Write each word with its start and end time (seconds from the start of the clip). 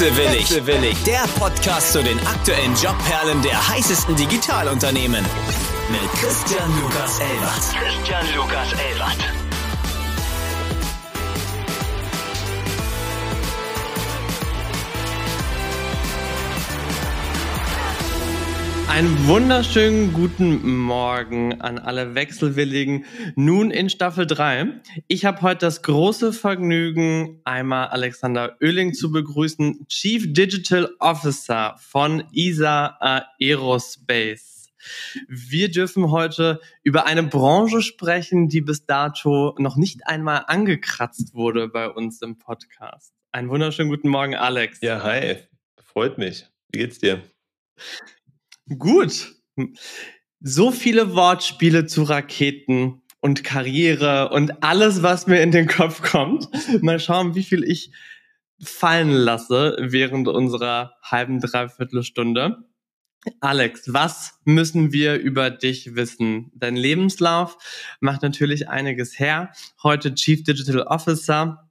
Wechselwillig. 0.00 0.50
Wechselwillig. 0.50 1.02
Der 1.04 1.26
Podcast 1.38 1.92
zu 1.92 2.02
den 2.02 2.18
aktuellen 2.26 2.74
Jobperlen 2.74 3.42
der 3.42 3.68
heißesten 3.68 4.16
Digitalunternehmen. 4.16 5.22
Mit 5.90 6.12
Christian 6.18 6.70
Lukas 6.80 7.20
Elbert. 7.20 7.76
Christian 7.78 8.24
Lukas 8.34 8.72
Elbert. 8.72 9.49
Einen 18.90 19.28
wunderschönen 19.28 20.12
guten 20.12 20.76
Morgen 20.76 21.60
an 21.60 21.78
alle 21.78 22.16
Wechselwilligen. 22.16 23.04
Nun 23.36 23.70
in 23.70 23.88
Staffel 23.88 24.26
3. 24.26 24.80
Ich 25.06 25.24
habe 25.24 25.42
heute 25.42 25.66
das 25.66 25.82
große 25.82 26.32
Vergnügen, 26.32 27.40
einmal 27.44 27.86
Alexander 27.86 28.56
Oehling 28.60 28.92
zu 28.92 29.12
begrüßen, 29.12 29.86
Chief 29.86 30.32
Digital 30.32 30.90
Officer 30.98 31.76
von 31.78 32.24
ESA 32.34 33.28
Aerospace. 33.40 34.70
Wir 35.28 35.70
dürfen 35.70 36.10
heute 36.10 36.60
über 36.82 37.06
eine 37.06 37.22
Branche 37.22 37.82
sprechen, 37.82 38.48
die 38.48 38.60
bis 38.60 38.86
dato 38.86 39.54
noch 39.58 39.76
nicht 39.76 40.08
einmal 40.08 40.46
angekratzt 40.48 41.32
wurde 41.32 41.68
bei 41.68 41.88
uns 41.88 42.20
im 42.22 42.38
Podcast. 42.38 43.14
Einen 43.30 43.50
wunderschönen 43.50 43.88
guten 43.88 44.08
Morgen, 44.08 44.34
Alex. 44.34 44.80
Ja, 44.80 45.00
hi. 45.04 45.36
Freut 45.80 46.18
mich. 46.18 46.46
Wie 46.72 46.80
geht's 46.80 46.98
dir? 46.98 47.22
Gut. 48.78 49.34
So 50.40 50.70
viele 50.70 51.14
Wortspiele 51.14 51.86
zu 51.86 52.04
Raketen 52.04 53.02
und 53.20 53.44
Karriere 53.44 54.30
und 54.30 54.62
alles, 54.62 55.02
was 55.02 55.26
mir 55.26 55.42
in 55.42 55.50
den 55.50 55.66
Kopf 55.66 56.02
kommt. 56.02 56.48
Mal 56.82 57.00
schauen, 57.00 57.34
wie 57.34 57.42
viel 57.42 57.64
ich 57.64 57.90
fallen 58.62 59.10
lasse 59.10 59.76
während 59.80 60.28
unserer 60.28 60.94
halben 61.02 61.40
Dreiviertelstunde. 61.40 62.58
Alex, 63.40 63.92
was 63.92 64.38
müssen 64.44 64.92
wir 64.92 65.16
über 65.16 65.50
dich 65.50 65.94
wissen? 65.94 66.50
Dein 66.54 66.76
Lebenslauf 66.76 67.58
macht 68.00 68.22
natürlich 68.22 68.68
einiges 68.68 69.18
her. 69.18 69.52
Heute 69.82 70.14
Chief 70.14 70.42
Digital 70.42 70.82
Officer 70.82 71.69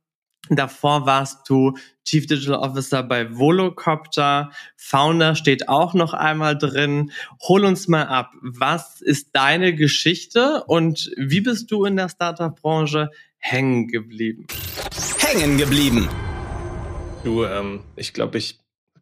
Davor 0.50 1.06
warst 1.06 1.48
du 1.50 1.78
Chief 2.06 2.26
Digital 2.26 2.56
Officer 2.56 3.04
bei 3.04 3.38
Volocopter. 3.38 4.52
Founder 4.78 5.36
steht 5.36 5.70
auch 5.70 5.94
noch 5.94 6.14
einmal 6.14 6.58
drin. 6.58 7.12
Hol 7.42 7.66
uns 7.66 7.88
mal 7.88 8.08
ab. 8.08 8.32
Was 8.42 9.00
ist 9.02 9.30
deine 9.34 9.76
Geschichte 9.76 10.64
und 10.66 11.12
wie 11.18 11.42
bist 11.42 11.70
du 11.70 11.86
in 11.86 11.98
der 11.98 12.10
Startup-Branche 12.10 13.12
hängen 13.38 13.88
geblieben? 13.88 14.48
Hängen 15.20 15.58
geblieben. 15.58 16.10
Du, 17.24 17.44
ähm, 17.44 17.82
ich 17.96 18.14
glaube, 18.14 18.40
ich 18.40 18.60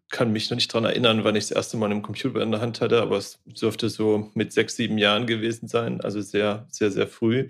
kann 0.09 0.31
mich 0.31 0.49
noch 0.49 0.55
nicht 0.55 0.73
dran 0.73 0.85
erinnern, 0.85 1.23
wann 1.23 1.35
ich 1.35 1.45
das 1.45 1.51
erste 1.51 1.77
Mal 1.77 1.91
einen 1.91 2.01
Computer 2.01 2.41
in 2.41 2.51
der 2.51 2.61
Hand 2.61 2.81
hatte, 2.81 3.01
aber 3.01 3.17
es 3.17 3.39
dürfte 3.45 3.89
so 3.89 4.31
mit 4.33 4.53
sechs, 4.53 4.75
sieben 4.75 4.97
Jahren 4.97 5.27
gewesen 5.27 5.67
sein. 5.67 6.01
Also 6.01 6.21
sehr, 6.21 6.65
sehr, 6.69 6.91
sehr 6.91 7.07
früh. 7.07 7.47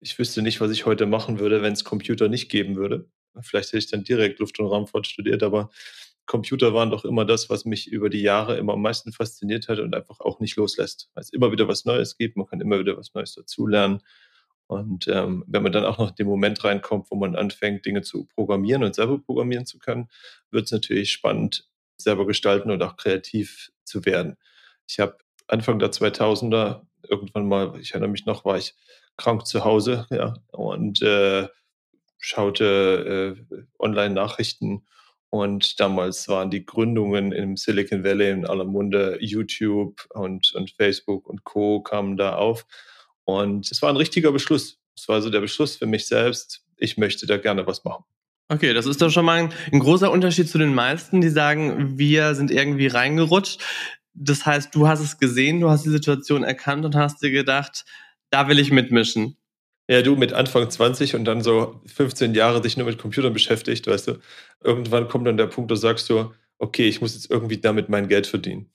Ich 0.00 0.18
wüsste 0.18 0.42
nicht, 0.42 0.60
was 0.60 0.70
ich 0.70 0.86
heute 0.86 1.06
machen 1.06 1.38
würde, 1.38 1.62
wenn 1.62 1.72
es 1.72 1.84
Computer 1.84 2.28
nicht 2.28 2.48
geben 2.48 2.76
würde. 2.76 3.08
Vielleicht 3.42 3.68
hätte 3.68 3.78
ich 3.78 3.90
dann 3.90 4.04
direkt 4.04 4.38
Luft- 4.38 4.58
und 4.58 4.66
Raumfahrt 4.66 5.06
studiert, 5.06 5.42
aber 5.42 5.70
Computer 6.26 6.74
waren 6.74 6.90
doch 6.90 7.04
immer 7.04 7.24
das, 7.24 7.48
was 7.48 7.64
mich 7.64 7.86
über 7.86 8.10
die 8.10 8.20
Jahre 8.20 8.56
immer 8.58 8.74
am 8.74 8.82
meisten 8.82 9.12
fasziniert 9.12 9.68
hat 9.68 9.78
und 9.78 9.94
einfach 9.94 10.20
auch 10.20 10.40
nicht 10.40 10.56
loslässt. 10.56 11.08
Weil 11.14 11.22
es 11.22 11.30
immer 11.30 11.52
wieder 11.52 11.68
was 11.68 11.84
Neues 11.84 12.16
gibt, 12.16 12.36
man 12.36 12.46
kann 12.46 12.60
immer 12.60 12.78
wieder 12.78 12.96
was 12.96 13.14
Neues 13.14 13.34
dazulernen. 13.34 14.00
Und 14.66 15.06
ähm, 15.06 15.44
wenn 15.46 15.62
man 15.62 15.70
dann 15.70 15.84
auch 15.84 15.98
noch 15.98 16.10
in 16.10 16.16
den 16.16 16.26
Moment 16.26 16.64
reinkommt, 16.64 17.10
wo 17.10 17.16
man 17.16 17.36
anfängt, 17.36 17.86
Dinge 17.86 18.02
zu 18.02 18.26
programmieren 18.34 18.82
und 18.82 18.96
selber 18.96 19.18
programmieren 19.18 19.64
zu 19.64 19.78
können, 19.78 20.08
wird 20.50 20.64
es 20.64 20.72
natürlich 20.72 21.12
spannend, 21.12 21.68
selber 21.96 22.26
gestalten 22.26 22.72
und 22.72 22.82
auch 22.82 22.96
kreativ 22.96 23.70
zu 23.84 24.04
werden. 24.04 24.36
Ich 24.88 24.98
habe 24.98 25.16
Anfang 25.46 25.78
der 25.78 25.92
2000er 25.92 26.82
irgendwann 27.08 27.46
mal, 27.46 27.78
ich 27.80 27.92
erinnere 27.92 28.10
mich 28.10 28.26
noch, 28.26 28.44
war 28.44 28.58
ich 28.58 28.74
krank 29.16 29.46
zu 29.46 29.64
Hause, 29.64 30.06
ja, 30.10 30.34
und 30.50 31.00
äh, 31.02 31.46
schaute 32.18 33.36
äh, 33.50 33.56
Online-Nachrichten 33.78 34.86
und 35.30 35.80
damals 35.80 36.28
waren 36.28 36.50
die 36.50 36.64
Gründungen 36.64 37.32
im 37.32 37.56
Silicon 37.56 38.04
Valley 38.04 38.30
in 38.30 38.46
aller 38.46 38.64
Munde, 38.64 39.18
YouTube 39.20 40.06
und, 40.10 40.54
und 40.54 40.70
Facebook 40.70 41.28
und 41.28 41.44
Co. 41.44 41.82
kamen 41.82 42.16
da 42.16 42.36
auf. 42.36 42.64
Und 43.24 43.70
es 43.70 43.82
war 43.82 43.90
ein 43.90 43.96
richtiger 43.96 44.32
Beschluss. 44.32 44.78
Es 44.96 45.08
war 45.08 45.20
so 45.20 45.30
der 45.30 45.40
Beschluss 45.40 45.76
für 45.76 45.86
mich 45.86 46.06
selbst, 46.06 46.64
ich 46.78 46.96
möchte 46.96 47.26
da 47.26 47.36
gerne 47.36 47.66
was 47.66 47.84
machen. 47.84 48.04
Okay, 48.48 48.72
das 48.72 48.86
ist 48.86 49.02
doch 49.02 49.10
schon 49.10 49.24
mal 49.24 49.44
ein, 49.44 49.52
ein, 49.72 49.80
großer 49.80 50.10
Unterschied 50.10 50.48
zu 50.48 50.56
den 50.56 50.72
meisten, 50.72 51.20
die 51.20 51.28
sagen, 51.28 51.98
wir 51.98 52.34
sind 52.34 52.50
irgendwie 52.50 52.86
reingerutscht. 52.86 53.60
Das 54.14 54.46
heißt, 54.46 54.74
du 54.74 54.86
hast 54.86 55.00
es 55.00 55.18
gesehen, 55.18 55.60
du 55.60 55.68
hast 55.68 55.84
die 55.84 55.90
Situation 55.90 56.44
erkannt 56.44 56.84
und 56.84 56.94
hast 56.94 57.22
dir 57.22 57.32
gedacht, 57.32 57.84
da 58.30 58.48
will 58.48 58.58
ich 58.58 58.70
mitmischen. 58.70 59.36
Ja, 59.88 60.02
du 60.02 60.16
mit 60.16 60.32
Anfang 60.32 60.68
20 60.68 61.14
und 61.14 61.24
dann 61.24 61.42
so 61.42 61.80
15 61.86 62.34
Jahre 62.34 62.60
dich 62.60 62.76
nur 62.76 62.86
mit 62.86 62.98
Computern 62.98 63.32
beschäftigt, 63.32 63.86
weißt 63.86 64.08
du. 64.08 64.18
Irgendwann 64.62 65.08
kommt 65.08 65.26
dann 65.26 65.36
der 65.36 65.46
Punkt, 65.46 65.70
da 65.70 65.76
sagst 65.76 66.10
du, 66.10 66.32
okay, 66.58 66.88
ich 66.88 67.00
muss 67.00 67.14
jetzt 67.14 67.30
irgendwie 67.30 67.58
damit 67.58 67.88
mein 67.88 68.08
Geld 68.08 68.26
verdienen. 68.26 68.70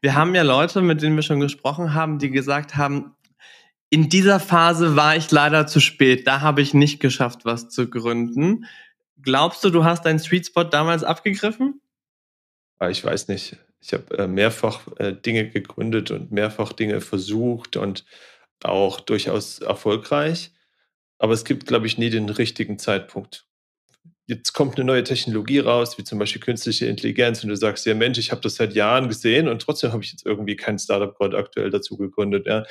Wir 0.00 0.14
haben 0.14 0.34
ja 0.34 0.42
Leute, 0.42 0.80
mit 0.80 1.02
denen 1.02 1.16
wir 1.16 1.22
schon 1.22 1.40
gesprochen 1.40 1.92
haben, 1.94 2.18
die 2.18 2.30
gesagt 2.30 2.76
haben, 2.76 3.14
in 3.90 4.08
dieser 4.08 4.38
Phase 4.38 4.96
war 4.96 5.16
ich 5.16 5.30
leider 5.30 5.66
zu 5.66 5.80
spät. 5.80 6.26
Da 6.26 6.40
habe 6.40 6.60
ich 6.60 6.74
nicht 6.74 7.00
geschafft, 7.00 7.44
was 7.44 7.68
zu 7.68 7.88
gründen. 7.88 8.66
Glaubst 9.20 9.64
du, 9.64 9.70
du 9.70 9.84
hast 9.84 10.04
deinen 10.04 10.18
Sweet 10.18 10.46
Spot 10.46 10.64
damals 10.64 11.04
abgegriffen? 11.04 11.80
Ah, 12.78 12.90
ich 12.90 13.04
weiß 13.04 13.28
nicht. 13.28 13.56
Ich 13.80 13.92
habe 13.92 14.18
äh, 14.18 14.26
mehrfach 14.26 14.86
äh, 14.98 15.12
Dinge 15.12 15.48
gegründet 15.48 16.10
und 16.10 16.30
mehrfach 16.32 16.72
Dinge 16.72 17.00
versucht 17.00 17.76
und 17.76 18.04
auch 18.64 19.00
durchaus 19.00 19.60
erfolgreich. 19.60 20.52
Aber 21.18 21.32
es 21.32 21.44
gibt, 21.44 21.66
glaube 21.66 21.86
ich, 21.86 21.98
nie 21.98 22.10
den 22.10 22.28
richtigen 22.28 22.78
Zeitpunkt. 22.78 23.48
Jetzt 24.26 24.52
kommt 24.52 24.76
eine 24.76 24.84
neue 24.84 25.04
Technologie 25.04 25.58
raus, 25.58 25.96
wie 25.96 26.04
zum 26.04 26.18
Beispiel 26.18 26.42
künstliche 26.42 26.86
Intelligenz, 26.86 27.42
und 27.42 27.48
du 27.48 27.56
sagst, 27.56 27.86
ja 27.86 27.94
Mensch, 27.94 28.18
ich 28.18 28.30
habe 28.30 28.42
das 28.42 28.56
seit 28.56 28.74
Jahren 28.74 29.08
gesehen 29.08 29.48
und 29.48 29.62
trotzdem 29.62 29.92
habe 29.92 30.02
ich 30.04 30.12
jetzt 30.12 30.26
irgendwie 30.26 30.54
kein 30.54 30.78
Startup 30.78 31.16
gerade 31.16 31.36
aktuell 31.38 31.70
dazu 31.70 31.96
gegründet. 31.96 32.46
Ja. 32.46 32.64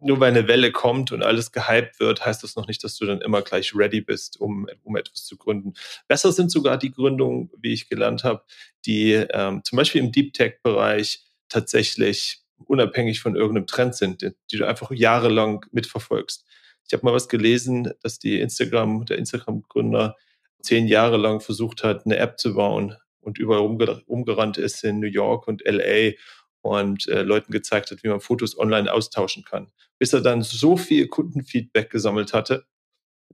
Nur 0.00 0.20
weil 0.20 0.30
eine 0.30 0.46
Welle 0.46 0.70
kommt 0.70 1.10
und 1.10 1.24
alles 1.24 1.50
gehypt 1.50 1.98
wird, 1.98 2.24
heißt 2.24 2.44
das 2.44 2.54
noch 2.54 2.68
nicht, 2.68 2.84
dass 2.84 2.96
du 2.96 3.06
dann 3.06 3.20
immer 3.20 3.42
gleich 3.42 3.74
ready 3.74 4.00
bist, 4.00 4.40
um, 4.40 4.68
um 4.84 4.96
etwas 4.96 5.24
zu 5.24 5.36
gründen. 5.36 5.74
Besser 6.06 6.32
sind 6.32 6.52
sogar 6.52 6.78
die 6.78 6.92
Gründungen, 6.92 7.50
wie 7.58 7.72
ich 7.72 7.88
gelernt 7.88 8.22
habe, 8.22 8.44
die 8.86 9.12
ähm, 9.12 9.62
zum 9.64 9.76
Beispiel 9.76 10.02
im 10.02 10.12
Deep 10.12 10.34
Tech-Bereich 10.34 11.24
tatsächlich 11.48 12.41
unabhängig 12.64 13.20
von 13.20 13.36
irgendeinem 13.36 13.66
Trend 13.66 13.94
sind, 13.94 14.22
die, 14.22 14.56
du 14.56 14.66
einfach 14.66 14.90
jahrelang 14.90 15.64
mitverfolgst. 15.72 16.44
Ich 16.86 16.92
habe 16.92 17.04
mal 17.04 17.14
was 17.14 17.28
gelesen, 17.28 17.92
dass 18.02 18.18
die 18.18 18.40
Instagram, 18.40 19.06
der 19.06 19.18
Instagram-Gründer 19.18 20.16
zehn 20.62 20.86
Jahre 20.86 21.16
lang 21.16 21.40
versucht 21.40 21.84
hat, 21.84 22.04
eine 22.04 22.16
App 22.16 22.38
zu 22.38 22.54
bauen 22.54 22.96
und 23.20 23.38
überall 23.38 23.60
umgerannt 24.06 24.58
ist 24.58 24.84
in 24.84 25.00
New 25.00 25.06
York 25.06 25.48
und 25.48 25.62
LA 25.64 26.12
und 26.60 27.08
äh, 27.08 27.22
Leuten 27.22 27.52
gezeigt 27.52 27.90
hat, 27.90 28.02
wie 28.02 28.08
man 28.08 28.20
Fotos 28.20 28.58
online 28.58 28.92
austauschen 28.92 29.44
kann. 29.44 29.72
Bis 29.98 30.12
er 30.12 30.20
dann 30.20 30.42
so 30.42 30.76
viel 30.76 31.08
Kundenfeedback 31.08 31.90
gesammelt 31.90 32.32
hatte, 32.32 32.66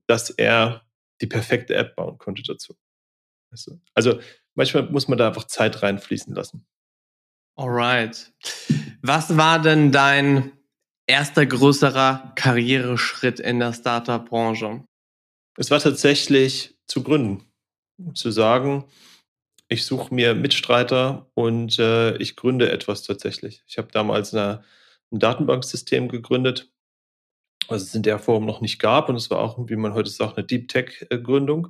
dass 0.07 0.31
er 0.31 0.87
die 1.21 1.27
perfekte 1.27 1.75
App 1.75 1.97
bauen 1.97 2.19
konnte 2.19 2.43
dazu. 2.43 2.77
Also 3.95 4.21
manchmal 4.55 4.91
muss 4.91 5.09
man 5.09 5.19
da 5.19 5.29
einfach 5.29 5.45
Zeit 5.45 5.83
reinfließen 5.83 6.35
lassen. 6.35 6.67
Alright. 7.57 8.33
Was 9.03 9.37
war 9.37 9.61
denn 9.61 9.93
dein 9.93 10.53
erster 11.07 11.47
größerer 11.47 12.33
Karriereschritt 12.35 13.39
in 13.39 13.61
der 13.61 13.73
Startup-Branche? 13.73 14.85
Es 15.57 15.71
war 15.71 15.79
tatsächlich 15.79 16.77
zu 16.87 17.05
gründen, 17.05 17.45
zu 18.15 18.31
sagen, 18.33 18.85
ich 19.69 19.85
suche 19.85 20.13
mir 20.13 20.35
Mitstreiter 20.35 21.31
und 21.35 21.79
äh, 21.79 22.17
ich 22.17 22.35
gründe 22.35 22.73
etwas 22.73 23.03
tatsächlich. 23.03 23.63
Ich 23.69 23.79
habe 23.79 23.89
damals 23.93 24.35
eine, 24.35 24.65
ein 25.13 25.21
Datenbanksystem 25.21 26.09
gegründet, 26.09 26.73
was 27.69 27.83
es 27.83 27.95
in 27.95 28.03
der 28.03 28.19
Form 28.19 28.47
noch 28.47 28.61
nicht 28.61 28.81
gab 28.81 29.09
und 29.09 29.17
es 29.17 29.31
war 29.31 29.39
auch, 29.39 29.59
wie 29.69 29.77
man 29.77 29.95
heute 29.95 30.11
sagt, 30.11 30.39
eine 30.39 30.47
Deep 30.47 30.69
Tech-Gründung. 30.69 31.69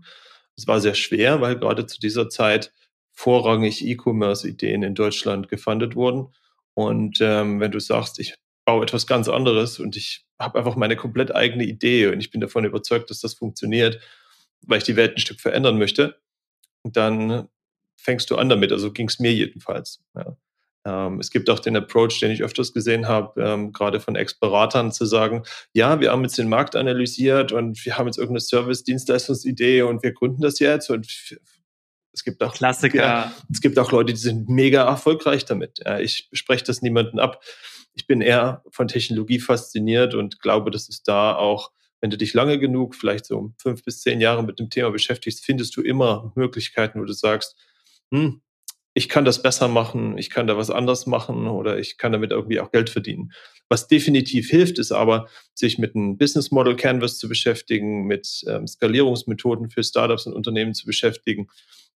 Es 0.57 0.67
war 0.67 0.81
sehr 0.81 0.95
schwer, 0.95 1.41
weil 1.41 1.59
gerade 1.59 1.87
zu 1.87 2.01
dieser 2.01 2.31
Zeit 2.31 2.73
vorrangig 3.13 3.85
E-Commerce-Ideen 3.85 4.83
in 4.83 4.95
Deutschland 4.95 5.49
gefundet 5.49 5.95
wurden. 5.95 6.33
Und 6.79 7.19
ähm, 7.21 7.59
wenn 7.59 7.73
du 7.73 7.81
sagst, 7.81 8.21
ich 8.21 8.37
baue 8.65 8.85
etwas 8.85 9.09
ganz 9.09 9.29
anderes 9.29 9.81
und 9.81 9.97
ich 9.97 10.25
habe 10.39 10.61
einfach 10.61 10.77
meine 10.77 10.95
komplett 10.95 11.35
eigene 11.35 11.65
Idee 11.65 12.07
und 12.07 12.21
ich 12.21 12.31
bin 12.31 12.41
davon 12.41 12.65
überzeugt, 12.65 13.11
dass 13.11 13.19
das 13.19 13.35
funktioniert, 13.35 13.99
weil 14.61 14.79
ich 14.79 14.85
die 14.85 14.95
Welt 14.95 15.17
ein 15.17 15.21
Stück 15.21 15.41
verändern 15.41 15.77
möchte, 15.77 16.21
dann 16.85 17.49
fängst 17.97 18.31
du 18.31 18.37
an 18.37 18.49
damit. 18.49 18.71
Also 18.71 18.93
ging 18.93 19.09
es 19.09 19.19
mir 19.19 19.33
jedenfalls. 19.33 20.05
Ja. 20.15 20.37
Ähm, 20.87 21.19
es 21.19 21.33
gibt 21.33 21.51
auch 21.51 21.59
den 21.59 21.77
Approach, 21.77 22.21
den 22.21 22.31
ich 22.31 22.45
öfters 22.45 22.73
gesehen 22.73 23.09
habe, 23.09 23.43
ähm, 23.43 23.73
gerade 23.73 23.99
von 23.99 24.15
Ex-Beratern, 24.15 24.93
zu 24.93 25.05
sagen, 25.05 25.43
ja, 25.73 25.99
wir 25.99 26.13
haben 26.13 26.23
jetzt 26.23 26.39
den 26.39 26.49
Markt 26.49 26.77
analysiert 26.77 27.51
und 27.51 27.85
wir 27.85 27.99
haben 27.99 28.07
jetzt 28.07 28.19
irgendeine 28.19 28.39
Service-Dienstleistungsidee 28.39 29.83
und 29.83 30.05
wir 30.05 30.13
gründen 30.13 30.43
das 30.43 30.61
jetzt 30.61 30.91
und 30.91 31.09
Es 32.13 32.25
gibt 32.25 32.43
auch 32.43 32.55
Klassiker. 32.55 32.99
Ja, 32.99 33.33
es 33.53 33.61
gibt 33.61 33.79
auch 33.79 33.93
Leute, 33.93 34.13
die 34.13 34.19
sind 34.19 34.49
mega 34.49 34.85
erfolgreich 34.85 35.45
damit. 35.45 35.81
Ja, 35.85 35.99
ich 36.01 36.29
spreche 36.33 36.65
das 36.65 36.83
niemanden 36.83 37.19
ab. 37.19 37.43
Ich 37.95 38.07
bin 38.07 38.21
eher 38.21 38.63
von 38.71 38.89
Technologie 38.89 39.41
fasziniert 39.41 40.15
und 40.15 40.41
glaube, 40.41 40.71
dass 40.71 40.89
es 40.89 41.03
da 41.03 41.35
auch, 41.35 41.73
wenn 42.01 42.11
du 42.11 42.17
dich 42.17 42.35
lange 42.35 42.59
genug, 42.59 42.95
vielleicht 42.95 43.27
so 43.27 43.53
fünf 43.59 43.83
bis 43.83 44.01
zehn 44.01 44.21
Jahre 44.21 44.43
mit 44.43 44.59
dem 44.59 44.71
Thema 44.71 44.91
beschäftigst, 44.91 45.45
findest 45.45 45.77
du 45.77 45.83
immer 45.83 46.33
Möglichkeiten, 46.35 47.01
wo 47.01 47.05
du 47.05 47.13
sagst, 47.13 47.57
hm, 48.13 48.41
ich 48.95 49.09
kann 49.09 49.25
das 49.25 49.43
besser 49.43 49.69
machen, 49.69 50.19
ich 50.19 50.29
kann 50.29 50.49
da 50.49 50.57
was 50.57 50.71
anders 50.71 51.07
machen 51.07 51.47
oder 51.47 51.79
ich 51.79 51.99
kann 51.99 52.11
damit 52.11 52.33
irgendwie 52.33 52.59
auch 52.59 52.73
Geld 52.73 52.91
verdienen. 52.91 53.33
Was 53.69 53.87
definitiv 53.87 54.49
hilft, 54.49 54.79
ist 54.79 54.93
aber, 54.93 55.29
sich 55.55 55.79
mit 55.79 55.95
einem 55.95 56.17
Business 56.19 56.51
Model 56.51 56.75
Canvas 56.75 57.19
zu 57.19 57.29
beschäftigen, 57.29 58.07
mit 58.07 58.43
ähm, 58.49 58.67
Skalierungsmethoden 58.67 59.71
für 59.71 59.85
Startups 59.85 60.27
und 60.27 60.33
Unternehmen 60.33 60.75
zu 60.75 60.87
beschäftigen, 60.87 61.49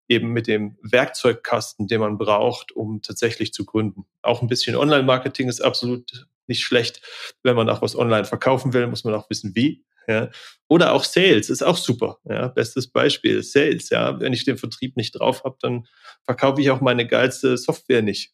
eben 0.09 0.33
mit 0.33 0.47
dem 0.47 0.77
Werkzeugkasten, 0.83 1.87
den 1.87 2.01
man 2.01 2.19
braucht, 2.19 2.73
um 2.73 3.03
tatsächlich 3.03 3.53
zu 3.53 3.65
gründen. 3.65 4.05
Auch 4.23 4.43
ein 4.43 4.49
bisschen 4.49 4.77
Online-Marketing 4.77 5.49
ist 5.49 5.61
absolut 5.61 6.27
nicht 6.47 6.63
schlecht. 6.63 7.01
Wenn 7.43 7.57
man 7.57 7.69
auch 7.69 7.83
was 7.83 7.97
online 7.97 8.25
verkaufen 8.25 8.73
will, 8.73 8.87
muss 8.87 9.05
man 9.05 9.15
auch 9.15 9.31
wissen, 9.31 9.55
wie. 9.55 9.85
Ja. 10.09 10.31
Oder 10.69 10.93
auch 10.93 11.05
Sales 11.05 11.49
ist 11.49 11.63
auch 11.63 11.77
super. 11.77 12.19
Ja. 12.25 12.49
Bestes 12.49 12.89
Beispiel, 12.89 13.43
Sales. 13.43 13.91
Ja. 13.91 14.19
Wenn 14.21 14.33
ich 14.33 14.45
den 14.45 14.59
Vertrieb 14.59 14.97
nicht 14.97 15.13
drauf 15.13 15.45
habe, 15.45 15.57
dann 15.61 15.87
verkaufe 16.25 16.61
ich 16.61 16.71
auch 16.71 16.81
meine 16.81 17.07
geilste 17.07 17.57
Software 17.57 18.03
nicht. 18.03 18.33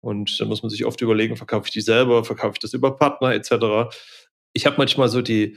Und 0.00 0.40
dann 0.40 0.48
muss 0.48 0.62
man 0.62 0.70
sich 0.70 0.84
oft 0.84 1.00
überlegen, 1.00 1.36
verkaufe 1.36 1.66
ich 1.66 1.72
die 1.72 1.80
selber, 1.80 2.24
verkaufe 2.24 2.54
ich 2.54 2.58
das 2.60 2.74
über 2.74 2.96
Partner 2.96 3.32
etc. 3.32 3.94
Ich 4.52 4.66
habe 4.66 4.76
manchmal 4.78 5.08
so 5.08 5.20
die, 5.20 5.56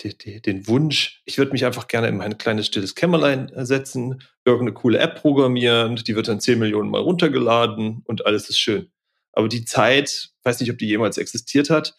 die, 0.00 0.16
die, 0.16 0.40
den 0.40 0.66
Wunsch, 0.66 1.22
ich 1.24 1.38
würde 1.38 1.52
mich 1.52 1.64
einfach 1.64 1.88
gerne 1.88 2.08
in 2.08 2.16
mein 2.16 2.38
kleines 2.38 2.66
stilles 2.66 2.94
Kämmerlein 2.94 3.50
setzen, 3.54 4.22
irgendeine 4.44 4.72
coole 4.72 4.98
App 4.98 5.20
programmieren, 5.20 5.96
die 5.96 6.16
wird 6.16 6.28
dann 6.28 6.40
10 6.40 6.58
Millionen 6.58 6.90
Mal 6.90 7.00
runtergeladen 7.00 8.02
und 8.04 8.26
alles 8.26 8.48
ist 8.48 8.58
schön. 8.58 8.90
Aber 9.32 9.48
die 9.48 9.64
Zeit, 9.64 10.30
weiß 10.42 10.60
nicht, 10.60 10.70
ob 10.70 10.78
die 10.78 10.88
jemals 10.88 11.18
existiert 11.18 11.70
hat, 11.70 11.94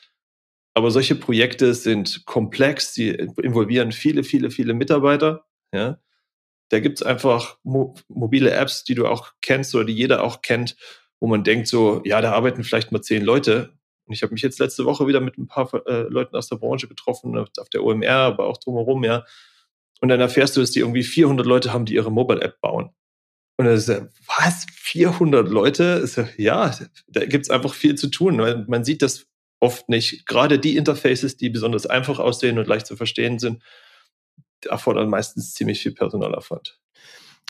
aber 0.73 0.91
solche 0.91 1.15
Projekte 1.15 1.73
sind 1.73 2.25
komplex, 2.25 2.93
die 2.93 3.09
involvieren 3.09 3.91
viele, 3.91 4.23
viele, 4.23 4.51
viele 4.51 4.73
Mitarbeiter. 4.73 5.45
Ja. 5.73 5.99
Da 6.69 6.79
gibt's 6.79 7.03
einfach 7.03 7.57
mo 7.63 7.95
mobile 8.07 8.51
Apps, 8.51 8.85
die 8.85 8.95
du 8.95 9.05
auch 9.05 9.33
kennst 9.41 9.75
oder 9.75 9.85
die 9.85 9.93
jeder 9.93 10.23
auch 10.23 10.41
kennt, 10.41 10.77
wo 11.19 11.27
man 11.27 11.43
denkt 11.43 11.67
so, 11.67 12.01
ja, 12.05 12.21
da 12.21 12.31
arbeiten 12.31 12.63
vielleicht 12.63 12.91
mal 12.91 13.01
zehn 13.01 13.23
Leute. 13.23 13.77
Und 14.11 14.15
ich 14.15 14.23
habe 14.23 14.33
mich 14.33 14.41
jetzt 14.41 14.59
letzte 14.59 14.83
Woche 14.83 15.07
wieder 15.07 15.21
mit 15.21 15.37
ein 15.37 15.47
paar 15.47 15.73
äh, 15.87 16.01
Leuten 16.09 16.35
aus 16.35 16.49
der 16.49 16.57
Branche 16.57 16.89
getroffen, 16.89 17.37
auf 17.37 17.69
der 17.69 17.81
OMR, 17.81 18.11
aber 18.11 18.47
auch 18.47 18.57
drumherum, 18.57 19.05
ja. 19.05 19.23
Und 20.01 20.09
dann 20.09 20.19
erfährst 20.19 20.57
du, 20.57 20.59
dass 20.59 20.71
die 20.71 20.79
irgendwie 20.79 21.03
400 21.03 21.45
Leute 21.45 21.71
haben, 21.71 21.85
die 21.85 21.93
ihre 21.93 22.11
Mobile-App 22.11 22.59
bauen. 22.59 22.89
Und 23.55 23.65
dann 23.65 23.75
ist 23.75 23.87
ja, 23.87 24.09
was? 24.37 24.65
400 24.73 25.47
Leute? 25.47 26.05
Ja, 26.35 26.77
da 27.07 27.25
gibt's 27.25 27.49
einfach 27.49 27.73
viel 27.73 27.95
zu 27.95 28.09
tun. 28.09 28.65
Man 28.67 28.83
sieht 28.83 29.01
das 29.01 29.27
oft 29.61 29.87
nicht. 29.87 30.25
Gerade 30.25 30.59
die 30.59 30.75
Interfaces, 30.75 31.37
die 31.37 31.49
besonders 31.49 31.85
einfach 31.85 32.19
aussehen 32.19 32.59
und 32.59 32.67
leicht 32.67 32.85
zu 32.85 32.97
verstehen 32.97 33.39
sind, 33.39 33.63
erfordern 34.65 35.09
meistens 35.09 35.53
ziemlich 35.53 35.81
viel 35.81 35.93
Personalaufwand. 35.93 36.80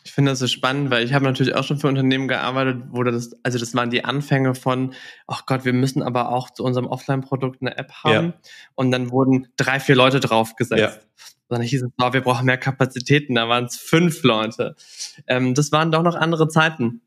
Ich 0.03 0.13
finde 0.13 0.31
das 0.31 0.39
so 0.39 0.48
spannend, 0.48 0.89
weil 0.89 1.06
ich 1.06 1.13
habe 1.13 1.25
natürlich 1.25 1.53
auch 1.53 1.63
schon 1.63 1.77
für 1.77 1.88
Unternehmen 1.88 2.27
gearbeitet, 2.27 2.83
wo 2.89 3.03
das, 3.03 3.31
also 3.44 3.59
das 3.59 3.75
waren 3.75 3.92
die 3.92 4.03
Anfänge 4.03 4.56
von, 4.56 4.94
ach 5.27 5.45
Gott, 5.45 5.63
wir 5.63 5.74
müssen 5.74 6.01
aber 6.01 6.30
auch 6.30 6.50
zu 6.50 6.63
unserem 6.63 6.88
Offline-Produkt 6.88 7.62
eine 7.62 7.77
App 7.77 7.92
haben. 8.03 8.27
Ja. 8.27 8.33
Und 8.75 8.92
dann 8.92 9.12
wurden 9.12 9.48
drei, 9.57 9.80
vier 9.80 9.95
Leute 9.95 10.19
draufgesetzt. 10.19 10.81
Ja. 10.81 10.92
Dann 11.50 11.62
hieß 11.62 11.83
es, 11.83 11.89
oh, 12.01 12.13
wir 12.13 12.21
brauchen 12.21 12.45
mehr 12.45 12.57
Kapazitäten. 12.57 13.36
Da 13.36 13.48
waren 13.50 13.65
es 13.65 13.77
fünf 13.77 14.24
Leute. 14.24 14.75
Ähm, 15.27 15.53
das 15.53 15.71
waren 15.71 15.92
doch 15.92 16.01
noch 16.01 16.15
andere 16.15 16.48
Zeiten. 16.48 17.01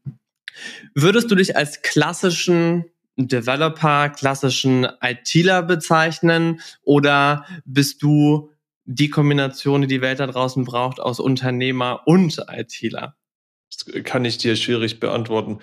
Würdest 0.94 1.31
du 1.31 1.35
dich 1.35 1.56
als 1.56 1.82
klassischen 1.82 2.85
Developer, 3.17 4.11
klassischen 4.11 4.87
ITler 5.00 5.62
bezeichnen 5.62 6.61
oder 6.82 7.46
bist 7.64 8.02
du 8.02 8.50
die 8.84 9.10
Kombination, 9.10 9.82
die 9.82 9.86
die 9.86 10.00
Welt 10.00 10.20
da 10.20 10.26
draußen 10.26 10.64
braucht, 10.64 11.00
aus 11.00 11.20
Unternehmer 11.20 12.02
und 12.06 12.44
ITler? 12.50 13.16
Das 13.70 14.04
kann 14.04 14.25
ich 14.25 14.38
dir 14.38 14.56
schwierig 14.56 15.00
beantworten. 15.00 15.60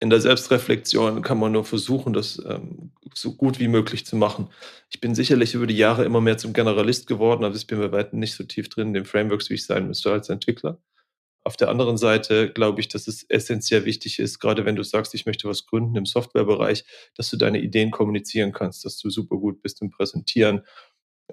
In 0.00 0.10
der 0.10 0.20
Selbstreflexion 0.20 1.22
kann 1.22 1.38
man 1.38 1.52
nur 1.52 1.64
versuchen, 1.64 2.12
das 2.12 2.42
ähm, 2.44 2.90
so 3.14 3.36
gut 3.36 3.60
wie 3.60 3.68
möglich 3.68 4.04
zu 4.04 4.16
machen. 4.16 4.48
Ich 4.90 5.00
bin 5.00 5.14
sicherlich 5.14 5.54
über 5.54 5.68
die 5.68 5.76
Jahre 5.76 6.04
immer 6.04 6.20
mehr 6.20 6.38
zum 6.38 6.52
Generalist 6.52 7.06
geworden, 7.06 7.44
aber 7.44 7.54
ich 7.54 7.68
bin 7.68 7.78
bei 7.78 7.92
weitem 7.92 8.18
nicht 8.18 8.34
so 8.34 8.42
tief 8.42 8.68
drin 8.68 8.88
in 8.88 8.94
den 8.94 9.04
Frameworks, 9.04 9.48
wie 9.48 9.54
ich 9.54 9.64
sein 9.64 9.86
müsste 9.86 10.10
als 10.10 10.28
Entwickler. 10.28 10.80
Auf 11.44 11.56
der 11.56 11.68
anderen 11.68 11.96
Seite 11.96 12.52
glaube 12.52 12.80
ich, 12.80 12.88
dass 12.88 13.08
es 13.08 13.24
essentiell 13.28 13.84
wichtig 13.84 14.18
ist, 14.18 14.38
gerade 14.38 14.64
wenn 14.64 14.76
du 14.76 14.84
sagst, 14.84 15.14
ich 15.14 15.26
möchte 15.26 15.48
was 15.48 15.66
gründen 15.66 15.96
im 15.96 16.06
Softwarebereich, 16.06 16.84
dass 17.16 17.30
du 17.30 17.36
deine 17.36 17.60
Ideen 17.60 17.90
kommunizieren 17.90 18.52
kannst, 18.52 18.84
dass 18.84 18.98
du 18.98 19.10
super 19.10 19.36
gut 19.36 19.60
bist 19.60 19.82
im 19.82 19.90
Präsentieren 19.90 20.62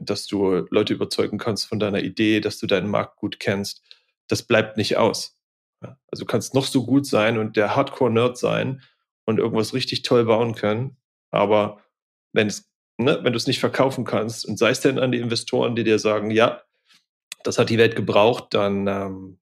dass 0.02 0.28
du 0.28 0.66
Leute 0.70 0.94
überzeugen 0.94 1.38
kannst 1.38 1.68
von 1.68 1.80
deiner 1.80 2.02
Idee, 2.02 2.40
dass 2.40 2.58
du 2.58 2.68
deinen 2.68 2.90
Markt 2.90 3.18
gut 3.18 3.40
kennst. 3.40 3.84
Das 4.28 4.44
bleibt 4.44 4.78
nicht 4.78 4.98
aus. 4.98 5.38
Also 5.82 6.24
du 6.24 6.26
kannst 6.26 6.54
noch 6.54 6.66
so 6.66 6.86
gut 6.86 7.06
sein 7.06 7.38
und 7.38 7.56
der 7.56 7.76
Hardcore-Nerd 7.76 8.38
sein 8.38 8.82
und 9.26 9.40
irgendwas 9.40 9.74
richtig 9.74 10.02
toll 10.02 10.26
bauen 10.26 10.56
können, 10.56 10.98
aber 11.32 11.82
wenn 12.34 12.48
es, 12.48 12.70
ne, 12.98 13.20
wenn 13.24 13.34
du 13.34 13.38
es 13.38 13.48
nicht 13.48 13.60
verkaufen 13.60 14.04
kannst 14.04 14.46
und 14.46 14.58
sei 14.58 14.72
es 14.72 14.82
denn 14.82 15.00
an 15.00 15.12
die 15.12 15.20
Investoren, 15.20 15.76
die 15.76 15.84
dir 15.84 16.00
sagen, 16.00 16.32
ja, 16.32 16.62
das 17.44 17.58
hat 17.58 17.70
die 17.70 17.78
Welt 17.78 17.96
gebraucht, 17.96 18.54
dann 18.54 18.88
ähm, 18.88 19.40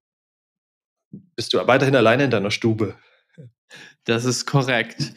bist 1.35 1.53
du 1.53 1.65
weiterhin 1.67 1.95
alleine 1.95 2.25
in 2.25 2.31
deiner 2.31 2.51
Stube. 2.51 2.95
Das 4.03 4.25
ist 4.25 4.45
korrekt. 4.45 5.13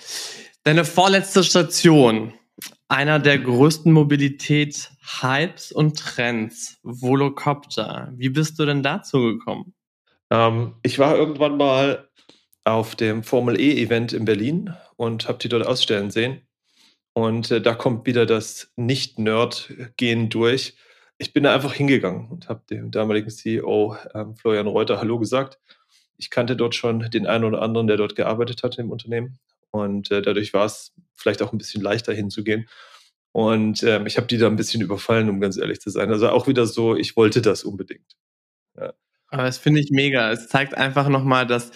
Deine 0.65 0.85
vorletzte 0.85 1.45
Station 1.45 2.33
einer 2.91 3.21
der 3.21 3.39
größten 3.39 3.93
Mobilität-Hypes 3.93 5.71
und 5.71 5.97
Trends, 5.97 6.79
Volocopter. 6.83 8.13
Wie 8.17 8.31
bist 8.31 8.59
du 8.59 8.67
denn 8.67 8.83
dazu 8.83 9.21
gekommen? 9.21 9.75
Ähm, 10.29 10.75
ich 10.83 10.99
war 10.99 11.17
irgendwann 11.17 11.57
mal 11.57 12.09
auf 12.65 12.97
dem 12.97 13.23
Formel 13.23 13.61
E-Event 13.61 14.13
in 14.13 14.25
Berlin 14.25 14.75
und 14.97 15.29
habe 15.29 15.39
die 15.39 15.49
dort 15.49 15.65
ausstellen 15.65 16.11
sehen. 16.11 16.43
Und 17.13 17.53
äh, 17.53 17.61
da 17.61 17.75
kommt 17.75 18.07
wieder 18.07 18.27
das 18.27 18.73
Nicht-Nerd-Gehen 18.75 20.29
durch. 20.29 20.75
Ich 21.17 21.33
bin 21.33 21.45
da 21.45 21.55
einfach 21.55 21.75
hingegangen 21.75 22.29
und 22.29 22.49
habe 22.49 22.65
dem 22.69 22.91
damaligen 22.91 23.31
CEO 23.31 23.97
ähm, 24.15 24.35
Florian 24.35 24.67
Reuter 24.67 24.99
Hallo 24.99 25.21
gesagt. 25.21 25.61
Ich 26.17 26.29
kannte 26.29 26.57
dort 26.57 26.75
schon 26.75 27.09
den 27.11 27.29
einen 27.29 27.45
oder 27.45 27.63
anderen, 27.63 27.87
der 27.87 27.97
dort 27.97 28.17
gearbeitet 28.17 28.65
hat 28.65 28.79
im 28.79 28.91
Unternehmen. 28.91 29.39
Und 29.73 30.11
äh, 30.11 30.23
dadurch 30.23 30.53
war 30.53 30.67
es 30.67 30.93
vielleicht 31.15 31.43
auch 31.43 31.53
ein 31.53 31.59
bisschen 31.59 31.83
leichter 31.83 32.13
hinzugehen. 32.13 32.69
Und 33.33 33.83
ähm, 33.83 34.07
ich 34.07 34.17
habe 34.17 34.27
die 34.27 34.39
da 34.39 34.49
ein 34.49 34.57
bisschen 34.57 34.81
überfallen, 34.81 35.29
um 35.29 35.41
ganz 35.41 35.57
ehrlich 35.57 35.81
zu 35.81 35.91
sein. 35.91 36.11
Also 36.11 36.29
auch 36.31 36.47
wieder 36.49 36.67
so, 36.67 36.97
ich 36.97 37.17
wollte 37.17 37.43
das 37.43 37.63
unbedingt. 37.63 38.17
Ja. 38.77 38.93
Aber 39.29 39.45
das 39.45 39.59
finde 39.59 39.81
ich 39.81 39.91
mega. 39.91 40.33
Es 40.33 40.49
zeigt 40.49 40.75
einfach 40.75 41.09
nochmal, 41.09 41.47
dass 41.47 41.71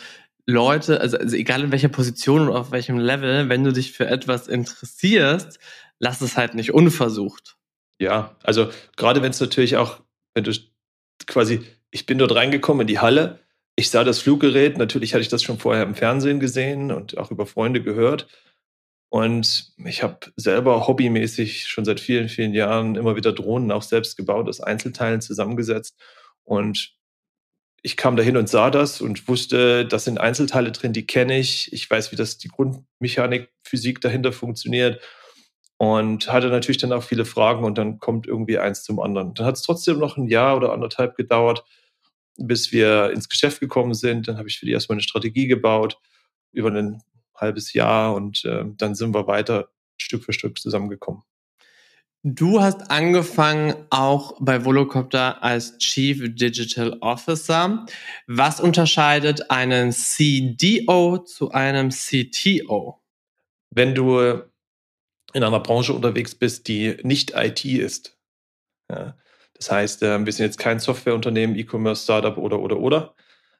Leute, 0.46 1.00
also, 1.00 1.16
also 1.16 1.36
egal 1.36 1.62
in 1.62 1.72
welcher 1.72 1.88
Position 1.88 2.48
oder 2.48 2.58
auf 2.58 2.72
welchem 2.72 2.98
Level, 2.98 3.48
wenn 3.48 3.64
du 3.64 3.72
dich 3.72 3.92
für 3.92 4.06
etwas 4.06 4.48
interessierst, 4.48 5.58
lass 5.98 6.20
es 6.20 6.36
halt 6.36 6.54
nicht 6.54 6.74
unversucht. 6.74 7.56
Ja, 8.00 8.36
also 8.42 8.70
gerade 8.96 9.22
wenn 9.22 9.30
es 9.30 9.40
natürlich 9.40 9.76
auch, 9.76 10.00
wenn 10.34 10.44
du 10.44 10.52
quasi, 11.26 11.64
ich 11.90 12.06
bin 12.06 12.18
dort 12.18 12.34
reingekommen 12.34 12.82
in 12.82 12.86
die 12.88 12.98
Halle, 12.98 13.38
ich 13.76 13.90
sah 13.90 14.04
das 14.04 14.21
Fluggerät, 14.21 14.78
natürlich 14.78 15.14
hatte 15.14 15.23
ich 15.23 15.28
das 15.28 15.43
schon 15.43 15.59
vorher 15.59 15.83
im 15.83 15.95
Fernsehen 15.95 16.40
gesehen 16.40 16.93
und 16.93 17.19
auch 17.19 17.31
über 17.31 17.47
Freunde 17.47 17.83
gehört. 17.83 18.28
Und 19.09 19.73
ich 19.85 20.02
habe 20.02 20.19
selber 20.37 20.87
hobbymäßig 20.87 21.69
schon 21.69 21.85
seit 21.85 22.00
vielen, 22.00 22.28
vielen 22.28 22.52
Jahren 22.52 22.97
immer 22.97 23.16
wieder 23.16 23.33
Drohnen 23.33 23.71
auch 23.71 23.83
selbst 23.83 24.16
gebaut, 24.16 24.49
aus 24.49 24.61
Einzelteilen 24.61 25.21
zusammengesetzt. 25.21 25.97
Und 26.45 26.97
ich 27.83 27.97
kam 27.97 28.16
dahin 28.16 28.37
und 28.37 28.49
sah 28.49 28.71
das 28.71 29.00
und 29.00 29.28
wusste, 29.28 29.87
das 29.87 30.04
sind 30.04 30.19
Einzelteile 30.19 30.73
drin, 30.73 30.93
die 30.93 31.07
kenne 31.07 31.38
ich. 31.38 31.73
Ich 31.73 31.88
weiß, 31.88 32.12
wie 32.12 32.16
das 32.16 32.38
die 32.38 32.49
Grundmechanik, 32.49 33.50
Physik 33.62 34.00
dahinter 34.00 34.33
funktioniert. 34.33 35.00
Und 35.76 36.33
hatte 36.33 36.49
natürlich 36.49 36.78
dann 36.78 36.93
auch 36.93 37.02
viele 37.02 37.25
Fragen 37.25 37.64
und 37.64 37.76
dann 37.76 37.99
kommt 37.99 38.26
irgendwie 38.26 38.59
eins 38.59 38.85
zum 38.85 39.00
anderen. 39.00 39.35
Dann 39.35 39.47
hat 39.47 39.57
es 39.57 39.62
trotzdem 39.62 39.99
noch 39.99 40.16
ein 40.16 40.28
Jahr 40.28 40.57
oder 40.57 40.73
anderthalb 40.73 41.16
gedauert, 41.16 41.64
bis 42.36 42.72
wir 42.72 43.10
ins 43.10 43.28
Geschäft 43.28 43.60
gekommen 43.60 43.94
sind. 43.94 44.28
Dann 44.28 44.38
habe 44.38 44.48
ich 44.48 44.58
für 44.58 44.66
die 44.66 44.72
erstmal 44.72 44.94
eine 44.94 45.02
Strategie 45.02 45.46
gebaut 45.46 45.98
über 46.52 46.70
ein 46.70 47.02
halbes 47.34 47.72
Jahr 47.72 48.14
und 48.14 48.44
äh, 48.44 48.64
dann 48.76 48.94
sind 48.94 49.14
wir 49.14 49.26
weiter 49.26 49.68
Stück 49.96 50.24
für 50.24 50.32
Stück 50.32 50.58
zusammengekommen. 50.58 51.22
Du 52.26 52.62
hast 52.62 52.90
angefangen 52.90 53.74
auch 53.90 54.36
bei 54.40 54.64
Volocopter 54.64 55.42
als 55.42 55.76
Chief 55.76 56.34
Digital 56.34 56.96
Officer. 57.00 57.84
Was 58.26 58.60
unterscheidet 58.60 59.50
einen 59.50 59.92
CDO 59.92 61.18
zu 61.18 61.50
einem 61.50 61.90
CTO? 61.90 63.02
Wenn 63.70 63.94
du 63.94 64.40
in 65.34 65.42
einer 65.42 65.60
Branche 65.60 65.92
unterwegs 65.92 66.34
bist, 66.34 66.66
die 66.66 66.96
nicht 67.02 67.32
IT 67.36 67.62
ist, 67.66 68.16
ja, 68.90 69.18
das 69.54 69.70
heißt, 69.70 70.02
äh, 70.02 70.25
wir 70.25 70.32
sind 70.32 70.46
jetzt 70.46 70.58
kein 70.58 70.80
Softwareunternehmen, 70.80 71.56
E-Commerce, 71.56 72.02
Startup 72.04 72.37
oder, 72.37 72.61
oder, 72.61 72.78
oder. 72.78 73.14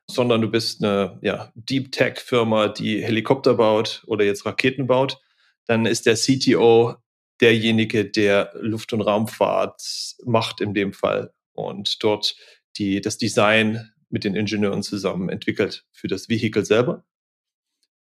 sondern 0.07 0.43
du 0.43 0.51
bist 0.51 0.85
eine 0.85 1.19
ja, 1.23 1.51
Deep 1.55 1.93
Tech 1.93 2.19
Firma, 2.19 2.69
die 2.69 3.03
Helikopter 3.03 3.55
baut 3.55 4.03
oder 4.07 4.25
jetzt 4.25 4.45
Raketen 4.45 4.87
baut, 4.87 5.19
dann 5.67 5.87
ist 5.87 6.05
der 6.07 6.17
CTO 6.17 6.97
derjenige, 7.41 8.05
der 8.05 8.53
Luft- 8.61 8.93
und 8.93 9.01
Raumfahrt 9.01 9.81
macht 10.25 10.61
in 10.61 10.75
dem 10.75 10.93
Fall 10.93 11.33
und 11.53 12.03
dort 12.03 12.37
die, 12.77 13.01
das 13.01 13.19
Design 13.19 13.91
mit 14.11 14.25
den 14.25 14.35
Ingenieuren 14.35 14.83
zusammen 14.83 15.29
entwickelt 15.29 15.85
für 15.91 16.09
das 16.09 16.29
Vehikel 16.29 16.65
selber. 16.65 17.05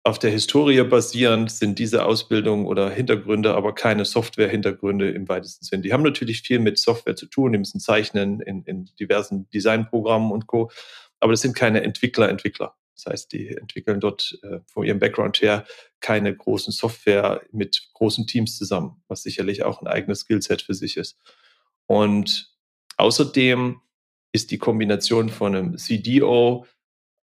Auf 0.07 0.19
der 0.19 0.31
Historie 0.31 0.81
basierend 0.83 1.51
sind 1.51 1.79
diese 1.79 2.05
Ausbildungen 2.05 2.65
oder 2.65 2.89
Hintergründe 2.89 3.55
aber 3.55 3.75
keine 3.75 4.05
Software-Hintergründe 4.05 5.11
im 5.11 5.27
weitesten 5.27 5.65
Sinn. 5.65 5.81
Die 5.81 5.91
haben 5.91 6.01
natürlich 6.01 6.43
viel 6.43 6.59
mit 6.59 6.79
Software 6.79 7.17
zu 7.17 7.25
tun, 7.25 7.51
die 7.51 7.57
müssen 7.57 7.81
zeichnen 7.81 8.39
in, 8.39 8.63
in 8.63 8.85
diversen 8.97 9.49
Designprogrammen 9.49 10.31
und 10.31 10.47
Co. 10.47 10.71
Aber 11.19 11.33
das 11.33 11.41
sind 11.41 11.57
keine 11.57 11.83
Entwickler, 11.83 12.29
Entwickler. 12.29 12.77
Das 12.95 13.07
heißt, 13.07 13.33
die 13.33 13.49
entwickeln 13.49 13.99
dort 13.99 14.39
äh, 14.43 14.59
von 14.71 14.85
ihrem 14.85 14.99
Background 14.99 15.41
her 15.41 15.65
keine 15.99 16.33
großen 16.33 16.71
Software 16.71 17.41
mit 17.51 17.89
großen 17.91 18.27
Teams 18.27 18.57
zusammen, 18.57 19.03
was 19.09 19.23
sicherlich 19.23 19.63
auch 19.63 19.81
ein 19.81 19.87
eigenes 19.87 20.21
Skillset 20.21 20.61
für 20.61 20.73
sich 20.73 20.95
ist. 20.95 21.19
Und 21.85 22.55
außerdem 22.95 23.81
ist 24.31 24.51
die 24.51 24.57
Kombination 24.57 25.27
von 25.27 25.53
einem 25.53 25.77
CDO, 25.77 26.65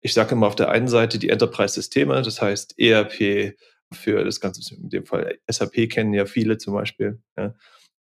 ich 0.05 0.13
sage 0.13 0.33
immer 0.33 0.47
auf 0.47 0.55
der 0.55 0.69
einen 0.69 0.87
Seite 0.87 1.19
die 1.19 1.31
Enterprise-Systeme, 1.31 2.21
das 2.21 2.43
heißt 2.43 2.79
ERP 2.79 3.57
für 3.91 4.23
das 4.23 4.39
ganze, 4.39 4.75
in 4.75 4.91
dem 4.91 5.07
Fall 5.07 5.39
SAP 5.51 5.89
kennen 5.89 6.13
ja 6.13 6.27
viele 6.27 6.59
zum 6.59 6.75
Beispiel, 6.75 7.23
ja, 7.39 7.55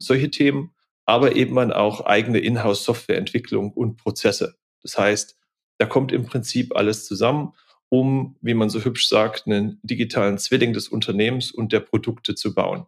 solche 0.01 0.31
Themen, 0.31 0.71
aber 1.05 1.35
eben 1.35 1.55
dann 1.55 1.73
auch 1.73 2.05
eigene 2.05 2.39
Inhouse-Softwareentwicklung 2.39 3.73
und 3.73 3.97
Prozesse. 3.97 4.55
Das 4.81 4.97
heißt, 4.97 5.37
da 5.77 5.85
kommt 5.85 6.13
im 6.13 6.25
Prinzip 6.25 6.73
alles 6.73 7.05
zusammen, 7.05 7.53
um, 7.89 8.37
wie 8.41 8.53
man 8.53 8.69
so 8.69 8.83
hübsch 8.85 9.09
sagt, 9.09 9.45
einen 9.45 9.79
digitalen 9.83 10.37
Zwilling 10.37 10.71
des 10.71 10.87
Unternehmens 10.87 11.51
und 11.51 11.73
der 11.73 11.81
Produkte 11.81 12.33
zu 12.33 12.53
bauen. 12.53 12.85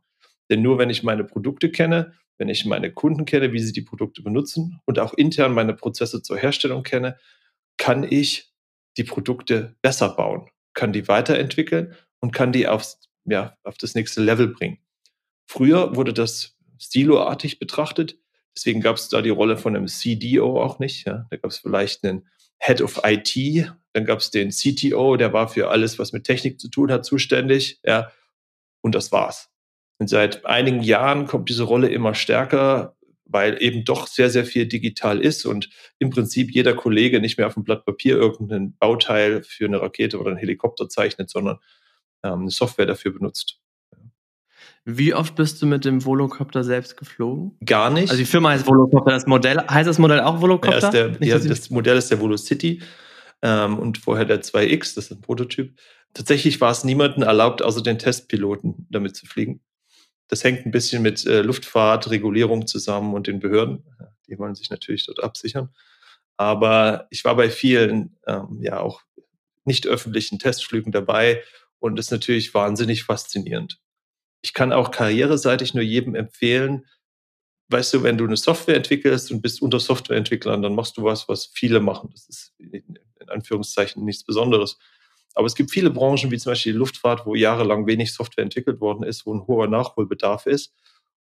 Denn 0.50 0.62
nur 0.62 0.78
wenn 0.78 0.90
ich 0.90 1.04
meine 1.04 1.26
Produkte 1.26 1.70
kenne, 1.70 2.14
wenn 2.38 2.48
ich 2.48 2.66
meine 2.66 2.94
Kunden 2.94 3.26
kenne, 3.26 3.52
wie 3.52 3.60
sie 3.60 3.74
die 3.74 3.82
Produkte 3.82 4.22
benutzen 4.22 4.80
und 4.86 5.00
auch 5.00 5.14
intern 5.16 5.54
meine 5.54 5.74
Prozesse 5.74 6.22
zur 6.22 6.38
Herstellung 6.38 6.84
kenne, 6.84 7.18
kann 7.78 8.04
ich 8.10 8.51
die 8.98 9.04
Produkte 9.04 9.76
besser 9.82 10.10
bauen, 10.10 10.50
kann 10.74 10.94
die 10.94 11.08
weiterentwickeln 11.08 11.96
und 12.20 12.32
kann 12.32 12.52
die 12.52 12.68
aufs, 12.68 13.00
ja, 13.26 13.58
auf 13.64 13.78
das 13.78 13.96
nächste 13.96 14.22
Level 14.22 14.48
bringen. 14.48 14.80
Früher 15.48 15.96
wurde 15.96 16.14
das 16.14 16.58
stiloartig 16.80 17.60
betrachtet. 17.60 18.18
Deswegen 18.56 18.82
gab 18.82 18.98
es 18.98 19.10
da 19.10 19.22
die 19.22 19.30
Rolle 19.30 19.58
von 19.58 19.76
einem 19.76 19.88
CDO 19.88 20.62
auch 20.62 20.80
nicht. 20.80 21.06
Ja. 21.06 21.28
Da 21.30 21.38
gab 21.38 21.52
es 21.52 21.60
vielleicht 21.60 22.04
einen 22.04 22.28
Head 22.60 22.82
of 22.82 23.02
IT, 23.04 23.72
dann 23.94 24.06
gab 24.06 24.20
es 24.20 24.30
den 24.30 24.50
CTO, 24.50 25.18
der 25.18 25.34
war 25.34 25.48
für 25.48 25.70
alles, 25.70 26.00
was 26.00 26.14
mit 26.14 26.26
Technik 26.26 26.60
zu 26.60 26.70
tun 26.70 26.92
hat, 26.92 27.06
zuständig. 27.06 27.80
Ja. 27.84 28.12
Und 28.82 28.96
das 28.96 29.12
war's. 29.12 29.50
Und 30.00 30.08
seit 30.08 30.46
einigen 30.46 30.82
Jahren 30.82 31.28
kommt 31.28 31.50
diese 31.50 31.64
Rolle 31.64 31.90
immer 31.90 32.16
stärker, 32.16 32.96
weil 33.32 33.62
eben 33.62 33.84
doch 33.86 34.08
sehr, 34.08 34.30
sehr 34.30 34.46
viel 34.46 34.66
digital 34.66 35.20
ist 35.20 35.46
und 35.46 35.70
im 36.00 36.10
Prinzip 36.10 36.52
jeder 36.52 36.74
Kollege 36.74 37.20
nicht 37.20 37.38
mehr 37.38 37.48
auf 37.48 37.54
dem 37.54 37.64
Blatt 37.64 37.86
Papier 37.86 38.16
irgendein 38.18 38.76
Bauteil 38.78 39.44
für 39.44 39.66
eine 39.66 39.82
Rakete 39.82 40.20
oder 40.20 40.32
einen 40.32 40.40
Helikopter 40.40 40.90
zeichnet, 40.90 41.30
sondern 41.30 41.58
ähm, 42.24 42.42
eine 42.42 42.52
Software 42.52 42.86
dafür 42.86 43.14
benutzt. 43.14 43.60
Wie 44.84 45.14
oft 45.14 45.36
bist 45.36 45.62
du 45.62 45.68
mit 45.68 45.86
dem 45.86 46.04
Volocopter 46.04 46.64
selbst 46.64 46.98
geflogen? 46.98 47.56
Gar 47.64 47.92
nicht. 47.92 48.10
Also 48.10 48.18
die 48.18 48.26
Firma 48.26 48.50
heißt 48.50 48.66
Volocopter, 48.66 49.12
das 49.12 49.28
Modell, 49.28 49.60
heißt 49.60 49.88
das 49.88 50.00
Modell 50.00 50.22
auch 50.22 50.42
Volocopter? 50.42 50.80
Ja, 50.80 50.90
der, 50.90 51.08
nicht, 51.10 51.26
ja, 51.26 51.38
das 51.38 51.70
Modell 51.70 51.98
ist 51.98 52.10
der 52.10 52.20
Volocity 52.20 52.82
ähm, 53.44 53.78
und 53.78 54.00
vorher 54.00 54.26
der 54.26 54.42
2X, 54.42 54.96
das 54.96 55.06
ist 55.06 55.12
ein 55.12 55.22
Prototyp. 55.22 55.80
Tatsächlich 56.14 56.60
war 56.62 56.72
es 56.72 56.84
niemandem 56.84 57.24
erlaubt, 57.24 57.62
außer 57.62 57.84
den 57.84 58.00
Testpiloten 58.00 58.88
damit 58.90 59.16
zu 59.16 59.28
fliegen. 59.28 59.62
Das 60.32 60.46
hängt 60.46 60.66
ein 60.66 60.72
bisschen 60.72 61.02
mit 61.02 61.26
äh, 61.26 61.42
Luftfahrtregulierung 61.42 62.66
zusammen 62.66 63.14
und 63.14 63.28
den 63.28 63.40
Behörden. 63.40 63.84
Die 64.28 64.40
wollen 64.40 64.56
sich 64.56 64.70
natürlich 64.70 65.06
dort 65.06 65.22
absichern. 65.22 65.70
Aber 66.38 67.08
ich 67.10 67.26
war 67.26 67.36
bei 67.36 67.50
vielen, 67.50 68.18
ähm, 68.26 68.60
ja, 68.62 68.80
auch 68.80 69.02
nicht 69.66 69.86
öffentlichen 69.88 70.40
Testflügen 70.40 70.94
dabei 70.94 71.44
und 71.80 72.00
ist 72.00 72.12
natürlich 72.12 72.54
wahnsinnig 72.54 73.04
faszinierend. 73.04 73.82
Ich 74.42 74.54
kann 74.54 74.72
auch 74.72 74.92
karriereseitig 74.92 75.74
nur 75.74 75.84
jedem 75.84 76.16
empfehlen, 76.16 76.86
weißt 77.68 77.94
du, 77.94 78.04
wenn 78.04 78.18
du 78.18 78.24
eine 78.24 78.38
Software 78.38 78.78
entwickelst 78.78 79.32
und 79.32 79.42
bist 79.42 79.62
unter 79.62 79.82
Softwareentwicklern, 79.82 80.62
dann 80.62 80.76
machst 80.76 80.96
du 80.96 81.04
was, 81.04 81.28
was 81.28 81.46
viele 81.46 81.82
machen. 81.82 82.10
Das 82.14 82.30
ist 82.30 82.54
in 82.58 82.98
Anführungszeichen 83.28 84.06
nichts 84.06 84.24
Besonderes. 84.24 84.78
Aber 85.34 85.48
es 85.48 85.56
gibt 85.56 85.72
viele 85.72 85.90
Branchen, 85.90 86.32
wie 86.32 86.38
zum 86.38 86.52
Beispiel 86.52 86.74
die 86.74 86.78
Luftfahrt, 86.78 87.26
wo 87.26 87.36
jahrelang 87.36 87.88
wenig 87.88 88.14
Software 88.14 88.44
entwickelt 88.44 88.82
worden 88.82 89.04
ist, 89.04 89.26
wo 89.26 89.34
ein 89.34 89.48
hoher 89.48 89.68
Nachholbedarf 89.68 90.46
ist. 90.46 90.74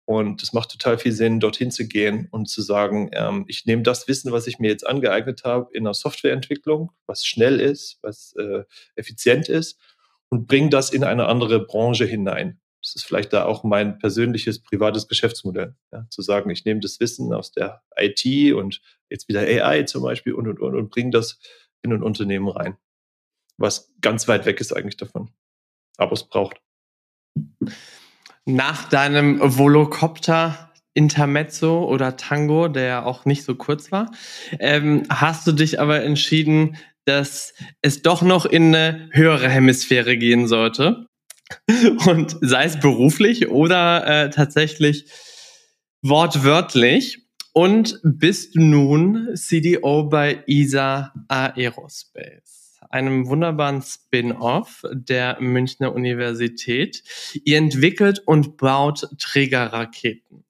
Und 0.06 0.42
es 0.42 0.54
macht 0.54 0.72
total 0.72 0.98
viel 0.98 1.12
Sinn, 1.12 1.42
dorthin 1.42 1.70
zu 1.70 1.86
gehen 1.86 2.30
und 2.32 2.48
zu 2.48 2.62
sagen, 2.62 3.10
ähm, 3.12 3.44
ich 3.50 3.66
nehme 3.66 3.84
das 3.84 4.08
Wissen, 4.08 4.32
was 4.32 4.48
ich 4.48 4.58
mir 4.58 4.70
jetzt 4.70 4.88
angeeignet 4.88 5.44
habe, 5.44 5.70
in 5.74 5.86
einer 5.86 5.94
Softwareentwicklung, 5.94 6.92
was 7.08 7.26
schnell 7.26 7.60
ist, 7.60 8.00
was 8.02 8.34
äh, 8.38 8.64
effizient 8.96 9.50
ist, 9.50 9.78
und 10.30 10.48
bringe 10.48 10.70
das 10.70 10.92
in 10.92 11.04
eine 11.04 11.26
andere 11.26 11.60
Branche 11.60 12.06
hinein. 12.06 12.62
Das 12.82 12.96
ist 12.96 13.04
vielleicht 13.04 13.34
da 13.34 13.44
auch 13.44 13.66
mein 13.66 14.00
persönliches, 14.00 14.64
privates 14.64 15.10
Geschäftsmodell. 15.10 15.76
Ja, 15.92 16.08
zu 16.10 16.22
sagen, 16.22 16.50
ich 16.52 16.64
nehme 16.64 16.80
das 16.80 17.02
Wissen 17.02 17.34
aus 17.34 17.52
der 17.52 17.82
IT 17.98 18.54
und 18.54 18.82
jetzt 19.10 19.28
wieder 19.28 19.42
AI 19.42 19.84
zum 19.84 20.04
Beispiel 20.04 20.34
und, 20.34 20.48
und, 20.48 20.62
und, 20.62 20.74
und 20.74 20.90
bringe 20.90 21.12
das 21.12 21.38
in 21.82 21.92
ein 21.92 22.04
Unternehmen 22.04 22.48
rein 22.48 22.78
was 23.58 23.94
ganz 24.02 24.28
weit 24.28 24.46
weg 24.46 24.60
ist 24.62 24.74
eigentlich 24.74 24.98
davon. 24.98 25.30
Aber 25.98 26.14
es 26.14 26.24
braucht. 26.24 26.58
Nach 28.46 28.88
deinem 28.88 29.40
Volocopter 29.42 30.72
Intermezzo 30.94 31.86
oder 31.86 32.18
Tango, 32.18 32.68
der 32.68 33.06
auch 33.06 33.26
nicht 33.26 33.44
so 33.44 33.56
kurz 33.56 33.92
war, 33.92 34.10
ähm, 34.60 35.04
hast 35.10 35.46
du 35.46 35.52
dich 35.52 35.80
aber 35.80 36.04
entschieden, 36.04 36.78
dass 37.06 37.54
es 37.82 38.02
doch 38.02 38.22
noch 38.22 38.46
in 38.46 38.76
eine 38.76 39.10
höhere 39.12 39.50
Hemisphäre 39.50 40.18
gehen 40.18 40.48
sollte. 40.48 41.06
Und 42.08 42.38
sei 42.42 42.66
es 42.66 42.80
beruflich 42.80 43.50
oder 43.50 44.06
äh, 44.08 44.30
tatsächlich 44.30 45.06
wortwörtlich. 46.02 47.24
Und 47.54 48.00
bist 48.04 48.56
nun 48.56 49.36
CDO 49.36 50.04
bei 50.04 50.44
ESA 50.46 51.14
Aerospace 51.28 52.47
einem 52.90 53.28
wunderbaren 53.28 53.82
Spin-off 53.82 54.84
der 54.92 55.38
Münchner 55.40 55.94
Universität. 55.94 57.04
Ihr 57.44 57.58
entwickelt 57.58 58.22
und 58.26 58.58
baut 58.58 59.08
Trägerraketen. 59.20 60.46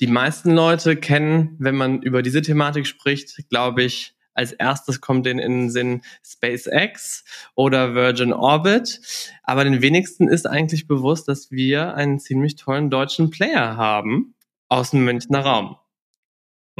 Die 0.00 0.06
meisten 0.06 0.50
Leute 0.50 0.96
kennen, 0.96 1.56
wenn 1.58 1.76
man 1.76 2.02
über 2.02 2.22
diese 2.22 2.42
Thematik 2.42 2.86
spricht, 2.86 3.48
glaube 3.48 3.84
ich, 3.84 4.14
als 4.34 4.52
erstes 4.52 5.00
kommt 5.00 5.26
denen 5.26 5.38
in 5.40 5.52
den 5.52 5.70
Sinn 5.70 6.02
SpaceX 6.24 7.24
oder 7.54 7.94
Virgin 7.94 8.32
Orbit. 8.32 9.00
Aber 9.42 9.64
den 9.64 9.82
wenigsten 9.82 10.28
ist 10.28 10.46
eigentlich 10.46 10.86
bewusst, 10.86 11.28
dass 11.28 11.50
wir 11.50 11.94
einen 11.94 12.18
ziemlich 12.18 12.56
tollen 12.56 12.90
deutschen 12.90 13.30
Player 13.30 13.76
haben 13.76 14.34
aus 14.68 14.90
dem 14.90 15.04
Münchner 15.04 15.40
Raum. 15.40 15.76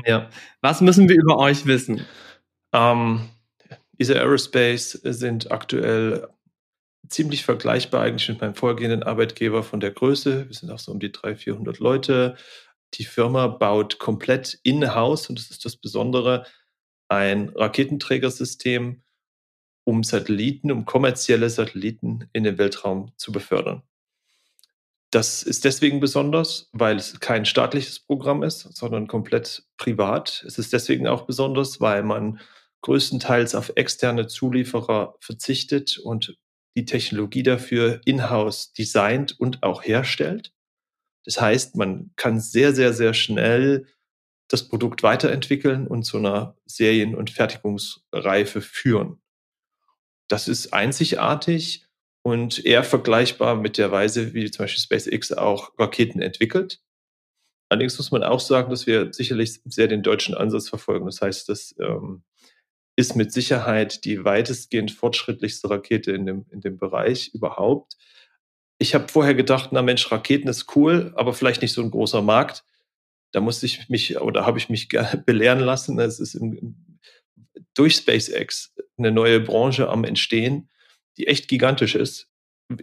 Ja. 0.06 0.30
Was 0.62 0.80
müssen 0.80 1.08
wir 1.08 1.16
über 1.16 1.36
euch 1.38 1.66
wissen? 1.66 2.06
Ähm, 2.72 3.28
diese 4.02 4.18
Aerospace 4.18 4.98
sind 5.04 5.52
aktuell 5.52 6.26
ziemlich 7.08 7.44
vergleichbar 7.44 8.02
eigentlich 8.02 8.28
mit 8.28 8.40
meinem 8.40 8.56
vorgehenden 8.56 9.04
Arbeitgeber 9.04 9.62
von 9.62 9.78
der 9.78 9.92
Größe. 9.92 10.48
Wir 10.48 10.54
sind 10.56 10.72
auch 10.72 10.80
so 10.80 10.90
um 10.90 10.98
die 10.98 11.12
300, 11.12 11.40
400 11.40 11.78
Leute. 11.78 12.36
Die 12.94 13.04
Firma 13.04 13.46
baut 13.46 14.00
komplett 14.00 14.58
in-house, 14.64 15.28
und 15.28 15.38
das 15.38 15.52
ist 15.52 15.64
das 15.64 15.76
Besondere, 15.76 16.44
ein 17.06 17.50
Raketenträgersystem, 17.50 19.04
um 19.84 20.02
Satelliten, 20.02 20.72
um 20.72 20.84
kommerzielle 20.84 21.48
Satelliten 21.48 22.28
in 22.32 22.42
den 22.42 22.58
Weltraum 22.58 23.12
zu 23.16 23.30
befördern. 23.30 23.84
Das 25.12 25.44
ist 25.44 25.64
deswegen 25.64 26.00
besonders, 26.00 26.70
weil 26.72 26.96
es 26.96 27.20
kein 27.20 27.44
staatliches 27.44 28.00
Programm 28.00 28.42
ist, 28.42 28.62
sondern 28.76 29.06
komplett 29.06 29.62
privat. 29.76 30.42
Es 30.44 30.58
ist 30.58 30.72
deswegen 30.72 31.06
auch 31.06 31.22
besonders, 31.22 31.80
weil 31.80 32.02
man 32.02 32.40
größtenteils 32.82 33.54
auf 33.54 33.72
externe 33.76 34.26
Zulieferer 34.26 35.16
verzichtet 35.20 35.98
und 35.98 36.36
die 36.76 36.84
Technologie 36.84 37.42
dafür 37.42 38.00
in-house 38.04 38.72
designt 38.72 39.38
und 39.38 39.62
auch 39.62 39.84
herstellt. 39.84 40.52
Das 41.24 41.40
heißt, 41.40 41.76
man 41.76 42.10
kann 42.16 42.40
sehr, 42.40 42.74
sehr, 42.74 42.92
sehr 42.92 43.14
schnell 43.14 43.86
das 44.48 44.68
Produkt 44.68 45.02
weiterentwickeln 45.02 45.86
und 45.86 46.02
zu 46.02 46.18
einer 46.18 46.56
Serien- 46.66 47.14
und 47.14 47.30
Fertigungsreife 47.30 48.60
führen. 48.60 49.22
Das 50.28 50.48
ist 50.48 50.72
einzigartig 50.72 51.86
und 52.22 52.64
eher 52.64 52.84
vergleichbar 52.84 53.56
mit 53.56 53.78
der 53.78 53.90
Weise, 53.90 54.34
wie 54.34 54.50
zum 54.50 54.64
Beispiel 54.64 54.82
SpaceX 54.82 55.32
auch 55.32 55.72
Raketen 55.78 56.20
entwickelt. 56.20 56.80
Allerdings 57.68 57.96
muss 57.96 58.10
man 58.10 58.22
auch 58.22 58.40
sagen, 58.40 58.70
dass 58.70 58.86
wir 58.86 59.12
sicherlich 59.12 59.60
sehr 59.64 59.88
den 59.88 60.02
deutschen 60.02 60.34
Ansatz 60.34 60.68
verfolgen. 60.68 61.06
Das 61.06 61.22
heißt, 61.22 61.48
dass 61.48 61.74
ähm, 61.80 62.22
ist 62.96 63.16
mit 63.16 63.32
Sicherheit 63.32 64.04
die 64.04 64.24
weitestgehend 64.24 64.92
fortschrittlichste 64.92 65.70
Rakete 65.70 66.12
in 66.12 66.26
dem, 66.26 66.46
in 66.50 66.60
dem 66.60 66.78
Bereich 66.78 67.30
überhaupt. 67.34 67.96
Ich 68.78 68.94
habe 68.94 69.08
vorher 69.08 69.34
gedacht, 69.34 69.70
na 69.72 69.82
Mensch, 69.82 70.10
Raketen 70.10 70.48
ist 70.48 70.76
cool, 70.76 71.12
aber 71.16 71.32
vielleicht 71.32 71.62
nicht 71.62 71.72
so 71.72 71.82
ein 71.82 71.90
großer 71.90 72.20
Markt. 72.20 72.64
Da 73.32 73.40
musste 73.40 73.66
ich 73.66 73.88
mich 73.88 74.20
oder 74.20 74.44
habe 74.44 74.58
ich 74.58 74.68
mich 74.68 74.88
belehren 75.26 75.60
lassen. 75.60 75.98
Es 76.00 76.20
ist 76.20 76.34
im, 76.34 76.98
durch 77.74 77.96
SpaceX 77.96 78.74
eine 78.98 79.10
neue 79.10 79.40
Branche 79.40 79.88
am 79.88 80.04
Entstehen, 80.04 80.68
die 81.16 81.26
echt 81.28 81.48
gigantisch 81.48 81.94
ist. 81.94 82.28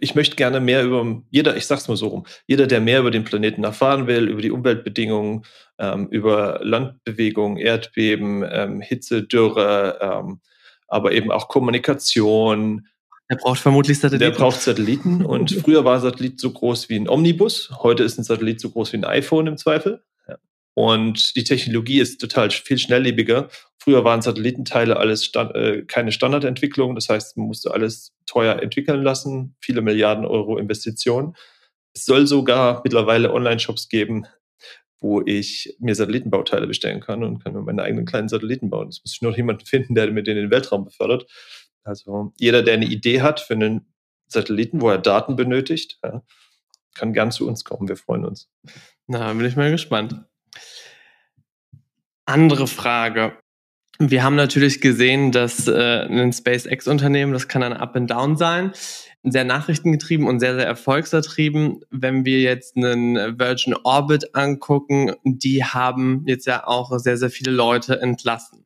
Ich 0.00 0.14
möchte 0.14 0.36
gerne 0.36 0.60
mehr 0.60 0.84
über 0.84 1.22
jeder, 1.30 1.56
ich 1.56 1.66
sag's 1.66 1.88
mal 1.88 1.96
so 1.96 2.08
rum, 2.08 2.26
jeder, 2.46 2.66
der 2.66 2.80
mehr 2.80 3.00
über 3.00 3.10
den 3.10 3.24
Planeten 3.24 3.64
erfahren 3.64 4.06
will, 4.06 4.28
über 4.28 4.42
die 4.42 4.50
Umweltbedingungen, 4.50 5.44
ähm, 5.78 6.08
über 6.08 6.60
Landbewegung, 6.62 7.56
Erdbeben, 7.56 8.44
ähm, 8.50 8.80
Hitze, 8.80 9.22
Dürre, 9.22 9.98
ähm, 10.00 10.40
aber 10.88 11.12
eben 11.12 11.30
auch 11.30 11.48
Kommunikation. 11.48 12.86
Er 13.28 13.36
braucht 13.36 13.60
vermutlich 13.60 13.98
Satelliten. 14.00 14.32
Der 14.32 14.38
braucht 14.38 14.60
Satelliten 14.60 15.24
und 15.24 15.52
früher 15.64 15.84
war 15.84 15.94
ein 15.94 16.00
Satellit 16.00 16.40
so 16.40 16.52
groß 16.52 16.88
wie 16.88 16.96
ein 16.96 17.08
Omnibus, 17.08 17.70
heute 17.82 18.02
ist 18.02 18.18
ein 18.18 18.24
Satellit 18.24 18.60
so 18.60 18.70
groß 18.70 18.92
wie 18.92 18.98
ein 18.98 19.04
iPhone 19.04 19.46
im 19.46 19.56
Zweifel. 19.56 20.02
Und 20.80 21.36
die 21.36 21.44
Technologie 21.44 22.00
ist 22.00 22.22
total 22.22 22.50
viel 22.50 22.78
schnelllebiger. 22.78 23.50
Früher 23.76 24.02
waren 24.02 24.22
Satellitenteile 24.22 24.96
alles 24.96 25.26
stand, 25.26 25.54
äh, 25.54 25.82
keine 25.82 26.10
Standardentwicklung. 26.10 26.94
Das 26.94 27.10
heißt, 27.10 27.36
man 27.36 27.48
musste 27.48 27.74
alles 27.74 28.14
teuer 28.24 28.62
entwickeln 28.62 29.02
lassen, 29.02 29.54
viele 29.60 29.82
Milliarden 29.82 30.24
Euro 30.24 30.56
Investitionen. 30.56 31.36
Es 31.92 32.06
soll 32.06 32.26
sogar 32.26 32.80
mittlerweile 32.82 33.34
Online-Shops 33.34 33.90
geben, 33.90 34.24
wo 35.00 35.20
ich 35.20 35.76
mir 35.80 35.94
Satellitenbauteile 35.94 36.66
bestellen 36.66 37.00
kann 37.00 37.24
und 37.24 37.44
kann 37.44 37.52
mir 37.52 37.60
meine 37.60 37.82
eigenen 37.82 38.06
kleinen 38.06 38.30
Satelliten 38.30 38.70
bauen. 38.70 38.88
Es 38.88 39.02
muss 39.04 39.12
ich 39.16 39.20
nur 39.20 39.36
jemanden 39.36 39.66
finden, 39.66 39.94
der 39.94 40.06
den 40.06 40.16
in 40.16 40.36
den 40.36 40.50
Weltraum 40.50 40.86
befördert. 40.86 41.26
Also 41.84 42.32
jeder, 42.38 42.62
der 42.62 42.72
eine 42.72 42.86
Idee 42.86 43.20
hat 43.20 43.40
für 43.40 43.52
einen 43.52 43.92
Satelliten, 44.28 44.80
wo 44.80 44.88
er 44.88 44.96
Daten 44.96 45.36
benötigt, 45.36 45.98
ja, 46.02 46.22
kann 46.94 47.12
gern 47.12 47.32
zu 47.32 47.46
uns 47.46 47.64
kommen. 47.64 47.86
Wir 47.86 47.96
freuen 47.96 48.24
uns. 48.24 48.48
Na, 49.06 49.30
bin 49.34 49.44
ich 49.44 49.56
mal 49.56 49.70
gespannt. 49.70 50.24
Andere 52.26 52.66
Frage. 52.66 53.36
Wir 53.98 54.22
haben 54.22 54.36
natürlich 54.36 54.80
gesehen, 54.80 55.30
dass 55.30 55.68
äh, 55.68 56.06
ein 56.08 56.32
SpaceX-Unternehmen, 56.32 57.34
das 57.34 57.48
kann 57.48 57.62
ein 57.62 57.74
Up 57.74 57.94
and 57.96 58.10
Down 58.10 58.38
sein, 58.38 58.72
sehr 59.22 59.44
nachrichtengetrieben 59.44 60.26
und 60.26 60.40
sehr, 60.40 60.54
sehr 60.54 60.66
erfolgsertrieben. 60.66 61.84
Wenn 61.90 62.24
wir 62.24 62.40
jetzt 62.40 62.76
einen 62.76 63.38
Virgin 63.38 63.74
Orbit 63.82 64.34
angucken, 64.34 65.12
die 65.24 65.64
haben 65.64 66.24
jetzt 66.26 66.46
ja 66.46 66.66
auch 66.66 66.98
sehr, 66.98 67.18
sehr 67.18 67.28
viele 67.28 67.50
Leute 67.50 68.00
entlassen. 68.00 68.64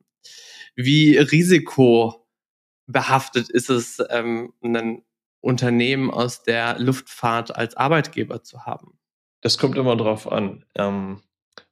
Wie 0.77 1.17
risikobehaftet 1.17 3.49
ist 3.49 3.69
es, 3.69 4.01
ähm, 4.09 4.53
ein 4.63 5.03
Unternehmen 5.41 6.11
aus 6.11 6.43
der 6.43 6.79
Luftfahrt 6.79 7.53
als 7.55 7.75
Arbeitgeber 7.75 8.41
zu 8.41 8.65
haben? 8.65 8.97
Das 9.41 9.57
kommt 9.57 9.77
immer 9.77 9.97
drauf 9.97 10.31
an. 10.31 10.63
Ähm, 10.75 11.21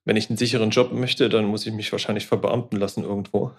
wenn 0.05 0.17
ich 0.17 0.29
einen 0.29 0.37
sicheren 0.37 0.69
Job 0.69 0.91
möchte, 0.91 1.29
dann 1.29 1.45
muss 1.45 1.65
ich 1.65 1.73
mich 1.73 1.91
wahrscheinlich 1.91 2.25
verbeamten 2.25 2.79
lassen 2.79 3.03
irgendwo. 3.03 3.51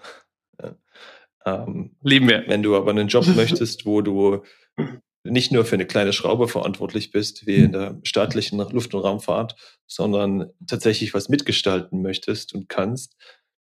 Ähm, 1.44 1.96
Lieben 2.02 2.28
wir. 2.28 2.44
Wenn 2.46 2.62
du 2.62 2.76
aber 2.76 2.90
einen 2.90 3.08
Job 3.08 3.26
möchtest, 3.36 3.86
wo 3.86 4.00
du 4.00 4.42
nicht 5.24 5.52
nur 5.52 5.64
für 5.64 5.76
eine 5.76 5.86
kleine 5.86 6.12
Schraube 6.12 6.48
verantwortlich 6.48 7.10
bist, 7.10 7.46
wie 7.46 7.56
in 7.56 7.72
der 7.72 7.98
staatlichen 8.04 8.58
Luft- 8.58 8.94
und 8.94 9.02
Raumfahrt, 9.02 9.56
sondern 9.86 10.50
tatsächlich 10.66 11.14
was 11.14 11.28
mitgestalten 11.28 12.02
möchtest 12.02 12.54
und 12.54 12.68
kannst, 12.68 13.16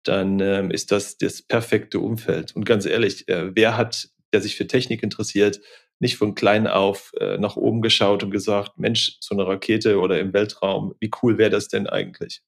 dann 0.04 0.38
ähm, 0.40 0.70
ist 0.70 0.92
das 0.92 1.18
das 1.18 1.42
perfekte 1.42 1.98
Umfeld. 1.98 2.54
Und 2.54 2.64
ganz 2.64 2.84
ehrlich, 2.86 3.28
äh, 3.28 3.54
wer 3.56 3.76
hat, 3.76 4.08
der 4.32 4.42
sich 4.42 4.56
für 4.56 4.66
Technik 4.66 5.02
interessiert, 5.02 5.60
nicht 5.98 6.16
von 6.16 6.34
klein 6.34 6.66
auf 6.66 7.12
äh, 7.20 7.38
nach 7.38 7.56
oben 7.56 7.80
geschaut 7.80 8.22
und 8.22 8.30
gesagt, 8.30 8.78
Mensch, 8.78 9.16
so 9.20 9.34
eine 9.34 9.46
Rakete 9.46 9.98
oder 9.98 10.20
im 10.20 10.34
Weltraum, 10.34 10.94
wie 11.00 11.10
cool 11.22 11.38
wäre 11.38 11.50
das 11.50 11.68
denn 11.68 11.86
eigentlich? 11.86 12.42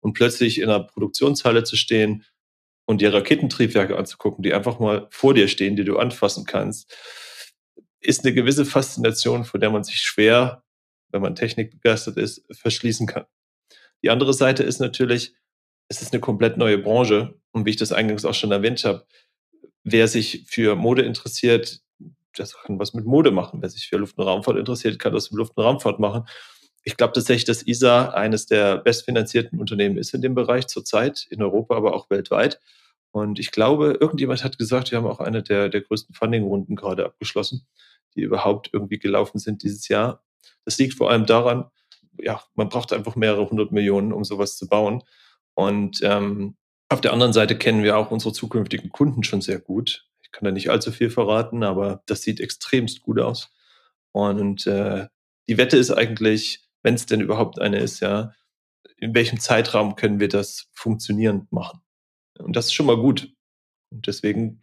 Und 0.00 0.14
plötzlich 0.14 0.58
in 0.58 0.68
einer 0.68 0.84
Produktionshalle 0.84 1.64
zu 1.64 1.76
stehen 1.76 2.24
und 2.86 3.00
die 3.00 3.06
Raketentriebwerke 3.06 3.96
anzugucken, 3.96 4.42
die 4.42 4.54
einfach 4.54 4.78
mal 4.78 5.06
vor 5.10 5.34
dir 5.34 5.46
stehen, 5.48 5.76
die 5.76 5.84
du 5.84 5.98
anfassen 5.98 6.44
kannst, 6.44 6.96
ist 8.00 8.24
eine 8.24 8.34
gewisse 8.34 8.64
Faszination, 8.64 9.44
von 9.44 9.60
der 9.60 9.70
man 9.70 9.84
sich 9.84 10.00
schwer, 10.00 10.64
wenn 11.10 11.22
man 11.22 11.34
technikbegeistert 11.34 12.16
ist, 12.16 12.44
verschließen 12.50 13.06
kann. 13.06 13.26
Die 14.02 14.10
andere 14.10 14.32
Seite 14.32 14.62
ist 14.62 14.80
natürlich, 14.80 15.34
es 15.88 16.00
ist 16.02 16.12
eine 16.12 16.20
komplett 16.20 16.56
neue 16.56 16.78
Branche. 16.78 17.38
Und 17.52 17.66
wie 17.66 17.70
ich 17.70 17.76
das 17.76 17.92
eingangs 17.92 18.24
auch 18.24 18.34
schon 18.34 18.52
erwähnt 18.52 18.84
habe, 18.84 19.06
wer 19.84 20.08
sich 20.08 20.46
für 20.48 20.76
Mode 20.76 21.02
interessiert, 21.02 21.82
das 22.34 22.54
kann 22.54 22.78
was 22.78 22.94
mit 22.94 23.04
Mode 23.04 23.32
machen. 23.32 23.60
Wer 23.60 23.68
sich 23.68 23.88
für 23.88 23.96
Luft- 23.96 24.16
und 24.16 24.24
Raumfahrt 24.24 24.56
interessiert, 24.56 24.98
kann 24.98 25.12
das 25.12 25.30
mit 25.30 25.38
Luft- 25.38 25.56
und 25.56 25.64
Raumfahrt 25.64 26.00
machen 26.00 26.24
ich 26.82 26.96
glaube 26.96 27.12
tatsächlich, 27.12 27.44
dass 27.44 27.66
ISA 27.66 28.10
eines 28.10 28.46
der 28.46 28.78
bestfinanzierten 28.78 29.60
Unternehmen 29.60 29.98
ist 29.98 30.14
in 30.14 30.22
dem 30.22 30.34
Bereich 30.34 30.66
zurzeit, 30.66 31.26
in 31.30 31.42
Europa, 31.42 31.76
aber 31.76 31.94
auch 31.94 32.08
weltweit. 32.10 32.60
Und 33.12 33.38
ich 33.38 33.50
glaube, 33.50 33.98
irgendjemand 34.00 34.44
hat 34.44 34.58
gesagt, 34.58 34.90
wir 34.90 34.98
haben 34.98 35.06
auch 35.06 35.20
eine 35.20 35.42
der, 35.42 35.68
der 35.68 35.80
größten 35.80 36.14
Funding-Runden 36.14 36.76
gerade 36.76 37.04
abgeschlossen, 37.04 37.66
die 38.14 38.22
überhaupt 38.22 38.70
irgendwie 38.72 38.98
gelaufen 38.98 39.38
sind 39.38 39.62
dieses 39.62 39.88
Jahr. 39.88 40.22
Das 40.64 40.78
liegt 40.78 40.94
vor 40.94 41.10
allem 41.10 41.26
daran, 41.26 41.70
ja, 42.18 42.42
man 42.54 42.68
braucht 42.68 42.92
einfach 42.92 43.16
mehrere 43.16 43.48
hundert 43.50 43.72
Millionen, 43.72 44.12
um 44.12 44.24
sowas 44.24 44.56
zu 44.56 44.68
bauen. 44.68 45.02
Und 45.54 46.00
ähm, 46.02 46.56
auf 46.88 47.00
der 47.00 47.12
anderen 47.12 47.32
Seite 47.32 47.58
kennen 47.58 47.82
wir 47.82 47.98
auch 47.98 48.10
unsere 48.10 48.32
zukünftigen 48.32 48.90
Kunden 48.90 49.24
schon 49.24 49.40
sehr 49.40 49.58
gut. 49.58 50.06
Ich 50.22 50.30
kann 50.30 50.44
da 50.44 50.52
nicht 50.52 50.70
allzu 50.70 50.92
viel 50.92 51.10
verraten, 51.10 51.62
aber 51.64 52.02
das 52.06 52.22
sieht 52.22 52.40
extremst 52.40 53.02
gut 53.02 53.18
aus. 53.18 53.52
Und 54.12 54.66
äh, 54.66 55.08
die 55.48 55.58
Wette 55.58 55.76
ist 55.76 55.90
eigentlich, 55.90 56.69
wenn 56.82 56.94
es 56.94 57.06
denn 57.06 57.20
überhaupt 57.20 57.60
eine 57.60 57.78
ist, 57.78 58.00
ja, 58.00 58.32
in 58.96 59.14
welchem 59.14 59.40
Zeitraum 59.40 59.96
können 59.96 60.20
wir 60.20 60.28
das 60.28 60.68
funktionierend 60.72 61.52
machen? 61.52 61.80
Und 62.38 62.56
das 62.56 62.66
ist 62.66 62.74
schon 62.74 62.86
mal 62.86 62.96
gut. 62.96 63.32
Und 63.90 64.06
deswegen. 64.06 64.62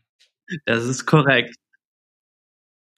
Das 0.65 0.86
ist 0.86 1.06
korrekt. 1.06 1.56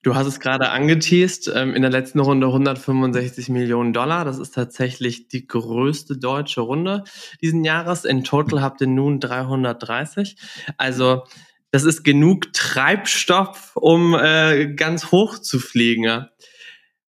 Du 0.01 0.15
hast 0.15 0.27
es 0.27 0.39
gerade 0.39 0.69
angeteased, 0.69 1.51
ähm, 1.53 1.73
in 1.75 1.81
der 1.81 1.91
letzten 1.91 2.19
Runde 2.19 2.47
165 2.47 3.49
Millionen 3.49 3.91
Dollar. 3.91 4.23
Das 4.23 4.39
ist 4.39 4.51
tatsächlich 4.51 5.27
die 5.27 5.45
größte 5.45 6.17
deutsche 6.17 6.61
Runde 6.61 7.03
diesen 7.41 7.65
Jahres. 7.65 8.05
In 8.05 8.23
total 8.23 8.61
habt 8.61 8.79
ihr 8.79 8.87
nun 8.87 9.19
330. 9.19 10.37
Also 10.77 11.23
das 11.71 11.83
ist 11.83 12.03
genug 12.03 12.53
Treibstoff, 12.53 13.75
um 13.75 14.15
äh, 14.15 14.73
ganz 14.73 15.11
hoch 15.11 15.37
zu 15.37 15.59
fliegen. 15.59 16.27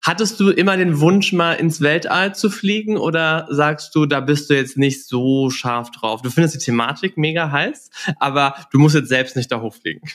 Hattest 0.03 0.41
du 0.41 0.51
immer 0.51 0.77
den 0.77 1.01
Wunsch, 1.01 1.33
mal 1.33 1.55
ins 1.55 1.83
Weltall 1.83 2.35
zu 2.35 2.49
fliegen 2.49 2.97
oder 2.97 3.47
sagst 3.51 3.95
du, 3.95 4.07
da 4.07 4.21
bist 4.21 4.49
du 4.49 4.55
jetzt 4.55 4.79
nicht 4.79 5.07
so 5.07 5.51
scharf 5.51 5.91
drauf? 5.91 6.23
Du 6.23 6.31
findest 6.31 6.55
die 6.55 6.65
Thematik 6.65 7.19
mega 7.19 7.51
heiß, 7.51 7.91
aber 8.19 8.55
du 8.73 8.79
musst 8.79 8.95
jetzt 8.95 9.09
selbst 9.09 9.37
nicht 9.37 9.53
da 9.53 9.61
hochfliegen. 9.61 10.09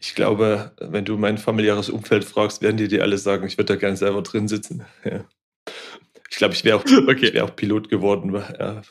Ich 0.00 0.14
glaube, 0.14 0.72
wenn 0.80 1.04
du 1.04 1.16
mein 1.16 1.38
familiäres 1.38 1.88
Umfeld 1.88 2.24
fragst, 2.24 2.60
werden 2.60 2.76
die 2.76 2.88
dir 2.88 3.02
alle 3.02 3.16
sagen, 3.16 3.46
ich 3.46 3.56
würde 3.56 3.74
da 3.74 3.76
gerne 3.76 3.96
selber 3.96 4.22
drin 4.22 4.48
sitzen. 4.48 4.84
Ja. 5.04 5.24
Ich 6.30 6.36
glaube, 6.36 6.54
ich 6.54 6.64
wäre 6.64 6.76
auch, 6.76 6.84
okay. 7.08 7.32
wär 7.32 7.44
auch 7.44 7.56
Pilot 7.56 7.88
geworden 7.88 8.34
ja, 8.34 8.82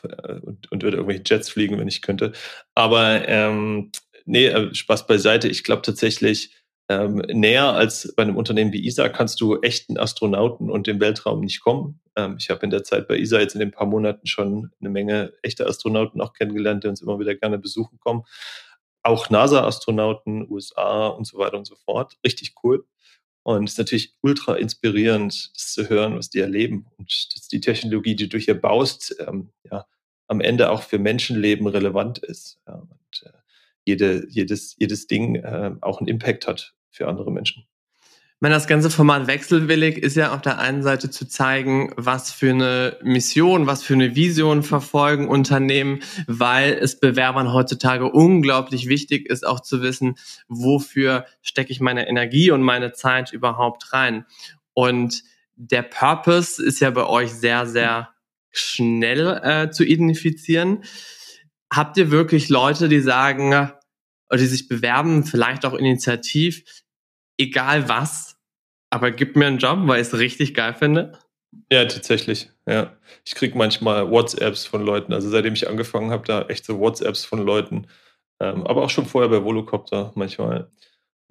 und, 0.42 0.72
und 0.72 0.82
würde 0.82 0.96
irgendwelche 0.96 1.22
Jets 1.24 1.50
fliegen, 1.50 1.78
wenn 1.78 1.88
ich 1.88 2.02
könnte. 2.02 2.32
Aber 2.74 3.28
ähm, 3.28 3.92
nee, 4.24 4.46
äh, 4.46 4.74
Spaß 4.74 5.06
beiseite. 5.06 5.48
Ich 5.48 5.62
glaube 5.62 5.82
tatsächlich, 5.82 6.57
ähm, 6.88 7.16
näher 7.16 7.74
als 7.74 8.14
bei 8.16 8.22
einem 8.22 8.36
Unternehmen 8.36 8.72
wie 8.72 8.86
ISA 8.86 9.10
kannst 9.10 9.40
du 9.42 9.60
echten 9.60 9.98
Astronauten 9.98 10.70
und 10.70 10.86
den 10.86 11.00
Weltraum 11.00 11.40
nicht 11.40 11.60
kommen. 11.60 12.00
Ähm, 12.16 12.36
ich 12.38 12.48
habe 12.48 12.62
in 12.62 12.70
der 12.70 12.82
Zeit 12.82 13.08
bei 13.08 13.18
ISA 13.18 13.40
jetzt 13.40 13.54
in 13.54 13.60
den 13.60 13.72
paar 13.72 13.86
Monaten 13.86 14.26
schon 14.26 14.72
eine 14.80 14.88
Menge 14.88 15.34
echter 15.42 15.66
Astronauten 15.66 16.20
auch 16.22 16.32
kennengelernt, 16.32 16.84
die 16.84 16.88
uns 16.88 17.02
immer 17.02 17.18
wieder 17.20 17.34
gerne 17.34 17.58
besuchen 17.58 17.98
kommen. 17.98 18.24
Auch 19.02 19.28
NASA-Astronauten, 19.28 20.50
USA 20.50 21.08
und 21.08 21.26
so 21.26 21.38
weiter 21.38 21.58
und 21.58 21.66
so 21.66 21.76
fort. 21.76 22.16
Richtig 22.24 22.54
cool. 22.62 22.86
Und 23.42 23.64
es 23.64 23.72
ist 23.72 23.78
natürlich 23.78 24.14
ultra 24.22 24.54
inspirierend, 24.54 25.50
das 25.54 25.72
zu 25.72 25.88
hören, 25.90 26.16
was 26.16 26.30
die 26.30 26.40
erleben. 26.40 26.86
Und 26.96 27.34
dass 27.34 27.48
die 27.48 27.60
Technologie, 27.60 28.16
die 28.16 28.28
du 28.28 28.38
hier 28.38 28.58
baust, 28.58 29.14
ähm, 29.26 29.50
ja, 29.70 29.86
am 30.26 30.40
Ende 30.40 30.70
auch 30.70 30.82
für 30.82 30.98
Menschenleben 30.98 31.66
relevant 31.66 32.18
ist. 32.18 32.60
Ja, 32.66 32.74
und 32.74 33.22
äh, 33.24 33.32
jede, 33.84 34.26
jedes, 34.28 34.74
jedes 34.78 35.06
Ding 35.06 35.36
äh, 35.36 35.72
auch 35.80 35.98
einen 36.00 36.08
Impact 36.08 36.46
hat 36.46 36.74
für 36.90 37.08
andere 37.08 37.30
Menschen. 37.30 37.64
Meine, 38.40 38.54
das 38.54 38.68
ganze 38.68 38.88
Format 38.88 39.26
Wechselwillig 39.26 39.98
ist 39.98 40.14
ja 40.14 40.32
auf 40.32 40.42
der 40.42 40.60
einen 40.60 40.84
Seite 40.84 41.10
zu 41.10 41.26
zeigen, 41.26 41.92
was 41.96 42.30
für 42.30 42.50
eine 42.50 42.96
Mission, 43.02 43.66
was 43.66 43.82
für 43.82 43.94
eine 43.94 44.14
Vision 44.14 44.62
verfolgen 44.62 45.26
Unternehmen, 45.26 46.04
weil 46.28 46.74
es 46.74 47.00
Bewerbern 47.00 47.52
heutzutage 47.52 48.04
unglaublich 48.08 48.88
wichtig 48.88 49.28
ist, 49.28 49.44
auch 49.44 49.58
zu 49.58 49.82
wissen, 49.82 50.14
wofür 50.46 51.26
stecke 51.42 51.72
ich 51.72 51.80
meine 51.80 52.08
Energie 52.08 52.52
und 52.52 52.62
meine 52.62 52.92
Zeit 52.92 53.32
überhaupt 53.32 53.92
rein. 53.92 54.24
Und 54.72 55.24
der 55.56 55.82
Purpose 55.82 56.64
ist 56.64 56.78
ja 56.78 56.90
bei 56.90 57.06
euch 57.06 57.32
sehr, 57.32 57.66
sehr 57.66 58.10
schnell 58.52 59.40
äh, 59.42 59.70
zu 59.70 59.82
identifizieren. 59.84 60.84
Habt 61.72 61.96
ihr 61.96 62.12
wirklich 62.12 62.48
Leute, 62.50 62.88
die 62.88 63.00
sagen, 63.00 63.72
oder 64.30 64.38
die 64.38 64.46
sich 64.46 64.68
bewerben, 64.68 65.24
vielleicht 65.24 65.64
auch 65.64 65.74
initiativ, 65.74 66.82
egal 67.38 67.88
was, 67.88 68.36
aber 68.90 69.10
gib 69.10 69.36
mir 69.36 69.46
einen 69.46 69.58
Job, 69.58 69.78
weil 69.82 70.00
ich 70.00 70.08
es 70.08 70.18
richtig 70.18 70.54
geil 70.54 70.74
finde. 70.74 71.18
Ja, 71.70 71.84
tatsächlich. 71.84 72.50
Ja. 72.66 72.96
Ich 73.24 73.34
kriege 73.34 73.56
manchmal 73.56 74.10
WhatsApps 74.10 74.66
von 74.66 74.82
Leuten. 74.82 75.12
Also 75.12 75.30
seitdem 75.30 75.54
ich 75.54 75.68
angefangen 75.68 76.10
habe, 76.10 76.26
da 76.26 76.42
echt 76.42 76.64
so 76.64 76.78
WhatsApps 76.78 77.24
von 77.24 77.40
Leuten. 77.40 77.86
Ähm, 78.40 78.66
aber 78.66 78.82
auch 78.84 78.90
schon 78.90 79.06
vorher 79.06 79.30
bei 79.30 79.44
Volocopter 79.44 80.12
manchmal. 80.14 80.70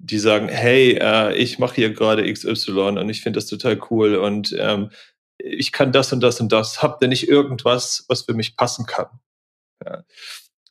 Die 0.00 0.18
sagen, 0.18 0.48
hey, 0.48 0.98
äh, 1.00 1.34
ich 1.34 1.58
mache 1.58 1.76
hier 1.76 1.92
gerade 1.92 2.30
XY 2.32 2.98
und 2.98 3.10
ich 3.10 3.22
finde 3.22 3.38
das 3.38 3.46
total 3.46 3.80
cool 3.90 4.16
und 4.16 4.54
ähm, 4.58 4.90
ich 5.38 5.72
kann 5.72 5.92
das 5.92 6.12
und 6.12 6.20
das 6.20 6.40
und 6.40 6.52
das. 6.52 6.82
Habt 6.82 7.02
ihr 7.02 7.08
nicht 7.08 7.28
irgendwas, 7.28 8.04
was 8.08 8.22
für 8.22 8.34
mich 8.34 8.56
passen 8.56 8.86
kann? 8.86 9.06
Ja. 9.84 10.04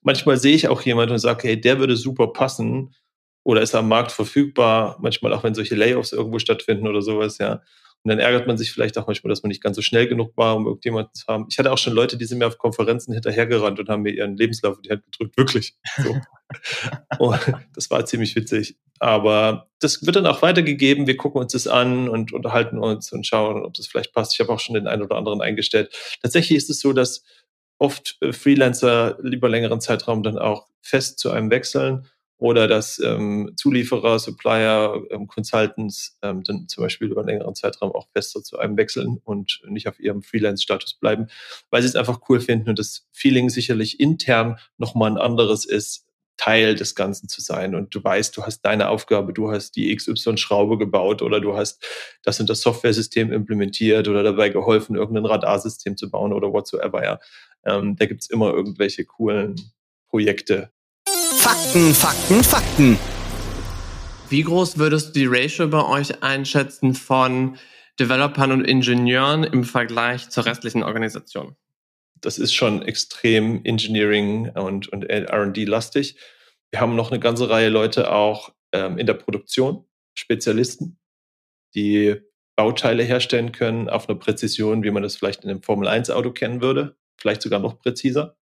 Manchmal 0.01 0.37
sehe 0.37 0.55
ich 0.55 0.67
auch 0.67 0.81
jemanden 0.81 1.13
und 1.13 1.19
sage, 1.19 1.47
hey, 1.47 1.59
der 1.59 1.79
würde 1.79 1.95
super 1.95 2.27
passen 2.27 2.93
oder 3.43 3.61
ist 3.61 3.75
am 3.75 3.87
Markt 3.87 4.11
verfügbar. 4.11 4.97
Manchmal 5.01 5.33
auch, 5.33 5.43
wenn 5.43 5.55
solche 5.55 5.75
Layoffs 5.75 6.11
irgendwo 6.11 6.39
stattfinden 6.39 6.87
oder 6.87 7.01
sowas, 7.01 7.37
ja. 7.37 7.61
Und 8.03 8.11
dann 8.11 8.19
ärgert 8.19 8.47
man 8.47 8.57
sich 8.57 8.71
vielleicht 8.71 8.97
auch 8.97 9.07
manchmal, 9.07 9.29
dass 9.29 9.43
man 9.43 9.49
nicht 9.49 9.61
ganz 9.61 9.75
so 9.75 9.81
schnell 9.81 10.07
genug 10.07 10.31
war, 10.37 10.55
um 10.55 10.65
irgendjemanden 10.65 11.13
zu 11.13 11.25
haben. 11.27 11.47
Ich 11.49 11.59
hatte 11.59 11.71
auch 11.71 11.77
schon 11.77 11.93
Leute, 11.93 12.15
die 12.15 12.25
sind 12.25 12.37
mir 12.37 12.47
auf 12.47 12.57
Konferenzen 12.57 13.11
hinterhergerannt 13.11 13.79
und 13.79 13.89
haben 13.89 14.03
mir 14.03 14.13
ihren 14.13 14.37
Lebenslauf 14.37 14.77
in 14.77 14.83
die 14.83 14.89
Hand 14.91 15.03
gedrückt. 15.11 15.37
Wirklich. 15.37 15.75
So. 15.97 16.15
das 17.75 17.89
war 17.89 18.05
ziemlich 18.05 18.35
witzig. 18.35 18.77
Aber 18.99 19.67
das 19.79 20.05
wird 20.05 20.15
dann 20.15 20.25
auch 20.25 20.41
weitergegeben. 20.41 21.07
Wir 21.07 21.17
gucken 21.17 21.41
uns 21.41 21.53
das 21.53 21.67
an 21.67 22.07
und 22.07 22.31
unterhalten 22.31 22.77
uns 22.79 23.11
und 23.11 23.27
schauen, 23.27 23.65
ob 23.65 23.73
das 23.73 23.87
vielleicht 23.87 24.13
passt. 24.13 24.33
Ich 24.33 24.39
habe 24.39 24.53
auch 24.53 24.59
schon 24.59 24.75
den 24.75 24.87
einen 24.87 25.01
oder 25.01 25.17
anderen 25.17 25.41
eingestellt. 25.41 25.93
Tatsächlich 26.21 26.57
ist 26.57 26.69
es 26.69 26.79
so, 26.79 26.93
dass 26.93 27.23
oft 27.77 28.17
äh, 28.21 28.33
Freelancer 28.33 29.17
lieber 29.21 29.49
längeren 29.49 29.81
Zeitraum 29.81 30.23
dann 30.23 30.37
auch 30.37 30.67
fest 30.81 31.19
zu 31.19 31.31
einem 31.31 31.49
wechseln 31.49 32.07
oder 32.39 32.67
dass 32.67 32.99
ähm, 32.99 33.53
Zulieferer, 33.55 34.19
Supplier, 34.19 35.01
ähm, 35.09 35.27
Consultants 35.27 36.17
ähm, 36.21 36.43
dann 36.43 36.67
zum 36.67 36.83
Beispiel 36.83 37.09
über 37.09 37.21
einen 37.21 37.29
längeren 37.29 37.55
Zeitraum 37.55 37.91
auch 37.91 38.07
fester 38.13 38.43
zu 38.43 38.59
einem 38.59 38.77
wechseln 38.77 39.19
und 39.23 39.61
nicht 39.67 39.87
auf 39.87 39.99
ihrem 39.99 40.21
Freelance-Status 40.21 40.95
bleiben, 40.95 41.27
weil 41.71 41.81
sie 41.81 41.87
es 41.87 41.95
einfach 41.95 42.21
cool 42.29 42.39
finden 42.39 42.69
und 42.69 42.79
das 42.79 43.07
Feeling 43.11 43.49
sicherlich 43.49 43.99
intern 43.99 44.59
nochmal 44.77 45.11
ein 45.11 45.17
anderes 45.17 45.65
ist, 45.65 46.07
Teil 46.37 46.75
des 46.75 46.93
Ganzen 46.93 47.27
zu 47.27 47.41
sein. 47.41 47.73
Und 47.73 47.93
du 47.93 48.03
weißt, 48.03 48.37
du 48.37 48.43
hast 48.43 48.61
deine 48.61 48.89
Aufgabe, 48.89 49.33
du 49.33 49.51
hast 49.51 49.71
die 49.71 49.93
XY-Schraube 49.95 50.77
gebaut 50.77 51.23
oder 51.23 51.41
du 51.41 51.57
hast 51.57 51.83
das 52.21 52.39
und 52.39 52.47
das 52.47 52.61
Software-System 52.61 53.33
implementiert 53.33 54.07
oder 54.07 54.21
dabei 54.21 54.49
geholfen, 54.49 54.95
irgendein 54.95 55.25
Radarsystem 55.25 55.97
zu 55.97 56.11
bauen 56.11 56.33
oder 56.33 56.53
whatsoever, 56.53 57.03
ja. 57.03 57.19
Ähm, 57.65 57.95
da 57.95 58.05
gibt's 58.05 58.29
immer 58.29 58.53
irgendwelche 58.53 59.05
coolen 59.05 59.55
Projekte, 60.09 60.71
Fakten, 61.47 61.93
Fakten, 61.93 62.43
Fakten. 62.43 62.99
Wie 64.29 64.41
groß 64.41 64.77
würdest 64.77 65.15
du 65.15 65.19
die 65.19 65.25
Ratio 65.25 65.67
bei 65.69 65.85
euch 65.85 66.21
einschätzen 66.21 66.93
von 66.93 67.57
Developern 67.99 68.51
und 68.51 68.65
Ingenieuren 68.65 69.45
im 69.45 69.63
Vergleich 69.63 70.29
zur 70.29 70.45
restlichen 70.45 70.83
Organisation? 70.83 71.55
Das 72.19 72.37
ist 72.37 72.53
schon 72.53 72.81
extrem 72.81 73.63
Engineering 73.63 74.49
und, 74.49 74.89
und 74.89 75.05
RD-lastig. 75.09 76.17
Wir 76.71 76.81
haben 76.81 76.95
noch 76.95 77.11
eine 77.11 77.19
ganze 77.21 77.49
Reihe 77.49 77.69
Leute 77.69 78.11
auch 78.11 78.53
ähm, 78.73 78.97
in 78.97 79.07
der 79.07 79.13
Produktion, 79.13 79.85
Spezialisten, 80.15 80.99
die 81.75 82.15
Bauteile 82.57 83.03
herstellen 83.03 83.53
können 83.53 83.87
auf 83.89 84.09
eine 84.09 84.17
Präzision, 84.17 84.83
wie 84.83 84.91
man 84.91 85.03
das 85.03 85.15
vielleicht 85.15 85.45
in 85.45 85.49
einem 85.49 85.63
Formel-1-Auto 85.63 86.31
kennen 86.31 86.61
würde, 86.61 86.96
vielleicht 87.17 87.41
sogar 87.41 87.59
noch 87.59 87.79
präziser. 87.79 88.37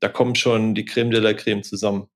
Da 0.00 0.08
kommen 0.08 0.34
schon 0.34 0.74
die 0.74 0.84
Creme 0.84 1.10
de 1.10 1.20
la 1.20 1.34
Creme 1.34 1.62
zusammen. 1.62 2.08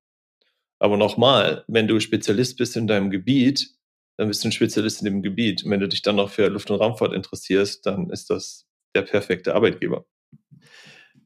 Aber 0.79 0.97
nochmal, 0.97 1.63
wenn 1.67 1.87
du 1.87 1.99
Spezialist 1.99 2.57
bist 2.57 2.75
in 2.75 2.87
deinem 2.87 3.11
Gebiet, 3.11 3.69
dann 4.17 4.27
bist 4.27 4.43
du 4.43 4.49
ein 4.49 4.51
Spezialist 4.51 5.01
in 5.01 5.05
dem 5.05 5.21
Gebiet. 5.21 5.63
Und 5.63 5.71
wenn 5.71 5.79
du 5.79 5.87
dich 5.87 6.01
dann 6.01 6.15
noch 6.15 6.29
für 6.29 6.47
Luft- 6.47 6.71
und 6.71 6.79
Raumfahrt 6.79 7.13
interessierst, 7.13 7.85
dann 7.85 8.09
ist 8.09 8.29
das 8.29 8.67
der 8.95 9.03
perfekte 9.03 9.55
Arbeitgeber. 9.55 10.05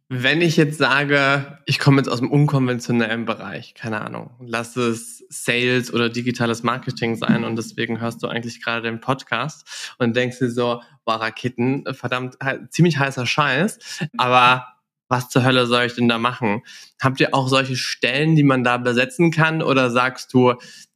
Wenn 0.07 0.41
ich 0.41 0.55
jetzt 0.55 0.77
sage, 0.77 1.59
ich 1.65 1.79
komme 1.79 1.97
jetzt 1.97 2.09
aus 2.09 2.19
dem 2.19 2.29
unkonventionellen 2.29 3.25
Bereich, 3.25 3.73
keine 3.73 4.01
Ahnung, 4.01 4.29
lass 4.39 4.75
es 4.75 5.23
Sales 5.29 5.91
oder 5.91 6.09
digitales 6.09 6.61
Marketing 6.61 7.15
sein 7.15 7.43
und 7.43 7.55
deswegen 7.55 7.99
hörst 7.99 8.21
du 8.21 8.27
eigentlich 8.27 8.63
gerade 8.63 8.83
den 8.83 8.99
Podcast 8.99 9.95
und 9.97 10.15
denkst 10.15 10.37
dir 10.37 10.51
so, 10.51 10.83
boah, 11.05 11.15
Raketen, 11.15 11.85
verdammt, 11.95 12.37
ziemlich 12.69 12.99
heißer 12.99 13.25
Scheiß, 13.25 13.79
aber 14.17 14.67
was 15.07 15.29
zur 15.29 15.43
Hölle 15.43 15.65
soll 15.65 15.85
ich 15.85 15.95
denn 15.95 16.07
da 16.07 16.19
machen? 16.19 16.61
Habt 17.01 17.19
ihr 17.19 17.33
auch 17.33 17.47
solche 17.47 17.75
Stellen, 17.75 18.35
die 18.35 18.43
man 18.43 18.63
da 18.63 18.77
besetzen 18.77 19.31
kann 19.31 19.63
oder 19.63 19.89
sagst 19.89 20.31
du, 20.35 20.53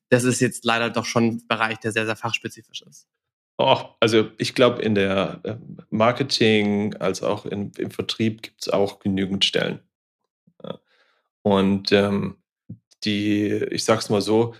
das 0.09 0.23
ist 0.23 0.39
jetzt 0.39 0.65
leider 0.65 0.91
doch 0.91 1.05
schon 1.05 1.25
ein 1.25 1.47
Bereich, 1.47 1.79
der 1.79 1.91
sehr, 1.91 2.05
sehr 2.05 2.15
fachspezifisch 2.15 2.83
ist? 2.83 3.07
Oh, 3.61 3.77
also 3.99 4.29
ich 4.37 4.55
glaube, 4.55 4.81
in 4.81 4.95
der 4.95 5.41
ähm, 5.43 5.77
Marketing 5.89 6.95
als 6.95 7.21
auch 7.21 7.45
in, 7.45 7.73
im 7.77 7.91
Vertrieb 7.91 8.41
gibt 8.41 8.61
es 8.61 8.69
auch 8.69 8.99
genügend 8.99 9.43
Stellen. 9.43 9.81
Und 11.41 11.91
ähm, 11.91 12.37
die, 13.03 13.47
ich 13.71 13.83
sag's 13.83 14.09
mal 14.09 14.21
so, 14.21 14.55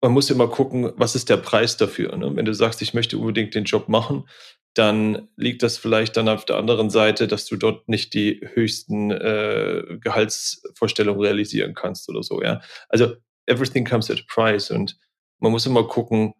man 0.00 0.12
muss 0.12 0.30
immer 0.30 0.48
gucken, 0.48 0.92
was 0.96 1.14
ist 1.14 1.30
der 1.30 1.36
Preis 1.36 1.76
dafür. 1.76 2.16
Ne? 2.16 2.34
Wenn 2.34 2.44
du 2.44 2.54
sagst, 2.54 2.82
ich 2.82 2.92
möchte 2.92 3.18
unbedingt 3.18 3.54
den 3.54 3.64
Job 3.64 3.88
machen, 3.88 4.28
dann 4.74 5.28
liegt 5.36 5.62
das 5.62 5.78
vielleicht 5.78 6.16
dann 6.16 6.28
auf 6.28 6.44
der 6.44 6.56
anderen 6.56 6.90
Seite, 6.90 7.28
dass 7.28 7.46
du 7.46 7.56
dort 7.56 7.88
nicht 7.88 8.14
die 8.14 8.40
höchsten 8.54 9.12
äh, 9.12 9.98
Gehaltsvorstellungen 10.00 11.22
realisieren 11.22 11.74
kannst 11.74 12.08
oder 12.08 12.24
so, 12.24 12.42
ja. 12.42 12.60
Also 12.88 13.14
everything 13.46 13.84
comes 13.84 14.10
at 14.10 14.18
a 14.18 14.24
price 14.26 14.72
und 14.72 14.98
man 15.38 15.52
muss 15.52 15.66
immer 15.66 15.86
gucken, 15.86 16.34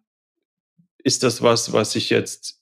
ist 1.05 1.23
das 1.23 1.41
was, 1.41 1.71
was 1.71 1.95
ich 1.95 2.09
jetzt, 2.09 2.61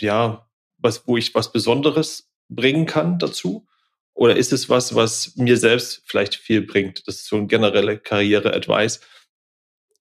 ja, 0.00 0.46
was, 0.76 1.06
wo 1.06 1.16
ich 1.16 1.34
was 1.34 1.52
Besonderes 1.52 2.30
bringen 2.50 2.84
kann 2.84 3.18
dazu? 3.18 3.66
Oder 4.12 4.36
ist 4.36 4.52
es 4.52 4.68
was, 4.68 4.94
was 4.94 5.36
mir 5.36 5.56
selbst 5.56 6.02
vielleicht 6.04 6.34
viel 6.34 6.60
bringt? 6.60 7.06
Das 7.08 7.16
ist 7.16 7.26
so 7.26 7.36
ein 7.36 7.48
generelle 7.48 7.98
Karriere-Advice 7.98 9.00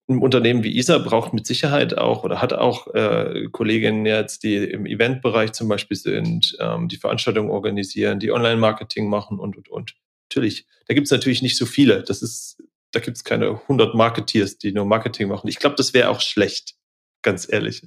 ein 0.10 0.20
Unternehmen 0.20 0.64
wie 0.64 0.78
ISA 0.78 0.98
braucht 0.98 1.34
mit 1.34 1.46
Sicherheit 1.46 1.98
auch 1.98 2.24
oder 2.24 2.42
hat 2.42 2.52
auch 2.52 2.94
äh, 2.94 3.48
Kolleginnen 3.52 4.06
jetzt, 4.06 4.44
die 4.44 4.56
im 4.56 4.86
Eventbereich 4.86 5.52
zum 5.52 5.68
Beispiel 5.68 5.98
sind, 5.98 6.58
ähm, 6.60 6.88
die 6.88 6.98
Veranstaltungen 6.98 7.52
organisieren, 7.52 8.20
die 8.20 8.32
Online-Marketing 8.32 9.08
machen 9.08 9.40
und, 9.40 9.56
und, 9.56 9.70
und. 9.70 9.96
Natürlich, 10.30 10.66
da 10.88 10.96
gibt 10.96 11.06
es 11.06 11.12
natürlich 11.12 11.42
nicht 11.42 11.58
so 11.58 11.66
viele. 11.66 12.04
Das 12.04 12.22
ist, 12.22 12.62
da 12.92 13.00
gibt 13.00 13.18
es 13.18 13.24
keine 13.24 13.50
100 13.50 13.94
Marketeers, 13.94 14.58
die 14.58 14.72
nur 14.72 14.86
Marketing 14.86 15.28
machen. 15.28 15.48
Ich 15.48 15.60
glaube, 15.60 15.76
das 15.76 15.94
wäre 15.94 16.10
auch 16.10 16.22
schlecht, 16.22 16.76
ganz 17.22 17.48
ehrlich. 17.52 17.84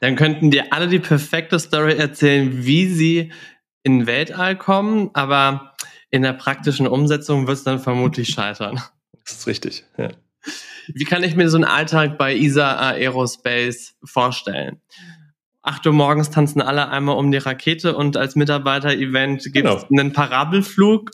Dann 0.00 0.16
könnten 0.16 0.50
dir 0.50 0.72
alle 0.72 0.88
die 0.88 0.98
perfekte 0.98 1.58
Story 1.58 1.94
erzählen, 1.96 2.64
wie 2.64 2.86
sie 2.88 3.32
in 3.82 4.00
den 4.00 4.06
Weltall 4.06 4.56
kommen, 4.56 5.10
aber 5.14 5.74
in 6.10 6.22
der 6.22 6.32
praktischen 6.32 6.86
Umsetzung 6.86 7.46
wird 7.46 7.58
es 7.58 7.64
dann 7.64 7.78
vermutlich 7.78 8.28
scheitern. 8.28 8.80
Das 9.24 9.38
ist 9.38 9.46
richtig, 9.46 9.84
ja. 9.96 10.10
Wie 10.88 11.04
kann 11.04 11.24
ich 11.24 11.34
mir 11.34 11.50
so 11.50 11.56
einen 11.56 11.64
Alltag 11.64 12.16
bei 12.16 12.34
ISA 12.34 12.90
Aerospace 12.90 13.96
vorstellen? 14.04 14.80
Acht 15.62 15.84
Uhr 15.84 15.92
morgens 15.92 16.30
tanzen 16.30 16.62
alle 16.62 16.90
einmal 16.90 17.16
um 17.16 17.32
die 17.32 17.38
Rakete 17.38 17.96
und 17.96 18.16
als 18.16 18.36
Mitarbeiter-Event 18.36 19.42
gibt 19.52 19.68
es 19.68 19.88
genau. 19.88 20.00
einen 20.00 20.12
Parabelflug. 20.12 21.10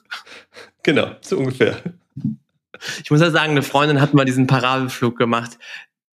Genau, 0.82 1.16
so 1.22 1.38
ungefähr. 1.38 1.78
Ich 3.02 3.10
muss 3.10 3.22
ja 3.22 3.30
sagen, 3.30 3.52
eine 3.52 3.62
Freundin 3.62 4.00
hat 4.00 4.12
mal 4.12 4.26
diesen 4.26 4.46
Parabelflug 4.46 5.16
gemacht. 5.16 5.58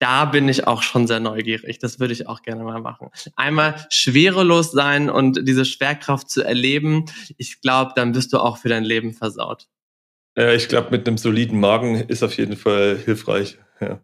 Da 0.04 0.26
bin 0.26 0.50
ich 0.50 0.66
auch 0.66 0.82
schon 0.82 1.06
sehr 1.06 1.18
neugierig. 1.18 1.78
Das 1.78 1.98
würde 1.98 2.12
ich 2.12 2.28
auch 2.28 2.42
gerne 2.42 2.62
mal 2.62 2.78
machen. 2.78 3.08
Einmal 3.36 3.86
schwerelos 3.88 4.70
sein 4.70 5.08
und 5.08 5.48
diese 5.48 5.64
Schwerkraft 5.64 6.28
zu 6.28 6.42
erleben. 6.42 7.06
Ich 7.38 7.62
glaube, 7.62 7.92
dann 7.96 8.12
bist 8.12 8.34
du 8.34 8.38
auch 8.38 8.58
für 8.58 8.68
dein 8.68 8.84
Leben 8.84 9.14
versaut. 9.14 9.66
Ja, 10.36 10.52
ich 10.52 10.68
glaube, 10.68 10.90
mit 10.90 11.08
einem 11.08 11.16
soliden 11.16 11.58
Magen 11.58 11.94
ist 12.00 12.22
auf 12.22 12.36
jeden 12.36 12.58
Fall 12.58 12.98
hilfreich. 13.02 13.56
Ja. 13.80 14.02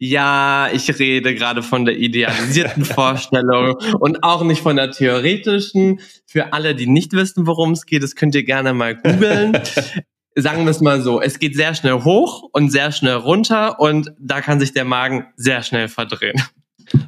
Ja, 0.00 0.68
ich 0.72 0.98
rede 0.98 1.32
gerade 1.36 1.62
von 1.62 1.84
der 1.84 1.96
idealisierten 1.96 2.84
Vorstellung 2.84 3.76
und 4.00 4.24
auch 4.24 4.42
nicht 4.42 4.62
von 4.62 4.74
der 4.74 4.90
theoretischen. 4.90 6.00
Für 6.26 6.52
alle, 6.52 6.74
die 6.74 6.88
nicht 6.88 7.12
wissen, 7.12 7.46
worum 7.46 7.70
es 7.70 7.86
geht, 7.86 8.02
das 8.02 8.16
könnt 8.16 8.34
ihr 8.34 8.42
gerne 8.42 8.74
mal 8.74 8.96
googeln. 8.96 9.62
Sagen 10.40 10.64
wir 10.64 10.70
es 10.70 10.80
mal 10.80 11.00
so, 11.00 11.20
es 11.20 11.38
geht 11.38 11.54
sehr 11.54 11.74
schnell 11.74 12.04
hoch 12.04 12.48
und 12.52 12.70
sehr 12.70 12.92
schnell 12.92 13.16
runter 13.16 13.80
und 13.80 14.12
da 14.18 14.40
kann 14.40 14.60
sich 14.60 14.72
der 14.72 14.84
Magen 14.84 15.26
sehr 15.36 15.62
schnell 15.62 15.88
verdrehen. 15.88 16.40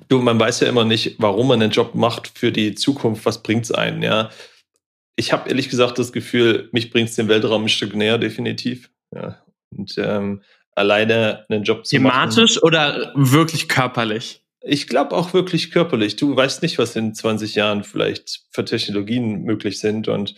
Du, 0.08 0.20
man 0.20 0.38
weiß 0.38 0.60
ja 0.60 0.68
immer 0.68 0.84
nicht, 0.84 1.16
warum 1.18 1.48
man 1.48 1.62
einen 1.62 1.72
Job 1.72 1.94
macht 1.94 2.30
für 2.34 2.52
die 2.52 2.74
Zukunft, 2.74 3.24
was 3.24 3.42
bringt 3.42 3.64
es 3.64 3.72
einen, 3.72 4.02
ja 4.02 4.30
ich 5.20 5.32
habe 5.32 5.50
ehrlich 5.50 5.68
gesagt 5.68 5.98
das 5.98 6.12
Gefühl, 6.12 6.70
mich 6.72 6.90
bringt 6.90 7.10
es 7.10 7.16
den 7.16 7.28
Weltraum 7.28 7.64
ein 7.64 7.68
Stück 7.68 7.94
näher, 7.94 8.16
definitiv. 8.16 8.90
Ja. 9.14 9.38
Und 9.70 9.94
ähm, 9.98 10.42
alleine 10.74 11.44
einen 11.48 11.62
Job 11.62 11.86
zu 11.86 11.96
Thematisch 11.96 12.56
machen. 12.56 12.64
oder 12.64 13.12
wirklich 13.14 13.68
körperlich? 13.68 14.42
Ich 14.62 14.88
glaube 14.88 15.14
auch 15.14 15.34
wirklich 15.34 15.70
körperlich. 15.70 16.16
Du 16.16 16.34
weißt 16.34 16.62
nicht, 16.62 16.78
was 16.78 16.96
in 16.96 17.14
20 17.14 17.54
Jahren 17.54 17.84
vielleicht 17.84 18.46
für 18.50 18.64
Technologien 18.64 19.42
möglich 19.42 19.78
sind. 19.78 20.08
Und 20.08 20.34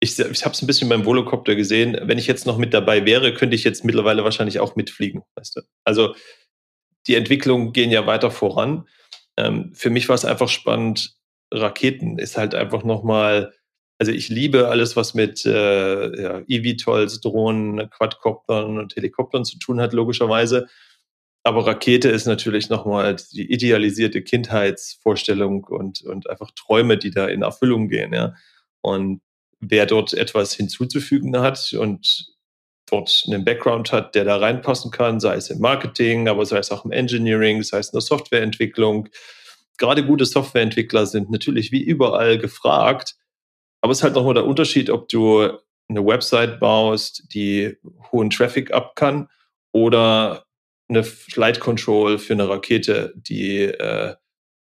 ich, 0.00 0.18
ich 0.18 0.44
habe 0.44 0.54
es 0.54 0.62
ein 0.62 0.66
bisschen 0.66 0.88
beim 0.88 1.04
Volocopter 1.04 1.54
gesehen. 1.54 1.96
Wenn 2.02 2.18
ich 2.18 2.26
jetzt 2.26 2.46
noch 2.46 2.56
mit 2.56 2.72
dabei 2.72 3.04
wäre, 3.04 3.34
könnte 3.34 3.54
ich 3.54 3.64
jetzt 3.64 3.84
mittlerweile 3.84 4.24
wahrscheinlich 4.24 4.58
auch 4.58 4.74
mitfliegen. 4.74 5.22
Weißt 5.34 5.56
du? 5.56 5.60
Also 5.84 6.14
die 7.06 7.14
Entwicklungen 7.14 7.72
gehen 7.72 7.90
ja 7.90 8.06
weiter 8.06 8.30
voran. 8.30 8.88
Ähm, 9.36 9.72
für 9.74 9.90
mich 9.90 10.08
war 10.08 10.14
es 10.14 10.24
einfach 10.24 10.48
spannend. 10.48 11.16
Raketen 11.52 12.18
ist 12.18 12.38
halt 12.38 12.54
einfach 12.54 12.82
nochmal, 12.82 13.52
also 13.98 14.12
ich 14.12 14.30
liebe 14.30 14.68
alles, 14.68 14.96
was 14.96 15.12
mit 15.14 15.44
äh, 15.44 16.22
ja, 16.22 16.42
eVTOLs, 16.48 17.20
Drohnen, 17.20 17.90
Quadcoptern 17.90 18.78
und 18.78 18.96
Helikoptern 18.96 19.44
zu 19.44 19.58
tun 19.58 19.80
hat, 19.80 19.92
logischerweise. 19.92 20.68
Aber 21.42 21.66
Rakete 21.66 22.08
ist 22.08 22.26
natürlich 22.26 22.70
nochmal 22.70 23.16
die 23.32 23.50
idealisierte 23.50 24.22
Kindheitsvorstellung 24.22 25.64
und, 25.64 26.02
und 26.02 26.28
einfach 26.30 26.50
Träume, 26.52 26.96
die 26.96 27.10
da 27.10 27.26
in 27.26 27.42
Erfüllung 27.42 27.88
gehen. 27.88 28.12
Ja. 28.14 28.34
Und 28.82 29.20
wer 29.60 29.86
dort 29.86 30.14
etwas 30.14 30.54
hinzuzufügen 30.54 31.38
hat 31.38 31.72
und 31.74 32.26
dort 32.90 33.24
einen 33.26 33.44
Background 33.44 33.92
hat, 33.92 34.14
der 34.14 34.24
da 34.24 34.36
reinpassen 34.36 34.90
kann, 34.90 35.20
sei 35.20 35.36
es 35.36 35.50
im 35.50 35.60
Marketing, 35.60 36.28
aber 36.28 36.44
sei 36.44 36.58
es 36.58 36.70
auch 36.70 36.84
im 36.84 36.92
Engineering, 36.92 37.62
sei 37.62 37.78
es 37.78 37.88
in 37.88 37.96
der 37.96 38.00
Softwareentwicklung. 38.00 39.08
Gerade 39.78 40.04
gute 40.04 40.26
Softwareentwickler 40.26 41.06
sind 41.06 41.30
natürlich 41.30 41.72
wie 41.72 41.82
überall 41.82 42.38
gefragt, 42.38 43.14
aber 43.80 43.92
es 43.92 43.98
ist 43.98 44.04
halt 44.04 44.14
nochmal 44.14 44.34
der 44.34 44.46
Unterschied, 44.46 44.90
ob 44.90 45.08
du 45.08 45.48
eine 45.88 46.06
Website 46.06 46.60
baust, 46.60 47.24
die 47.34 47.76
hohen 48.10 48.30
Traffic 48.30 48.72
ab 48.72 48.94
kann 48.94 49.28
oder 49.72 50.44
eine 50.88 51.04
Flight 51.04 51.60
Control 51.60 52.18
für 52.18 52.32
eine 52.32 52.48
Rakete, 52.48 53.12
die 53.16 53.62
äh, 53.62 54.14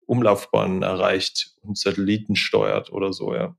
Umlaufbahnen 0.07 0.83
erreicht 0.83 1.55
und 1.63 1.79
Satelliten 1.79 2.37
steuert 2.37 2.93
oder 2.93 3.13
so, 3.13 3.35
ja. 3.35 3.57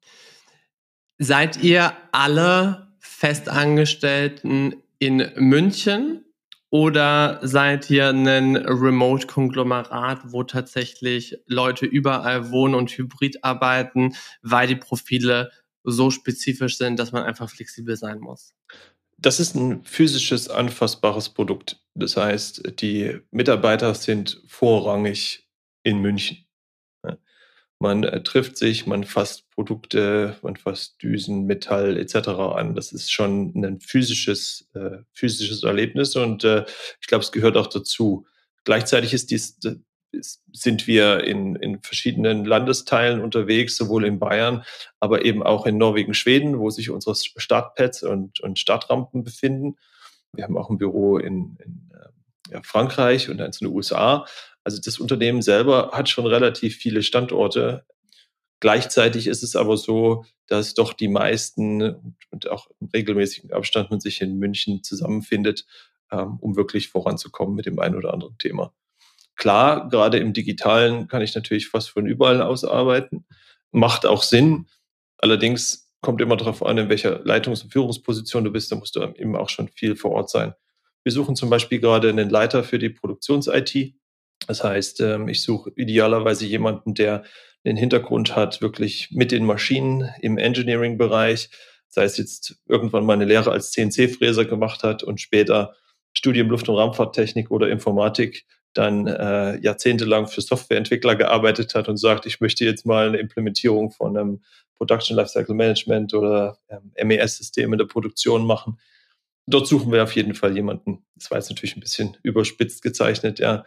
Seid 1.24 1.62
ihr 1.62 1.94
alle 2.12 2.88
Festangestellten 2.98 4.82
in 4.98 5.32
München 5.36 6.26
oder 6.72 7.40
seid 7.44 7.92
ihr 7.92 8.10
ein 8.10 8.56
Remote-Konglomerat, 8.56 10.34
wo 10.34 10.42
tatsächlich 10.42 11.38
Leute 11.46 11.86
überall 11.86 12.50
wohnen 12.50 12.74
und 12.74 12.90
hybrid 12.90 13.44
arbeiten, 13.44 14.16
weil 14.42 14.68
die 14.68 14.76
Profile 14.76 15.52
so 15.84 16.10
spezifisch 16.10 16.80
sind, 16.80 16.98
dass 16.98 17.12
man 17.12 17.22
einfach 17.22 17.52
flexibel 17.52 17.96
sein 17.96 18.18
muss? 18.18 18.56
Das 19.20 19.40
ist 19.40 19.54
ein 19.54 19.84
physisches, 19.84 20.50
anfassbares 20.50 21.30
Produkt. 21.30 21.80
Das 21.94 22.18
heißt, 22.18 22.82
die 22.82 23.20
Mitarbeiter 23.30 23.94
sind 23.94 24.42
vorrangig 24.48 25.48
in 25.84 26.00
München. 26.00 26.48
Man 27.82 28.04
äh, 28.04 28.22
trifft 28.22 28.58
sich, 28.58 28.86
man 28.86 29.04
fasst 29.06 29.50
Produkte, 29.50 30.38
man 30.44 30.56
fasst 30.56 31.02
Düsen, 31.02 31.48
Metall 31.48 31.98
etc. 31.98 32.28
an. 32.28 32.76
Das 32.76 32.92
ist 32.92 33.12
schon 33.12 33.56
ein 33.56 33.80
physisches, 33.80 34.70
äh, 34.76 35.00
physisches 35.14 35.64
Erlebnis 35.64 36.16
und 36.16 36.44
äh, 36.44 36.64
ich 37.02 37.08
glaube, 37.08 37.24
es 37.24 37.32
gehört 37.32 37.58
auch 37.58 37.66
dazu. 37.66 38.28
Gleichzeitig 38.66 39.16
ist 39.16 39.32
dies, 39.32 39.58
ist, 40.12 40.44
sind 40.54 40.86
wir 40.86 41.24
in, 41.24 41.56
in 41.56 41.82
verschiedenen 41.82 42.46
Landesteilen 42.46 43.20
unterwegs, 43.20 43.78
sowohl 43.78 44.06
in 44.06 44.20
Bayern, 44.20 44.64
aber 45.00 45.26
eben 45.26 45.42
auch 45.42 45.66
in 45.66 45.80
Norwegen, 45.80 46.14
Schweden, 46.14 46.60
wo 46.60 46.70
sich 46.70 46.92
unsere 46.92 47.16
Startpads 47.16 48.04
und, 48.04 48.42
und 48.42 48.60
Startrampen 48.60 49.24
befinden. 49.24 49.78
Wir 50.34 50.44
haben 50.44 50.56
auch 50.56 50.70
ein 50.70 50.78
Büro 50.78 51.18
in, 51.18 51.58
in 51.66 51.90
äh, 51.96 52.10
ja, 52.52 52.62
Frankreich 52.64 53.30
und 53.30 53.42
eins 53.42 53.62
in 53.62 53.68
den 53.68 53.76
USA. 53.76 54.26
Also 54.64 54.80
das 54.84 55.00
Unternehmen 55.00 55.42
selber 55.42 55.92
hat 55.94 56.10
schon 56.10 56.26
relativ 56.28 56.76
viele 56.76 57.02
Standorte. 57.02 57.86
Gleichzeitig 58.60 59.28
ist 59.28 59.42
es 59.42 59.56
aber 59.56 59.78
so, 59.78 60.26
dass 60.48 60.74
doch 60.74 60.94
die 60.94 61.08
meisten 61.08 62.16
und 62.30 62.50
auch 62.50 62.68
im 62.80 62.90
regelmäßigen 62.94 63.52
Abstand 63.52 63.90
man 63.90 64.00
sich 64.00 64.22
in 64.22 64.38
München 64.38 64.84
zusammenfindet, 64.84 65.66
ähm, 66.12 66.38
um 66.42 66.56
wirklich 66.56 66.90
voranzukommen 66.90 67.56
mit 67.56 67.66
dem 67.66 67.80
einen 67.80 67.96
oder 67.96 68.14
anderen 68.14 68.38
Thema. 68.38 68.74
Klar, 69.36 69.90
gerade 69.90 70.20
im 70.20 70.34
Digitalen 70.34 71.08
kann 71.08 71.24
ich 71.24 71.34
natürlich 71.34 71.70
fast 71.70 71.90
von 71.90 72.06
überall 72.06 72.42
aus 72.42 72.64
arbeiten. 72.64 73.26
Macht 73.72 74.06
auch 74.06 74.22
Sinn. 74.22 74.68
Allerdings 75.18 75.92
kommt 76.02 76.22
immer 76.22 76.38
darauf 76.38 76.64
an, 76.64 76.78
in 76.78 76.90
welcher 76.90 77.24
Leitungs- 77.24 77.64
und 77.64 77.72
Führungsposition 77.72 78.44
du 78.44 78.52
bist. 78.52 78.72
Da 78.72 78.76
musst 78.76 78.96
du 78.96 79.02
eben 79.02 79.36
auch 79.36 79.50
schon 79.50 79.70
viel 79.70 79.96
vor 79.96 80.12
Ort 80.12 80.30
sein. 80.30 80.54
Wir 81.04 81.12
suchen 81.12 81.36
zum 81.36 81.50
Beispiel 81.50 81.80
gerade 81.80 82.10
einen 82.10 82.30
Leiter 82.30 82.64
für 82.64 82.80
die 82.80 82.90
Produktions-IT. 82.90 83.96
Das 84.48 84.64
heißt, 84.64 85.02
ähm, 85.02 85.28
ich 85.28 85.42
suche 85.42 85.72
idealerweise 85.76 86.46
jemanden, 86.46 86.94
der 86.94 87.24
den 87.66 87.78
Hintergrund 87.78 88.36
hat, 88.36 88.62
wirklich 88.62 89.10
mit 89.12 89.32
den 89.32 89.46
Maschinen 89.46 90.10
im 90.22 90.38
Engineering-Bereich, 90.38 91.50
sei 91.90 92.04
es 92.04 92.18
jetzt 92.18 92.60
irgendwann 92.68 93.06
mal 93.06 93.14
eine 93.14 93.26
Lehre 93.26 93.52
als 93.52 93.72
CNC-Fräser 93.72 94.46
gemacht 94.46 94.84
hat 94.84 95.04
und 95.04 95.22
später 95.22 95.76
Studium 96.14 96.50
Luft- 96.50 96.70
und 96.70 96.76
Raumfahrttechnik 96.76 97.52
oder 97.52 97.70
Informatik 97.70 98.46
dann 98.74 99.08
äh, 99.08 99.60
jahrzehntelang 99.60 100.28
für 100.28 100.42
Softwareentwickler 100.42 101.16
gearbeitet 101.16 101.76
hat 101.76 101.90
und 101.90 101.98
sagt, 101.98 102.26
ich 102.26 102.40
möchte 102.40 102.64
jetzt 102.64 102.86
mal 102.86 103.08
eine 103.08 103.18
Implementierung 103.18 103.92
von 103.92 104.18
einem 104.18 104.42
Production 104.76 105.18
Lifecycle 105.18 105.56
Management 105.56 106.14
oder 106.14 106.58
ähm, 106.70 106.92
MES-System 107.04 107.74
in 107.74 107.78
der 107.78 107.86
Produktion 107.86 108.46
machen. 108.46 108.80
Dort 109.48 109.68
suchen 109.68 109.92
wir 109.92 110.04
auf 110.04 110.16
jeden 110.16 110.36
Fall 110.36 110.56
jemanden. 110.56 111.06
Das 111.16 111.32
war 111.32 111.38
jetzt 111.38 111.50
natürlich 111.50 111.76
ein 111.76 111.82
bisschen 111.82 112.18
überspitzt 112.24 112.82
gezeichnet, 112.82 113.40
ja. 113.40 113.66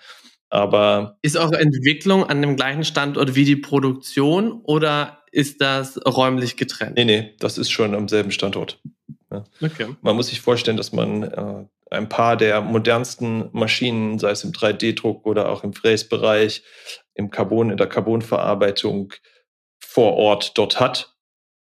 Aber 0.50 1.18
ist 1.22 1.36
eure 1.36 1.58
Entwicklung 1.58 2.24
an 2.24 2.40
dem 2.40 2.54
gleichen 2.56 2.84
Standort 2.84 3.34
wie 3.34 3.44
die 3.44 3.56
Produktion 3.56 4.60
oder 4.62 5.24
ist 5.32 5.60
das 5.60 5.98
räumlich 6.06 6.56
getrennt? 6.56 6.96
Nee, 6.96 7.04
nee, 7.04 7.34
das 7.40 7.58
ist 7.58 7.70
schon 7.70 7.94
am 7.94 8.08
selben 8.08 8.30
Standort. 8.30 8.80
Ja. 9.32 9.44
Okay. 9.60 9.88
Man 10.00 10.14
muss 10.14 10.28
sich 10.28 10.40
vorstellen, 10.40 10.76
dass 10.76 10.92
man 10.92 11.24
äh, 11.24 11.64
ein 11.90 12.08
paar 12.08 12.36
der 12.36 12.60
modernsten 12.60 13.48
Maschinen, 13.52 14.18
sei 14.18 14.30
es 14.30 14.44
im 14.44 14.52
3D-Druck 14.52 15.26
oder 15.26 15.48
auch 15.48 15.64
im 15.64 15.72
Fräsbereich, 15.72 16.62
im 17.14 17.30
Carbon, 17.30 17.70
in 17.70 17.76
der 17.76 17.88
Carbonverarbeitung 17.88 19.12
vor 19.80 20.14
Ort 20.14 20.56
dort 20.56 20.78
hat, 20.80 21.13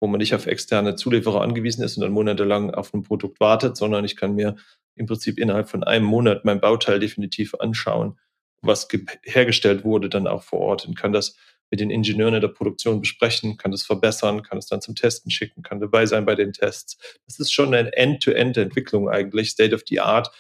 wo 0.01 0.07
man 0.07 0.19
nicht 0.19 0.35
auf 0.35 0.47
externe 0.47 0.97
Zulieferer 0.97 1.41
angewiesen 1.41 1.83
ist 1.83 1.97
und 1.97 2.03
dann 2.03 2.13
monatelang 2.13 2.73
auf 2.73 2.95
ein 2.95 3.03
Produkt 3.03 3.41
wartet, 3.41 3.77
sondern 3.77 4.05
ich 4.05 4.17
kann 4.17 4.35
mir 4.35 4.57
im 4.95 5.07
Prinzip 5.07 5.39
innerhalb 5.39 5.69
von 5.69 5.85
einem 5.85 6.07
Monat 6.07 6.45
mein 6.45 6.61
Bauteil 6.61 6.99
definitiv 6.99 7.55
anschauen, 7.55 8.19
was 8.63 8.89
hergestellt 9.23 9.85
wurde, 9.85 10.09
dann 10.09 10.27
auch 10.27 10.43
vor 10.43 10.61
Ort 10.61 10.87
und 10.87 10.97
kann 10.97 11.13
das 11.13 11.37
mit 11.71 11.81
den 11.81 11.91
Ingenieuren 11.91 12.35
in 12.35 12.41
der 12.41 12.49
Produktion 12.49 13.01
besprechen, 13.01 13.57
kann 13.57 13.73
das 13.73 13.83
verbessern, 13.83 14.43
kann 14.43 14.59
es 14.59 14.67
dann 14.67 14.81
zum 14.81 14.95
Testen 14.95 15.31
schicken, 15.31 15.63
kann 15.63 15.81
dabei 15.81 16.07
sein 16.07 16.25
bei 16.25 16.35
den 16.35 16.53
Tests. 16.53 16.97
Das 17.27 17.39
ist 17.39 17.53
schon 17.53 17.75
eine 17.75 17.93
End-to-End-Entwicklung 17.93 19.09
eigentlich, 19.09 19.51
State 19.51 19.75
of 19.75 19.83
the 19.87 20.01
Art, 20.01 20.31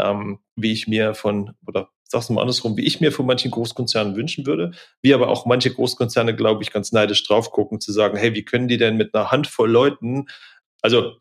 ähm, 0.00 0.40
wie 0.56 0.72
ich 0.72 0.88
mir 0.88 1.14
von, 1.14 1.52
oder 1.66 1.90
sag's 2.14 2.30
mal 2.30 2.40
andersrum, 2.40 2.76
wie 2.76 2.86
ich 2.86 3.00
mir 3.00 3.12
von 3.12 3.26
manchen 3.26 3.50
Großkonzernen 3.50 4.16
wünschen 4.16 4.46
würde, 4.46 4.72
wie 5.02 5.14
aber 5.14 5.28
auch 5.28 5.46
manche 5.46 5.72
Großkonzerne, 5.72 6.34
glaube 6.34 6.62
ich, 6.62 6.70
ganz 6.70 6.92
neidisch 6.92 7.26
drauf 7.26 7.50
gucken, 7.50 7.80
zu 7.80 7.92
sagen, 7.92 8.16
hey, 8.16 8.34
wie 8.34 8.44
können 8.44 8.68
die 8.68 8.78
denn 8.78 8.96
mit 8.96 9.14
einer 9.14 9.30
Handvoll 9.30 9.70
Leuten, 9.70 10.26
also 10.80 11.16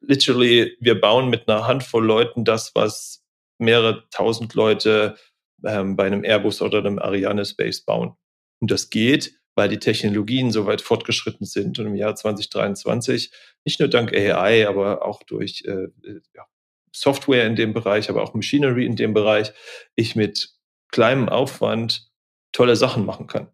literally, 0.00 0.76
wir 0.80 1.00
bauen 1.00 1.30
mit 1.30 1.48
einer 1.48 1.66
Handvoll 1.66 2.04
Leuten 2.04 2.44
das, 2.44 2.74
was 2.74 3.24
mehrere 3.58 4.08
tausend 4.10 4.54
Leute 4.54 5.16
ähm, 5.64 5.96
bei 5.96 6.06
einem 6.06 6.24
Airbus 6.24 6.62
oder 6.62 6.78
einem 6.78 6.98
Ariane 6.98 7.44
Space 7.44 7.84
bauen. 7.84 8.14
Und 8.60 8.70
das 8.70 8.90
geht, 8.90 9.40
weil 9.54 9.68
die 9.68 9.78
Technologien 9.78 10.52
so 10.52 10.66
weit 10.66 10.80
fortgeschritten 10.80 11.46
sind 11.46 11.78
und 11.78 11.86
im 11.86 11.94
Jahr 11.94 12.14
2023 12.14 13.32
nicht 13.64 13.80
nur 13.80 13.88
dank 13.88 14.12
AI, 14.12 14.68
aber 14.68 15.04
auch 15.04 15.22
durch 15.22 15.64
äh, 15.66 15.88
äh, 16.04 16.20
ja, 16.34 16.46
Software 16.92 17.46
in 17.46 17.56
dem 17.56 17.72
Bereich, 17.72 18.10
aber 18.10 18.22
auch 18.22 18.34
Machinery 18.34 18.84
in 18.84 18.96
dem 18.96 19.14
Bereich, 19.14 19.52
ich 19.94 20.16
mit 20.16 20.54
kleinem 20.90 21.28
Aufwand 21.28 22.10
tolle 22.52 22.76
Sachen 22.76 23.06
machen 23.06 23.26
kann. 23.26 23.48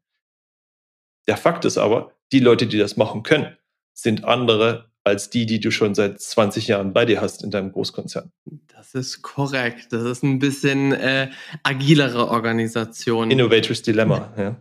Der 1.27 1.37
Fakt 1.37 1.64
ist 1.64 1.79
aber, 1.79 2.12
die 2.33 2.40
Leute, 2.40 2.66
die 2.66 2.79
das 2.79 2.96
machen 2.96 3.22
können, 3.22 3.57
sind 3.92 4.25
andere 4.25 4.90
als 5.05 5.31
die, 5.31 5.46
die 5.46 5.61
du 5.61 5.70
schon 5.70 5.94
seit 5.94 6.20
20 6.20 6.66
Jahren 6.66 6.92
bei 6.92 7.05
dir 7.05 7.20
hast 7.20 7.44
in 7.44 7.53
deinem 7.53 7.70
Großkonzern. 7.70 8.33
Das 8.66 8.94
ist 8.94 9.22
korrekt. 9.22 9.92
Das 9.92 10.03
ist 10.03 10.25
ein 10.25 10.40
bisschen 10.40 10.92
äh, 10.92 11.31
agilere 11.62 12.29
Organisation. 12.29 13.31
Innovators 13.31 13.83
Dilemma, 13.83 14.35
ja. 14.37 14.57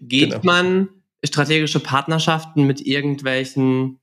Geht 0.00 0.30
genau. 0.30 0.42
man 0.42 0.88
strategische 1.22 1.80
Partnerschaften 1.80 2.66
mit 2.66 2.80
irgendwelchen 2.80 4.00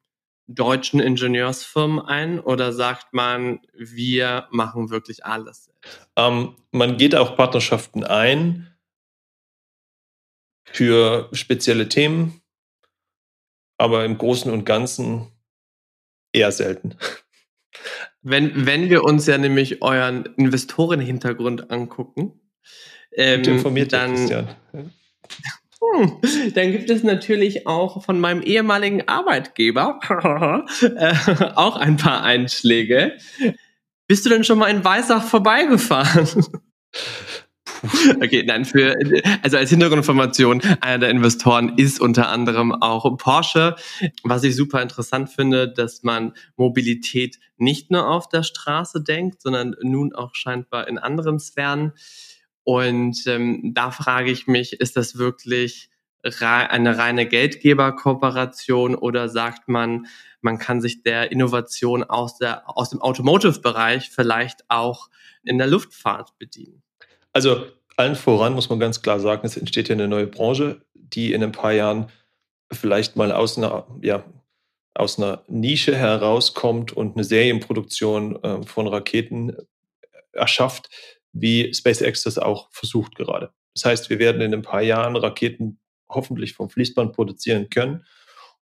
deutschen 0.47 0.99
Ingenieursfirmen 0.99 1.99
ein 1.99 2.39
oder 2.39 2.73
sagt 2.73 3.13
man, 3.13 3.62
wir 3.73 4.47
machen 4.51 4.89
wirklich 4.89 5.25
alles? 5.25 5.71
Ähm, 6.15 6.56
man 6.71 6.97
geht 6.97 7.15
auch 7.15 7.38
Partnerschaften 7.38 8.04
ein 8.04 8.67
für 10.65 11.30
spezielle 11.34 11.89
Themen, 11.89 12.41
aber 13.77 14.06
im 14.06 14.17
Großen 14.17 14.51
und 14.51 14.65
Ganzen 14.65 15.27
eher 16.34 16.51
selten. 16.51 16.97
Wenn, 18.21 18.65
wenn 18.65 18.89
wir 18.89 19.04
uns 19.04 19.25
ja 19.25 19.38
nämlich 19.38 19.82
euren 19.82 20.25
Investorenhintergrund 20.36 21.71
angucken, 21.71 22.39
ähm, 23.13 23.43
informiert 23.43 23.93
dann, 23.93 24.15
Christian. 24.15 24.56
Hm, 25.82 26.20
dann 26.54 26.72
gibt 26.72 26.89
es 26.89 27.04
natürlich 27.04 27.65
auch 27.65 28.04
von 28.04 28.20
meinem 28.20 28.44
ehemaligen 28.44 29.08
Arbeitgeber 29.08 30.00
äh, 30.82 31.15
auch 31.56 31.76
ein 31.76 31.98
paar 31.98 32.24
Einschläge. 32.24 33.17
Bist 34.08 34.26
du 34.26 34.30
denn 34.30 34.44
schon 34.44 34.60
mal 34.60 34.67
in 34.67 34.84
Weissach 34.84 35.24
vorbeigefahren? 35.24 36.46
Okay, 38.22 38.44
nein, 38.46 38.65
für, 38.65 38.96
also 39.41 39.58
als 39.58 39.70
Hintergrundinformation, 39.72 40.62
einer 40.82 41.00
der 41.00 41.10
Investoren 41.10 41.78
ist 41.78 42.00
unter 42.00 42.30
anderem 42.30 42.74
auch 42.74 43.17
Porsche. 43.17 43.76
Was 44.24 44.44
ich 44.44 44.56
super 44.56 44.82
interessant 44.82 45.30
finde, 45.30 45.72
dass 45.72 46.04
man 46.04 46.34
Mobilität 46.58 47.39
nicht 47.58 47.89
nur 47.89 48.08
auf 48.08 48.30
der 48.30 48.44
Straße 48.44 49.02
denkt, 49.02 49.41
sondern 49.41 49.76
nun 49.82 50.13
auch 50.13 50.36
scheinbar 50.36 50.88
in 50.88 51.00
anderen 51.00 51.39
Sphären. 51.39 51.94
Und 52.63 53.26
ähm, 53.28 53.74
da 53.74 53.91
frage 53.91 54.32
ich 54.32 54.47
mich, 54.47 54.74
ist 54.74 54.97
das 54.97 55.17
wirklich 55.17 55.89
eine 56.24 56.97
reine 56.97 57.26
Geldgeberkooperation 57.26 58.93
oder 58.93 59.28
sagt 59.28 59.67
man, 59.67 60.06
man 60.41 60.60
kann 60.60 60.80
sich 60.80 61.02
der 61.02 61.32
Innovation 61.32 62.04
aus, 62.04 62.38
der, 62.38 62.63
aus 62.78 62.91
dem 62.91 63.02
Automotive-Bereich 63.02 64.10
vielleicht 64.12 64.69
auch 64.69 65.10
in 65.43 65.58
der 65.58 65.67
Luftfahrt 65.67 66.38
bedienen? 66.38 66.84
Also 67.34 67.65
allen 67.97 68.15
voran 68.15 68.54
muss 68.54 68.69
man 68.69 68.80
ganz 68.80 69.02
klar 69.02 69.19
sagen, 69.19 69.45
es 69.45 69.58
entsteht 69.58 69.89
ja 69.89 69.93
eine 69.93 70.08
neue 70.08 70.28
Branche, 70.28 70.82
die 70.93 71.34
in 71.34 71.43
ein 71.43 71.52
paar 71.52 71.74
Jahren 71.74 72.10
vielleicht 72.71 73.15
mal 73.15 73.32
aus 73.32 73.58
einer, 73.58 73.88
ja, 74.02 74.24
aus 74.93 75.17
einer 75.17 75.43
Nische 75.47 75.95
herauskommt 75.95 76.91
und 76.91 77.15
eine 77.15 77.24
Serienproduktion 77.24 78.43
äh, 78.43 78.63
von 78.63 78.88
Raketen 78.88 79.56
erschafft, 80.34 80.89
wie 81.34 81.74
SpaceX 81.74 82.24
das 82.24 82.38
auch 82.38 82.70
versucht 82.72 83.15
gerade. 83.15 83.52
Das 83.74 83.86
heißt, 83.86 84.10
wir 84.10 84.20
werden 84.20 84.41
in 84.41 84.54
ein 84.54 84.62
paar 84.62 84.82
Jahren 84.82 85.15
Raketen 85.15 85.80
hoffentlich 86.10 86.54
vom 86.54 86.70
Fließband 86.70 87.13
produzieren 87.13 87.70
können, 87.70 88.06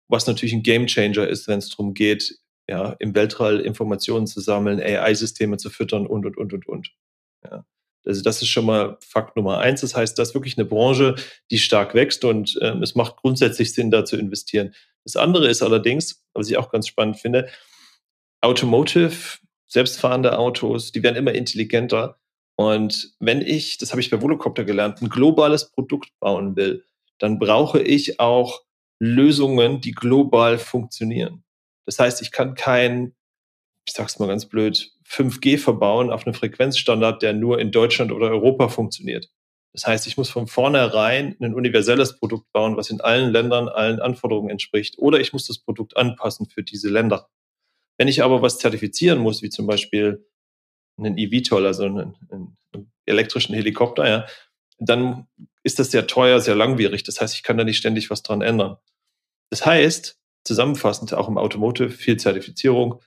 was 0.07 0.27
natürlich 0.27 0.53
ein 0.53 0.63
Gamechanger 0.63 1.27
ist, 1.27 1.47
wenn 1.47 1.59
es 1.59 1.69
darum 1.69 1.93
geht, 1.93 2.39
ja, 2.69 2.95
im 2.99 3.15
Weltall 3.15 3.61
Informationen 3.61 4.27
zu 4.27 4.41
sammeln, 4.41 4.79
AI-Systeme 4.81 5.57
zu 5.57 5.69
füttern 5.69 6.05
und, 6.05 6.25
und, 6.25 6.37
und, 6.37 6.53
und, 6.53 6.67
und. 6.67 6.91
Ja. 7.45 7.65
Also 8.05 8.21
das 8.21 8.41
ist 8.41 8.47
schon 8.47 8.65
mal 8.65 8.97
Fakt 9.01 9.35
Nummer 9.35 9.59
eins. 9.59 9.81
Das 9.81 9.95
heißt, 9.95 10.17
das 10.17 10.29
ist 10.29 10.33
wirklich 10.33 10.57
eine 10.57 10.65
Branche, 10.65 11.15
die 11.51 11.59
stark 11.59 11.93
wächst 11.93 12.23
und 12.23 12.57
ähm, 12.61 12.81
es 12.81 12.95
macht 12.95 13.17
grundsätzlich 13.17 13.73
Sinn, 13.73 13.91
da 13.91 14.05
zu 14.05 14.17
investieren. 14.17 14.73
Das 15.03 15.17
andere 15.17 15.49
ist 15.49 15.61
allerdings, 15.61 16.25
was 16.33 16.49
ich 16.49 16.57
auch 16.57 16.71
ganz 16.71 16.87
spannend 16.87 17.17
finde, 17.17 17.49
Automotive, 18.41 19.39
selbstfahrende 19.67 20.37
Autos, 20.37 20.91
die 20.91 21.03
werden 21.03 21.15
immer 21.15 21.33
intelligenter. 21.33 22.19
Und 22.57 23.13
wenn 23.19 23.41
ich, 23.41 23.77
das 23.77 23.91
habe 23.91 24.01
ich 24.01 24.09
bei 24.09 24.21
Volocopter 24.21 24.63
gelernt, 24.63 25.01
ein 25.01 25.09
globales 25.09 25.69
Produkt 25.69 26.09
bauen 26.19 26.55
will, 26.55 26.83
dann 27.19 27.37
brauche 27.37 27.79
ich 27.81 28.19
auch 28.19 28.63
Lösungen, 28.99 29.79
die 29.79 29.91
global 29.91 30.57
funktionieren. 30.57 31.43
Das 31.85 31.99
heißt, 31.99 32.21
ich 32.21 32.31
kann 32.31 32.55
kein, 32.55 33.15
ich 33.85 33.93
sag's 33.93 34.17
mal 34.17 34.27
ganz 34.27 34.47
blöd, 34.47 34.91
5G 35.07 35.59
verbauen 35.59 36.09
auf 36.09 36.25
einem 36.25 36.33
Frequenzstandard, 36.33 37.21
der 37.21 37.33
nur 37.33 37.59
in 37.59 37.71
Deutschland 37.71 38.11
oder 38.11 38.29
Europa 38.29 38.69
funktioniert. 38.69 39.29
Das 39.71 39.85
heißt, 39.85 40.07
ich 40.07 40.17
muss 40.17 40.31
von 40.31 40.47
vornherein 40.47 41.37
ein 41.39 41.53
universelles 41.53 42.17
Produkt 42.17 42.51
bauen, 42.51 42.75
was 42.75 42.89
in 42.89 43.01
allen 43.01 43.31
Ländern 43.31 43.67
allen 43.67 43.99
Anforderungen 43.99 44.49
entspricht. 44.49 44.97
Oder 44.97 45.19
ich 45.19 45.31
muss 45.31 45.45
das 45.45 45.59
Produkt 45.59 45.95
anpassen 45.95 46.47
für 46.47 46.63
diese 46.63 46.89
Länder. 46.89 47.29
Wenn 47.99 48.07
ich 48.07 48.23
aber 48.23 48.41
was 48.41 48.57
zertifizieren 48.57 49.19
muss, 49.19 49.43
wie 49.43 49.49
zum 49.49 49.67
Beispiel 49.67 50.25
einen 50.97 51.17
eVTOL, 51.17 51.65
also 51.65 51.85
einen, 51.85 52.15
einen 52.29 52.57
elektrischen 53.05 53.55
Helikopter, 53.55 54.07
ja, 54.07 54.25
dann 54.79 55.27
ist 55.63 55.79
das 55.79 55.91
sehr 55.91 56.07
teuer, 56.07 56.39
sehr 56.39 56.55
langwierig. 56.55 57.03
Das 57.03 57.19
heißt, 57.19 57.35
ich 57.35 57.43
kann 57.43 57.57
da 57.57 57.63
nicht 57.63 57.77
ständig 57.77 58.09
was 58.09 58.23
dran 58.23 58.41
ändern. 58.41 58.77
Das 59.49 59.65
heißt, 59.65 60.19
zusammenfassend 60.43 61.13
auch 61.13 61.27
im 61.27 61.37
Automotive 61.37 61.89
viel 61.89 62.17
Zertifizierung, 62.17 63.01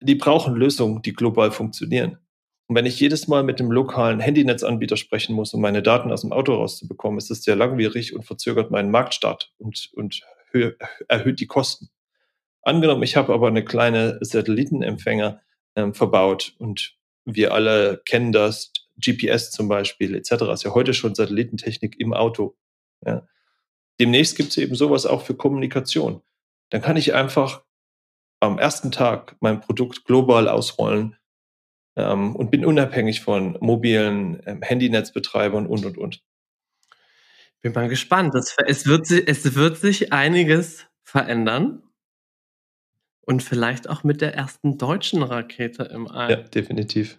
die 0.00 0.14
brauchen 0.14 0.54
Lösungen, 0.54 1.02
die 1.02 1.12
global 1.12 1.50
funktionieren. 1.50 2.18
Und 2.66 2.76
wenn 2.76 2.86
ich 2.86 2.98
jedes 2.98 3.28
Mal 3.28 3.42
mit 3.42 3.60
dem 3.60 3.70
lokalen 3.70 4.20
Handynetzanbieter 4.20 4.96
sprechen 4.96 5.34
muss, 5.34 5.52
um 5.52 5.60
meine 5.60 5.82
Daten 5.82 6.10
aus 6.10 6.22
dem 6.22 6.32
Auto 6.32 6.54
rauszubekommen, 6.54 7.18
ist 7.18 7.30
das 7.30 7.42
sehr 7.42 7.56
langwierig 7.56 8.14
und 8.14 8.24
verzögert 8.24 8.70
meinen 8.70 8.90
Marktstart 8.90 9.52
und, 9.58 9.90
und 9.94 10.22
erhöht 11.08 11.40
die 11.40 11.46
Kosten. 11.46 11.90
Angenommen, 12.62 13.02
ich 13.02 13.16
habe 13.16 13.34
aber 13.34 13.48
eine 13.48 13.64
kleine 13.64 14.18
Satellitenempfänger 14.20 15.42
ähm, 15.76 15.92
verbaut 15.92 16.54
und 16.58 16.96
wir 17.24 17.54
alle 17.54 18.02
kennen 18.04 18.32
das, 18.32 18.72
GPS 18.96 19.50
zum 19.50 19.68
Beispiel 19.68 20.14
etc. 20.14 20.32
ist 20.52 20.64
ja 20.64 20.74
heute 20.74 20.94
schon 20.94 21.14
Satellitentechnik 21.14 21.98
im 21.98 22.12
Auto. 22.12 22.56
Ja. 23.04 23.26
Demnächst 24.00 24.36
gibt 24.36 24.50
es 24.50 24.56
eben 24.56 24.74
sowas 24.74 25.06
auch 25.06 25.22
für 25.22 25.34
Kommunikation. 25.34 26.22
Dann 26.70 26.82
kann 26.82 26.96
ich 26.96 27.14
einfach 27.14 27.64
am 28.40 28.58
ersten 28.58 28.90
Tag 28.90 29.36
mein 29.40 29.60
Produkt 29.60 30.04
global 30.04 30.48
ausrollen 30.48 31.16
ähm, 31.96 32.34
und 32.36 32.50
bin 32.50 32.64
unabhängig 32.64 33.20
von 33.20 33.56
mobilen 33.60 34.42
ähm, 34.46 34.62
Handynetzbetreibern 34.62 35.66
und, 35.66 35.84
und, 35.84 35.98
und. 35.98 36.22
Bin 37.62 37.72
mal 37.72 37.88
gespannt. 37.88 38.34
Das, 38.34 38.56
es, 38.66 38.86
wird, 38.86 39.10
es 39.10 39.54
wird 39.54 39.78
sich 39.78 40.12
einiges 40.12 40.86
verändern. 41.02 41.82
Und 43.26 43.42
vielleicht 43.42 43.88
auch 43.88 44.04
mit 44.04 44.20
der 44.20 44.34
ersten 44.34 44.76
deutschen 44.76 45.22
Rakete 45.22 45.84
im 45.84 46.08
All. 46.08 46.30
Ja, 46.30 46.36
definitiv. 46.36 47.18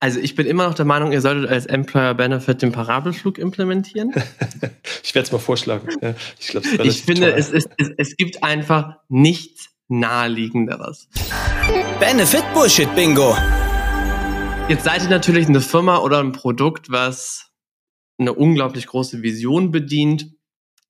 Also 0.00 0.20
ich 0.20 0.36
bin 0.36 0.46
immer 0.46 0.68
noch 0.68 0.74
der 0.74 0.84
Meinung, 0.84 1.10
ihr 1.10 1.20
solltet 1.20 1.50
als 1.50 1.66
Employer 1.66 2.14
Benefit 2.14 2.62
den 2.62 2.70
Parabelflug 2.70 3.38
implementieren. 3.38 4.12
ich 5.02 5.14
werde 5.14 5.26
es 5.26 5.32
mal 5.32 5.38
vorschlagen. 5.38 5.88
Ja, 6.00 6.14
ich, 6.38 6.48
glaub, 6.48 6.64
ich 6.84 7.02
finde, 7.02 7.32
es, 7.32 7.50
ist, 7.50 7.68
es, 7.78 7.90
es 7.96 8.16
gibt 8.16 8.44
einfach 8.44 8.98
nichts 9.08 9.70
naheliegenderes. 9.88 11.08
Benefit 11.98 12.44
Bullshit 12.54 12.94
Bingo. 12.94 13.36
Jetzt 14.68 14.84
seid 14.84 15.02
ihr 15.02 15.08
natürlich 15.08 15.48
eine 15.48 15.60
Firma 15.60 15.98
oder 15.98 16.20
ein 16.20 16.32
Produkt, 16.32 16.90
was 16.90 17.50
eine 18.18 18.34
unglaublich 18.34 18.86
große 18.86 19.22
Vision 19.22 19.72
bedient, 19.72 20.30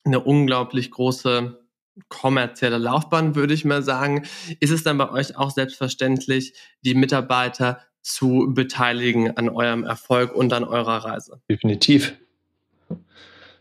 eine 0.05 0.20
unglaublich 0.20 0.90
große 0.90 1.59
kommerzielle 2.08 2.78
Laufbahn, 2.78 3.34
würde 3.34 3.54
ich 3.54 3.64
mal 3.64 3.82
sagen. 3.82 4.26
Ist 4.61 4.70
es 4.70 4.84
dann 4.84 4.98
bei 4.98 5.11
euch 5.11 5.37
auch 5.37 5.50
selbstverständlich, 5.50 6.54
die 6.82 6.94
Mitarbeiter 6.94 7.80
zu 8.02 8.46
beteiligen 8.54 9.37
an 9.37 9.48
eurem 9.48 9.84
Erfolg 9.84 10.34
und 10.34 10.52
an 10.52 10.64
eurer 10.64 11.04
Reise? 11.04 11.40
Definitiv. 11.50 12.14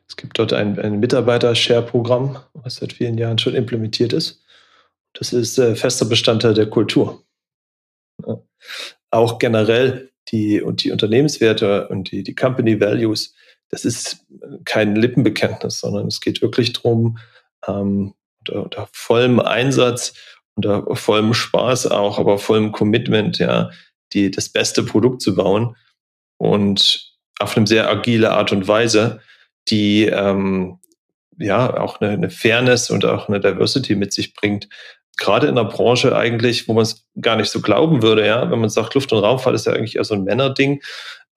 Es 0.08 0.16
gibt 0.16 0.40
dort 0.40 0.54
ein, 0.54 0.80
ein 0.80 1.00
Mitarbeiter-Share-Programm, 1.00 2.40
was 2.54 2.76
seit 2.76 2.94
vielen 2.94 3.18
Jahren 3.18 3.38
schon 3.38 3.56
implementiert 3.56 4.14
ist. 4.14 4.42
Das 5.14 5.34
ist 5.34 5.58
äh, 5.58 5.76
fester 5.76 6.06
Bestandteil 6.06 6.54
der 6.54 6.70
Kultur. 6.70 7.24
Ja. 8.26 8.40
Auch 9.12 9.40
generell 9.40 10.12
die, 10.30 10.62
und 10.62 10.84
die 10.84 10.92
Unternehmenswerte 10.92 11.88
und 11.90 12.12
die, 12.12 12.24
die 12.24 12.36
Company 12.36 12.80
Values, 12.80 13.34
das 13.70 13.84
ist 13.84 14.26
kein 14.66 14.96
Lippenbekenntnis, 14.96 15.80
sondern 15.80 16.08
es 16.08 16.22
geht 16.22 16.42
wirklich 16.42 16.74
darum, 16.74 17.18
ähm, 17.68 18.14
unter, 18.50 18.88
vollem 18.92 19.40
Einsatz, 19.40 20.14
unter 20.56 20.96
vollem 20.96 21.34
Spaß 21.34 21.88
auch, 21.88 22.20
aber 22.20 22.40
vollem 22.40 22.72
Commitment, 22.72 23.38
ja, 23.40 23.70
die, 24.14 24.32
das 24.32 24.50
beste 24.50 24.84
Produkt 24.84 25.22
zu 25.22 25.36
bauen. 25.36 25.76
Und 26.38 27.14
auf 27.40 27.58
eine 27.58 27.68
sehr 27.68 27.90
agile 27.90 28.32
Art 28.32 28.52
und 28.52 28.68
Weise, 28.68 29.22
die 29.70 30.06
ähm, 30.06 30.80
ja 31.38 31.78
auch 31.80 32.02
eine, 32.02 32.12
eine 32.12 32.30
Fairness 32.30 32.90
und 32.90 33.06
auch 33.06 33.28
eine 33.28 33.40
Diversity 33.40 33.96
mit 33.96 34.14
sich 34.14 34.34
bringt. 34.34 34.68
Gerade 35.18 35.48
in 35.48 35.56
der 35.56 35.64
Branche 35.64 36.16
eigentlich, 36.16 36.68
wo 36.68 36.74
man 36.74 36.84
es 36.84 37.08
gar 37.20 37.36
nicht 37.36 37.50
so 37.50 37.62
glauben 37.62 38.02
würde, 38.02 38.26
ja, 38.26 38.50
wenn 38.52 38.60
man 38.60 38.70
sagt, 38.70 38.94
Luft- 38.94 39.12
und 39.14 39.24
Raumfahrt 39.24 39.56
ist 39.56 39.66
ja 39.66 39.74
eigentlich 39.74 39.96
eher 39.96 40.04
so 40.04 40.14
ein 40.14 40.24
Männerding, 40.24 40.82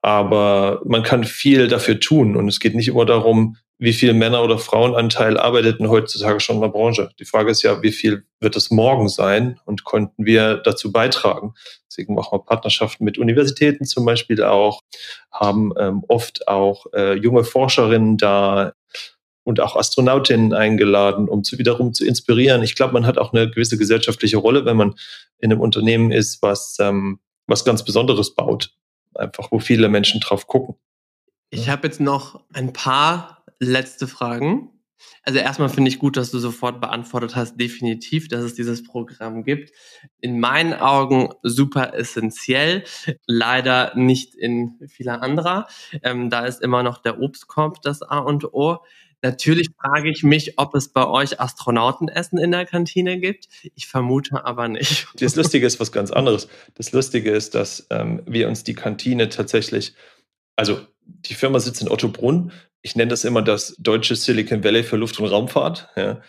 aber 0.02 0.82
man 0.84 1.02
kann 1.02 1.24
viel 1.24 1.68
dafür 1.68 2.00
tun 2.00 2.36
und 2.36 2.48
es 2.48 2.60
geht 2.60 2.74
nicht 2.74 2.88
immer 2.88 3.04
darum, 3.04 3.56
wie 3.80 3.92
viel 3.92 4.12
Männer- 4.12 4.44
oder 4.44 4.58
Frauenanteil 4.58 5.38
arbeitet 5.38 5.80
denn 5.80 5.88
heutzutage 5.88 6.38
schon 6.38 6.56
in 6.56 6.62
der 6.62 6.68
Branche. 6.68 7.10
Die 7.18 7.24
Frage 7.24 7.50
ist 7.50 7.62
ja, 7.62 7.82
wie 7.82 7.92
viel 7.92 8.24
wird 8.38 8.54
es 8.54 8.70
morgen 8.70 9.08
sein 9.08 9.58
und 9.64 9.84
konnten 9.84 10.24
wir 10.24 10.56
dazu 10.56 10.92
beitragen? 10.92 11.54
Deswegen 11.88 12.14
machen 12.14 12.32
wir 12.32 12.44
Partnerschaften 12.44 13.04
mit 13.04 13.18
Universitäten 13.18 13.84
zum 13.84 14.04
Beispiel 14.04 14.44
auch, 14.44 14.82
haben 15.32 15.72
ähm, 15.78 16.04
oft 16.08 16.46
auch 16.46 16.86
äh, 16.92 17.14
junge 17.14 17.42
Forscherinnen 17.42 18.18
da 18.18 18.74
und 19.44 19.60
auch 19.60 19.76
Astronautinnen 19.76 20.52
eingeladen, 20.52 21.28
um 21.28 21.42
zu, 21.42 21.58
wiederum 21.58 21.94
zu 21.94 22.04
inspirieren. 22.04 22.62
Ich 22.62 22.74
glaube, 22.74 22.92
man 22.92 23.06
hat 23.06 23.16
auch 23.16 23.32
eine 23.32 23.50
gewisse 23.50 23.78
gesellschaftliche 23.78 24.36
Rolle, 24.36 24.66
wenn 24.66 24.76
man 24.76 24.94
in 25.38 25.50
einem 25.50 25.60
Unternehmen 25.60 26.12
ist, 26.12 26.42
was, 26.42 26.76
ähm, 26.78 27.18
was 27.46 27.64
ganz 27.64 27.82
Besonderes 27.82 28.34
baut 28.34 28.74
einfach, 29.14 29.50
wo 29.50 29.58
viele 29.58 29.88
Menschen 29.88 30.20
drauf 30.20 30.46
gucken. 30.46 30.76
Ich 31.50 31.68
habe 31.68 31.88
jetzt 31.88 32.00
noch 32.00 32.40
ein 32.52 32.72
paar 32.72 33.39
letzte 33.60 34.08
Fragen. 34.08 34.70
Also 35.22 35.38
erstmal 35.38 35.68
finde 35.68 35.88
ich 35.88 35.98
gut, 35.98 36.16
dass 36.16 36.30
du 36.30 36.38
sofort 36.38 36.80
beantwortet 36.80 37.36
hast, 37.36 37.58
definitiv, 37.58 38.28
dass 38.28 38.44
es 38.44 38.54
dieses 38.54 38.82
Programm 38.82 39.44
gibt. 39.44 39.72
In 40.20 40.40
meinen 40.40 40.74
Augen 40.74 41.30
super 41.42 41.94
essentiell, 41.94 42.84
leider 43.26 43.92
nicht 43.94 44.34
in 44.34 44.78
vieler 44.88 45.22
anderer. 45.22 45.68
Ähm, 46.02 46.30
da 46.30 46.44
ist 46.46 46.60
immer 46.62 46.82
noch 46.82 46.98
der 46.98 47.20
Obstkorb 47.20 47.80
das 47.82 48.02
A 48.02 48.18
und 48.18 48.52
O. 48.52 48.78
Natürlich 49.22 49.68
frage 49.78 50.10
ich 50.10 50.22
mich, 50.22 50.58
ob 50.58 50.74
es 50.74 50.88
bei 50.88 51.06
euch 51.06 51.40
Astronautenessen 51.40 52.38
in 52.38 52.52
der 52.52 52.64
Kantine 52.64 53.20
gibt. 53.20 53.48
Ich 53.74 53.86
vermute 53.86 54.44
aber 54.46 54.68
nicht. 54.68 55.08
Das 55.20 55.36
Lustige 55.36 55.66
ist 55.66 55.78
was 55.78 55.92
ganz 55.92 56.10
anderes. 56.10 56.48
Das 56.74 56.92
Lustige 56.92 57.30
ist, 57.30 57.54
dass 57.54 57.86
ähm, 57.90 58.22
wir 58.26 58.48
uns 58.48 58.64
die 58.64 58.74
Kantine 58.74 59.28
tatsächlich, 59.28 59.94
also 60.56 60.80
die 61.04 61.34
Firma 61.34 61.60
sitzt 61.60 61.82
in 61.82 61.90
Ottobrunn, 61.90 62.52
ich 62.82 62.96
nenne 62.96 63.08
das 63.08 63.24
immer 63.24 63.42
das 63.42 63.74
deutsche 63.78 64.16
Silicon 64.16 64.64
Valley 64.64 64.82
für 64.82 64.96
Luft- 64.96 65.18
und 65.20 65.26
Raumfahrt. 65.26 65.88
Ja. 65.96 66.20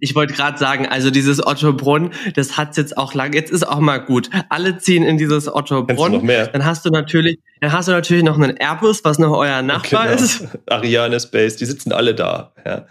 Ich 0.00 0.14
wollte 0.14 0.34
gerade 0.34 0.58
sagen, 0.58 0.86
also 0.86 1.10
dieses 1.10 1.44
Otto 1.44 1.72
Brunn, 1.72 2.12
das 2.34 2.56
hat's 2.56 2.76
jetzt 2.76 2.98
auch 2.98 3.14
lang. 3.14 3.32
Jetzt 3.32 3.50
ist 3.50 3.66
auch 3.66 3.80
mal 3.80 3.98
gut. 3.98 4.28
Alle 4.50 4.78
ziehen 4.78 5.02
in 5.02 5.16
dieses 5.16 5.52
Otto 5.52 5.84
Brunn. 5.84 6.12
Noch 6.12 6.22
mehr? 6.22 6.48
Dann 6.48 6.64
hast 6.64 6.84
du 6.84 6.90
natürlich, 6.90 7.38
dann 7.60 7.72
hast 7.72 7.88
du 7.88 7.92
natürlich 7.92 8.22
noch 8.22 8.36
einen 8.38 8.56
Airbus, 8.56 9.04
was 9.04 9.18
noch 9.18 9.34
euer 9.36 9.62
Nachbar 9.62 10.08
genau. 10.08 10.22
ist. 10.22 10.44
Ariane 10.66 11.18
Space, 11.18 11.56
die 11.56 11.64
sitzen 11.64 11.92
alle 11.92 12.14
da. 12.14 12.52
Ja. 12.64 12.86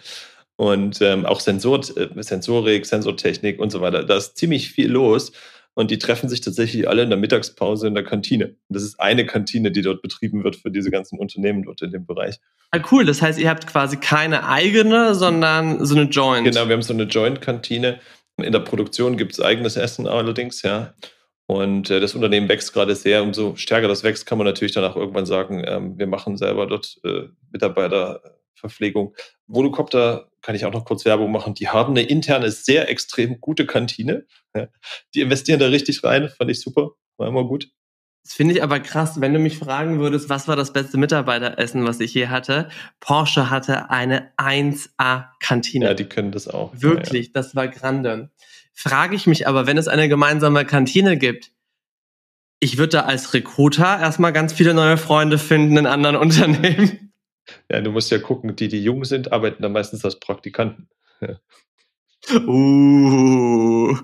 Und 0.55 1.01
ähm, 1.01 1.26
auch 1.26 1.41
Sensor, 1.41 1.82
äh, 1.95 2.07
Sensorik, 2.24 2.86
Sensortechnik 2.86 3.59
und 3.59 3.72
so 3.72 3.82
weiter. 3.82 4.03
Da 4.03 4.18
ist 4.18 4.38
ziemlich 4.38 4.72
viel 4.72 4.89
los. 4.89 5.32
Und 5.76 5.91
die 5.91 5.99
treffen 5.99 6.30
sich 6.30 6.39
tatsächlich 6.41 6.88
alle 6.88 7.03
in 7.03 7.09
der 7.09 7.19
Mittagspause 7.19 7.88
in 7.88 7.95
der 7.95 8.03
Kantine. 8.05 8.45
Und 8.47 8.55
das 8.69 8.84
ist 8.84 8.99
eine 8.99 9.26
Kantine, 9.26 9.71
die 9.71 9.82
dort 9.82 10.01
betrieben 10.01 10.43
wird 10.43 10.55
für 10.55 10.71
diese 10.71 10.89
ganzen 10.89 11.19
Unternehmen 11.19 11.63
dort 11.63 11.82
in 11.82 11.91
dem 11.91 12.05
Bereich. 12.05 12.39
Ah, 12.71 12.80
cool. 12.91 13.05
Das 13.05 13.21
heißt, 13.21 13.38
ihr 13.39 13.49
habt 13.49 13.67
quasi 13.67 13.97
keine 13.97 14.47
eigene, 14.47 15.13
sondern 15.15 15.86
so 15.86 15.95
eine 15.95 16.09
Joint. 16.09 16.45
Genau, 16.45 16.67
wir 16.67 16.73
haben 16.73 16.82
so 16.82 16.93
eine 16.93 17.03
Joint-Kantine. 17.03 17.99
In 18.38 18.51
der 18.51 18.59
Produktion 18.59 19.17
gibt 19.17 19.34
es 19.34 19.41
eigenes 19.41 19.76
Essen 19.76 20.07
allerdings, 20.07 20.61
ja. 20.61 20.93
Und 21.47 21.89
äh, 21.89 21.99
das 21.99 22.15
Unternehmen 22.15 22.49
wächst 22.49 22.73
gerade 22.73 22.95
sehr. 22.95 23.21
Umso 23.21 23.55
stärker 23.55 23.88
das 23.88 24.03
wächst, 24.03 24.26
kann 24.26 24.38
man 24.38 24.45
natürlich 24.45 24.73
dann 24.73 24.84
auch 24.84 24.95
irgendwann 24.95 25.26
sagen, 25.26 25.63
ähm, 25.67 25.97
wir 25.97 26.07
machen 26.07 26.38
selber 26.38 26.65
dort 26.67 26.99
äh, 27.03 27.28
Mitarbeiterverpflegung. 27.51 29.13
Volocopter 29.47 30.30
kann 30.41 30.55
ich 30.55 30.65
auch 30.65 30.73
noch 30.73 30.86
kurz 30.86 31.05
Werbung 31.05 31.32
machen. 31.32 31.53
Die 31.53 31.69
haben 31.69 31.91
eine 31.91 32.03
interne, 32.03 32.49
sehr 32.49 32.89
extrem 32.89 33.39
gute 33.41 33.65
Kantine. 33.65 34.26
Ja. 34.56 34.68
Die 35.14 35.22
investieren 35.22 35.60
da 35.60 35.68
richtig 35.68 36.03
rein, 36.03 36.30
fand 36.30 36.49
ich 36.49 36.62
super. 36.62 36.91
War 37.18 37.28
immer 37.28 37.45
gut. 37.45 37.70
Das 38.24 38.34
finde 38.34 38.56
ich 38.56 38.64
aber 38.64 38.80
krass, 38.80 39.22
wenn 39.22 39.34
du 39.34 39.39
mich 39.39 39.60
fragen 39.60 39.99
würdest, 39.99 40.30
was 40.30 40.47
war 40.47 40.56
das 40.56 40.74
beste 40.74 40.97
Mitarbeiteressen, 40.97 41.86
was 41.86 41.99
ich 41.99 42.12
je 42.16 42.28
hatte? 42.28 42.70
Porsche 42.99 43.51
hatte 43.51 43.91
eine 43.91 44.32
1A-Kantine. 44.38 45.86
Ja, 45.86 45.93
die 45.93 46.06
können 46.06 46.32
das 46.32 46.47
auch. 46.47 46.72
Wirklich, 46.74 47.28
ja, 47.28 47.32
ja. 47.36 47.41
das 47.41 47.56
war 47.56 47.68
grande. 47.68 48.32
Frage 48.74 49.16
ich 49.16 49.28
mich 49.28 49.47
aber, 49.47 49.68
wenn 49.68 49.78
es 49.78 49.88
eine 49.88 50.10
gemeinsame 50.10 50.66
Kantine 50.66 51.18
gibt, 51.18 51.51
ich 52.60 52.80
würde 52.80 52.93
da 52.93 53.01
als 53.01 53.36
Recruiter 53.36 53.99
erstmal 53.99 54.34
ganz 54.34 54.53
viele 54.53 54.74
neue 54.74 54.97
Freunde 54.97 55.38
finden 55.38 55.78
in 55.78 55.86
anderen 55.86 56.16
Unternehmen. 56.16 57.14
Ja, 57.70 57.80
du 57.80 57.91
musst 57.91 58.10
ja 58.10 58.18
gucken, 58.18 58.56
die, 58.56 58.70
die 58.70 58.84
jung 58.84 59.06
sind, 59.06 59.32
arbeiten 59.32 59.62
dann 59.62 59.72
meistens 59.72 60.03
als 60.03 60.20
Praktikanten. 60.20 60.89
Ja. 61.22 61.39
Uh. 62.47 63.95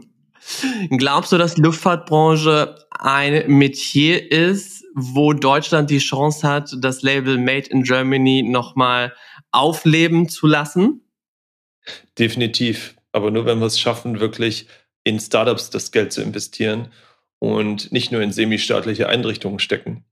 Glaubst 0.89 1.31
du, 1.31 1.37
dass 1.37 1.55
die 1.55 1.61
Luftfahrtbranche 1.61 2.75
ein 2.91 3.47
Metier 3.47 4.31
ist, 4.31 4.83
wo 4.93 5.33
Deutschland 5.33 5.89
die 5.89 5.99
Chance 5.99 6.47
hat, 6.47 6.75
das 6.79 7.01
Label 7.01 7.37
Made 7.37 7.69
in 7.69 7.83
Germany 7.83 8.43
nochmal 8.43 9.13
aufleben 9.51 10.29
zu 10.29 10.47
lassen? 10.47 11.01
Definitiv. 12.17 12.95
Aber 13.11 13.31
nur 13.31 13.45
wenn 13.45 13.59
wir 13.59 13.65
es 13.65 13.79
schaffen, 13.79 14.19
wirklich 14.19 14.67
in 15.03 15.19
Startups 15.19 15.69
das 15.69 15.91
Geld 15.91 16.13
zu 16.13 16.21
investieren 16.21 16.89
und 17.39 17.91
nicht 17.91 18.11
nur 18.11 18.21
in 18.21 18.31
semi-staatliche 18.31 19.09
Einrichtungen 19.09 19.59
stecken. 19.59 20.05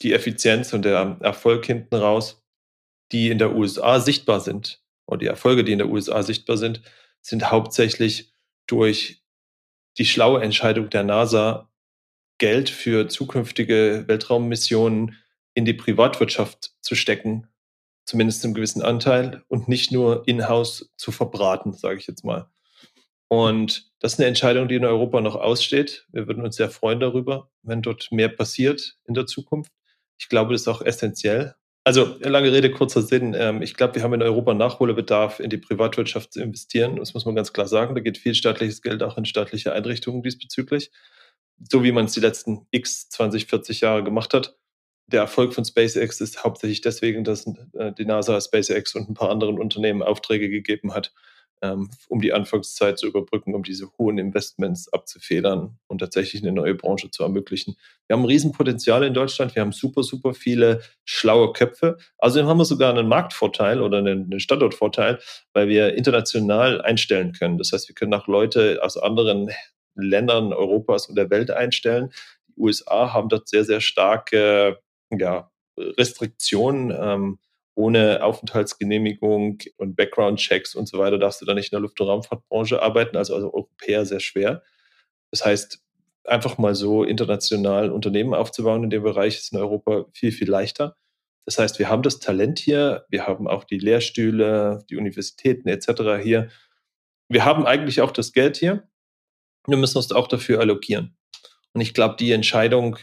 Die 0.00 0.12
Effizienz 0.12 0.72
und 0.72 0.84
der 0.84 1.16
Erfolg 1.20 1.66
hinten 1.66 1.96
raus, 1.96 2.42
die 3.10 3.30
in 3.30 3.38
der 3.38 3.56
USA 3.56 4.00
sichtbar 4.00 4.40
sind, 4.40 4.80
oder 5.06 5.18
die 5.18 5.26
Erfolge, 5.26 5.64
die 5.64 5.72
in 5.72 5.78
der 5.78 5.88
USA 5.88 6.22
sichtbar 6.22 6.56
sind, 6.56 6.82
sind 7.20 7.50
hauptsächlich 7.50 8.32
durch 8.68 9.24
die 9.98 10.06
schlaue 10.06 10.42
Entscheidung 10.42 10.88
der 10.90 11.02
NASA, 11.02 11.68
Geld 12.38 12.70
für 12.70 13.08
zukünftige 13.08 14.04
Weltraummissionen 14.06 15.16
in 15.54 15.64
die 15.64 15.74
Privatwirtschaft 15.74 16.72
zu 16.80 16.94
stecken, 16.94 17.48
zumindest 18.04 18.44
einen 18.44 18.54
gewissen 18.54 18.82
Anteil, 18.82 19.42
und 19.48 19.66
nicht 19.66 19.90
nur 19.90 20.26
in-house 20.28 20.92
zu 20.96 21.10
verbraten, 21.10 21.72
sage 21.72 21.98
ich 21.98 22.06
jetzt 22.06 22.24
mal. 22.24 22.48
Und 23.26 23.90
das 23.98 24.14
ist 24.14 24.18
eine 24.20 24.28
Entscheidung, 24.28 24.68
die 24.68 24.76
in 24.76 24.84
Europa 24.84 25.20
noch 25.20 25.34
aussteht. 25.34 26.06
Wir 26.12 26.28
würden 26.28 26.44
uns 26.44 26.56
sehr 26.56 26.70
freuen 26.70 27.00
darüber, 27.00 27.50
wenn 27.62 27.82
dort 27.82 28.10
mehr 28.12 28.28
passiert 28.28 28.96
in 29.04 29.14
der 29.14 29.26
Zukunft. 29.26 29.72
Ich 30.16 30.28
glaube, 30.28 30.52
das 30.52 30.62
ist 30.62 30.68
auch 30.68 30.80
essentiell. 30.80 31.56
Also 31.88 32.16
lange 32.20 32.52
Rede, 32.52 32.70
kurzer 32.70 33.00
Sinn. 33.00 33.32
Ähm, 33.34 33.62
ich 33.62 33.72
glaube, 33.72 33.94
wir 33.94 34.02
haben 34.02 34.12
in 34.12 34.20
Europa 34.20 34.52
Nachholbedarf, 34.52 35.40
in 35.40 35.48
die 35.48 35.56
Privatwirtschaft 35.56 36.34
zu 36.34 36.42
investieren. 36.42 36.96
Das 36.96 37.14
muss 37.14 37.24
man 37.24 37.34
ganz 37.34 37.54
klar 37.54 37.66
sagen. 37.66 37.94
Da 37.94 38.02
geht 38.02 38.18
viel 38.18 38.34
staatliches 38.34 38.82
Geld 38.82 39.02
auch 39.02 39.16
in 39.16 39.24
staatliche 39.24 39.72
Einrichtungen 39.72 40.22
diesbezüglich. 40.22 40.90
So 41.66 41.82
wie 41.84 41.92
man 41.92 42.04
es 42.04 42.12
die 42.12 42.20
letzten 42.20 42.66
x 42.72 43.08
20, 43.08 43.46
40 43.46 43.80
Jahre 43.80 44.04
gemacht 44.04 44.34
hat. 44.34 44.58
Der 45.06 45.22
Erfolg 45.22 45.54
von 45.54 45.64
SpaceX 45.64 46.20
ist 46.20 46.44
hauptsächlich 46.44 46.82
deswegen, 46.82 47.24
dass 47.24 47.46
äh, 47.46 47.94
die 47.96 48.04
NASA 48.04 48.38
SpaceX 48.38 48.94
und 48.94 49.08
ein 49.08 49.14
paar 49.14 49.30
anderen 49.30 49.58
Unternehmen 49.58 50.02
Aufträge 50.02 50.50
gegeben 50.50 50.92
hat, 50.92 51.14
ähm, 51.62 51.90
um 52.08 52.20
die 52.20 52.32
Anfangszeit 52.32 52.98
zu 52.98 53.06
überbrücken, 53.06 53.54
um 53.54 53.62
diese 53.62 53.90
hohen 53.98 54.18
Investments 54.18 54.92
abzufedern 54.92 55.78
und 55.86 55.98
tatsächlich 55.98 56.42
eine 56.42 56.52
neue 56.52 56.74
Branche 56.74 57.10
zu 57.10 57.22
ermöglichen. 57.22 57.76
Wir 58.06 58.14
haben 58.14 58.22
ein 58.22 58.28
Riesenpotenzial 58.28 59.04
in 59.04 59.14
Deutschland, 59.14 59.54
wir 59.54 59.62
haben 59.62 59.72
super, 59.72 60.02
super 60.02 60.34
viele 60.34 60.80
schlaue 61.04 61.52
Köpfe. 61.52 61.98
Also 62.18 62.44
haben 62.44 62.58
wir 62.58 62.64
sogar 62.64 62.90
einen 62.90 63.08
Marktvorteil 63.08 63.80
oder 63.80 63.98
einen 63.98 64.40
Standortvorteil, 64.40 65.18
weil 65.52 65.68
wir 65.68 65.94
international 65.94 66.80
einstellen 66.82 67.32
können. 67.32 67.58
Das 67.58 67.72
heißt, 67.72 67.88
wir 67.88 67.94
können 67.94 68.14
auch 68.14 68.28
Leute 68.28 68.80
aus 68.82 68.96
anderen 68.96 69.50
Ländern 69.94 70.52
Europas 70.52 71.08
und 71.08 71.16
der 71.16 71.30
Welt 71.30 71.50
einstellen. 71.50 72.10
Die 72.48 72.60
USA 72.60 73.12
haben 73.12 73.28
dort 73.28 73.48
sehr, 73.48 73.64
sehr 73.64 73.80
starke 73.80 74.78
ja, 75.10 75.50
Restriktionen. 75.76 76.92
Ähm, 76.96 77.38
ohne 77.78 78.24
Aufenthaltsgenehmigung 78.24 79.60
und 79.76 79.94
Background-Checks 79.94 80.74
und 80.74 80.88
so 80.88 80.98
weiter 80.98 81.16
darfst 81.16 81.40
du 81.40 81.46
da 81.46 81.54
nicht 81.54 81.72
in 81.72 81.76
der 81.76 81.80
Luft- 81.80 82.00
und 82.00 82.08
Raumfahrtbranche 82.08 82.82
arbeiten, 82.82 83.16
also 83.16 83.36
als 83.36 83.44
Europäer 83.44 84.04
sehr 84.04 84.18
schwer. 84.18 84.64
Das 85.30 85.44
heißt, 85.44 85.80
einfach 86.24 86.58
mal 86.58 86.74
so 86.74 87.04
international 87.04 87.92
Unternehmen 87.92 88.34
aufzubauen 88.34 88.82
in 88.82 88.90
dem 88.90 89.04
Bereich 89.04 89.36
ist 89.36 89.52
in 89.52 89.60
Europa 89.60 90.06
viel, 90.12 90.32
viel 90.32 90.50
leichter. 90.50 90.96
Das 91.44 91.60
heißt, 91.60 91.78
wir 91.78 91.88
haben 91.88 92.02
das 92.02 92.18
Talent 92.18 92.58
hier, 92.58 93.06
wir 93.10 93.28
haben 93.28 93.46
auch 93.46 93.62
die 93.62 93.78
Lehrstühle, 93.78 94.84
die 94.90 94.96
Universitäten 94.96 95.68
etc. 95.68 96.20
hier. 96.20 96.48
Wir 97.28 97.44
haben 97.44 97.64
eigentlich 97.64 98.00
auch 98.00 98.10
das 98.10 98.32
Geld 98.32 98.56
hier. 98.56 98.88
Wir 99.68 99.76
müssen 99.76 99.98
uns 99.98 100.10
auch 100.10 100.26
dafür 100.26 100.58
allokieren. 100.58 101.16
Und 101.74 101.80
ich 101.80 101.94
glaube, 101.94 102.16
die 102.18 102.32
Entscheidung, 102.32 102.98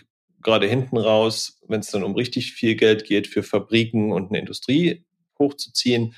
gerade 0.45 0.67
hinten 0.67 0.97
raus, 0.97 1.59
wenn 1.67 1.81
es 1.81 1.91
dann 1.91 2.03
um 2.03 2.15
richtig 2.15 2.53
viel 2.53 2.75
Geld 2.75 3.03
geht, 3.03 3.27
für 3.27 3.43
Fabriken 3.43 4.13
und 4.13 4.29
eine 4.29 4.39
Industrie 4.39 5.03
hochzuziehen, 5.37 6.15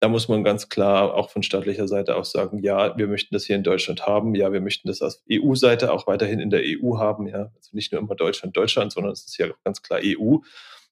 da 0.00 0.08
muss 0.08 0.28
man 0.28 0.44
ganz 0.44 0.68
klar 0.68 1.14
auch 1.14 1.30
von 1.30 1.42
staatlicher 1.42 1.88
Seite 1.88 2.16
aus 2.16 2.30
sagen, 2.30 2.58
ja, 2.58 2.94
wir 2.98 3.06
möchten 3.06 3.34
das 3.34 3.46
hier 3.46 3.56
in 3.56 3.62
Deutschland 3.62 4.06
haben, 4.06 4.34
ja, 4.34 4.52
wir 4.52 4.60
möchten 4.60 4.88
das 4.88 5.00
aus 5.00 5.24
EU-Seite 5.32 5.90
auch 5.90 6.06
weiterhin 6.06 6.40
in 6.40 6.50
der 6.50 6.60
EU 6.62 6.98
haben, 6.98 7.26
ja, 7.26 7.50
also 7.56 7.70
nicht 7.72 7.90
nur 7.90 8.02
immer 8.02 8.14
Deutschland, 8.14 8.54
Deutschland, 8.54 8.92
sondern 8.92 9.12
es 9.12 9.24
ist 9.24 9.38
ja 9.38 9.46
ganz 9.64 9.80
klar 9.80 10.00
EU. 10.04 10.38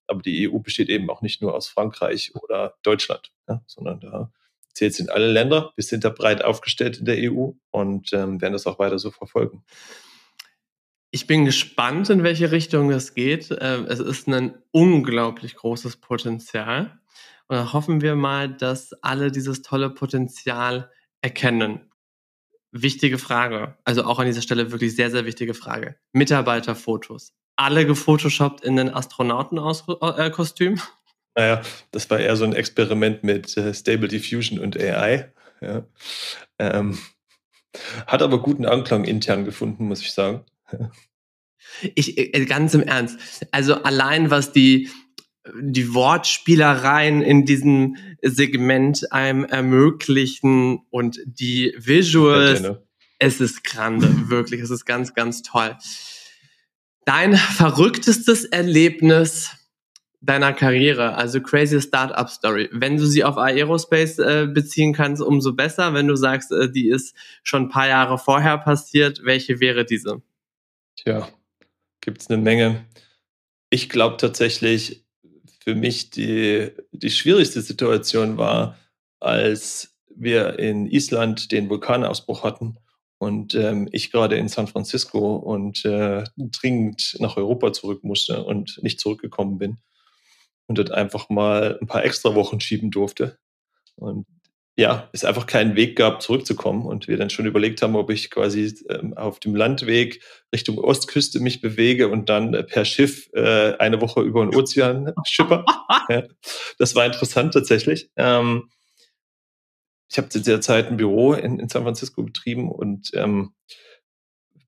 Aber 0.06 0.22
die 0.22 0.48
EU 0.48 0.58
besteht 0.60 0.88
eben 0.88 1.10
auch 1.10 1.20
nicht 1.20 1.42
nur 1.42 1.54
aus 1.54 1.68
Frankreich 1.68 2.32
oder 2.34 2.74
Deutschland, 2.82 3.32
ja, 3.48 3.60
sondern 3.66 4.00
da 4.00 4.32
zählt 4.72 4.94
sind 4.94 5.10
alle 5.10 5.30
Länder. 5.30 5.72
Wir 5.76 5.84
sind 5.84 6.04
da 6.04 6.08
breit 6.08 6.42
aufgestellt 6.42 6.98
in 6.98 7.04
der 7.04 7.18
EU 7.30 7.50
und 7.70 8.14
ähm, 8.14 8.40
werden 8.40 8.54
das 8.54 8.66
auch 8.66 8.78
weiter 8.78 8.98
so 8.98 9.10
verfolgen. 9.10 9.62
Ich 11.14 11.26
bin 11.26 11.44
gespannt, 11.44 12.08
in 12.08 12.22
welche 12.22 12.52
Richtung 12.52 12.90
es 12.90 13.12
geht. 13.12 13.54
Ähm, 13.60 13.84
es 13.86 14.00
ist 14.00 14.28
ein 14.28 14.54
unglaublich 14.70 15.56
großes 15.56 15.98
Potenzial. 15.98 16.98
Und 17.48 17.56
da 17.56 17.74
hoffen 17.74 18.00
wir 18.00 18.16
mal, 18.16 18.48
dass 18.48 18.94
alle 19.02 19.30
dieses 19.30 19.60
tolle 19.60 19.90
Potenzial 19.90 20.90
erkennen. 21.20 21.90
Wichtige 22.70 23.18
Frage. 23.18 23.76
Also 23.84 24.04
auch 24.04 24.20
an 24.20 24.26
dieser 24.26 24.40
Stelle 24.40 24.72
wirklich 24.72 24.96
sehr, 24.96 25.10
sehr 25.10 25.26
wichtige 25.26 25.52
Frage. 25.52 25.96
Mitarbeiterfotos. 26.14 27.34
Alle 27.56 27.84
gefotoshoppt 27.84 28.64
in 28.64 28.76
den 28.76 28.88
Astronautenkostüm? 28.88 30.80
Naja, 31.34 31.60
das 31.90 32.08
war 32.08 32.20
eher 32.20 32.36
so 32.36 32.44
ein 32.44 32.54
Experiment 32.54 33.22
mit 33.22 33.54
äh, 33.58 33.74
Stable 33.74 34.08
Diffusion 34.08 34.58
und 34.58 34.80
AI. 34.80 35.30
Ja. 35.60 35.84
Ähm, 36.58 36.98
hat 38.06 38.22
aber 38.22 38.40
guten 38.40 38.64
Anklang 38.64 39.04
intern 39.04 39.44
gefunden, 39.44 39.88
muss 39.88 40.00
ich 40.00 40.12
sagen. 40.12 40.46
Ich, 41.94 42.18
äh, 42.18 42.44
ganz 42.44 42.74
im 42.74 42.82
Ernst. 42.82 43.18
Also 43.50 43.82
allein 43.82 44.30
was 44.30 44.52
die 44.52 44.88
die 45.60 45.92
Wortspielereien 45.92 47.22
in 47.22 47.44
diesem 47.44 47.96
Segment 48.22 49.12
einem 49.12 49.44
ermöglichen 49.44 50.80
und 50.90 51.18
die 51.24 51.74
Visuals. 51.76 52.62
Es 53.18 53.40
ist 53.40 53.64
grande, 53.64 54.28
wirklich. 54.28 54.60
Es 54.60 54.70
ist 54.70 54.84
ganz, 54.84 55.14
ganz 55.14 55.42
toll. 55.42 55.76
Dein 57.04 57.36
verrücktestes 57.36 58.44
Erlebnis 58.44 59.50
deiner 60.20 60.52
Karriere, 60.52 61.16
also 61.16 61.40
crazy 61.40 61.80
Startup 61.80 62.28
Story. 62.30 62.68
Wenn 62.72 62.96
du 62.96 63.06
sie 63.06 63.24
auf 63.24 63.36
Aerospace 63.36 64.20
äh, 64.20 64.46
beziehen 64.46 64.92
kannst, 64.92 65.20
umso 65.20 65.52
besser. 65.52 65.94
Wenn 65.94 66.06
du 66.06 66.14
sagst, 66.14 66.52
äh, 66.52 66.70
die 66.70 66.88
ist 66.88 67.16
schon 67.42 67.64
ein 67.64 67.68
paar 67.68 67.88
Jahre 67.88 68.18
vorher 68.18 68.58
passiert, 68.58 69.22
welche 69.24 69.58
wäre 69.58 69.84
diese? 69.84 70.22
Tja, 70.96 71.28
gibt 72.00 72.20
es 72.22 72.30
eine 72.30 72.40
Menge. 72.40 72.84
Ich 73.70 73.88
glaube 73.88 74.16
tatsächlich, 74.18 75.04
für 75.60 75.74
mich 75.74 76.10
die, 76.10 76.70
die 76.92 77.10
schwierigste 77.10 77.62
Situation 77.62 78.36
war, 78.36 78.76
als 79.20 79.96
wir 80.14 80.58
in 80.58 80.86
Island 80.86 81.52
den 81.52 81.70
Vulkanausbruch 81.70 82.42
hatten 82.42 82.76
und 83.18 83.54
ähm, 83.54 83.88
ich 83.92 84.10
gerade 84.10 84.36
in 84.36 84.48
San 84.48 84.66
Francisco 84.66 85.36
und 85.36 85.84
äh, 85.84 86.24
dringend 86.36 87.16
nach 87.20 87.36
Europa 87.36 87.72
zurück 87.72 88.02
musste 88.02 88.44
und 88.44 88.82
nicht 88.82 89.00
zurückgekommen 89.00 89.58
bin 89.58 89.78
und 90.66 90.78
dort 90.78 90.90
einfach 90.90 91.28
mal 91.28 91.78
ein 91.80 91.86
paar 91.86 92.04
extra 92.04 92.34
Wochen 92.34 92.60
schieben 92.60 92.90
durfte. 92.90 93.38
Und 93.94 94.26
ja, 94.76 95.10
es 95.12 95.24
einfach 95.24 95.46
keinen 95.46 95.76
Weg 95.76 95.96
gab, 95.96 96.22
zurückzukommen. 96.22 96.86
Und 96.86 97.06
wir 97.06 97.16
dann 97.18 97.30
schon 97.30 97.46
überlegt 97.46 97.82
haben, 97.82 97.94
ob 97.94 98.10
ich 98.10 98.30
quasi 98.30 98.74
ähm, 98.88 99.14
auf 99.16 99.38
dem 99.38 99.54
Landweg 99.54 100.22
Richtung 100.52 100.78
Ostküste 100.78 101.40
mich 101.40 101.60
bewege 101.60 102.08
und 102.08 102.28
dann 102.28 102.54
äh, 102.54 102.62
per 102.62 102.84
Schiff 102.84 103.28
äh, 103.34 103.76
eine 103.76 104.00
Woche 104.00 104.22
über 104.22 104.44
den 104.44 104.54
Ozean 104.54 105.12
schipper. 105.24 105.64
ja, 106.08 106.22
das 106.78 106.94
war 106.94 107.04
interessant 107.04 107.52
tatsächlich. 107.52 108.10
Ähm, 108.16 108.70
ich 110.10 110.18
habe 110.18 110.28
zu 110.28 110.40
der 110.40 110.60
Zeit 110.60 110.88
ein 110.88 110.96
Büro 110.96 111.34
in, 111.34 111.58
in 111.58 111.68
San 111.68 111.84
Francisco 111.84 112.22
betrieben 112.22 112.70
und 112.70 113.10
ähm, 113.14 113.54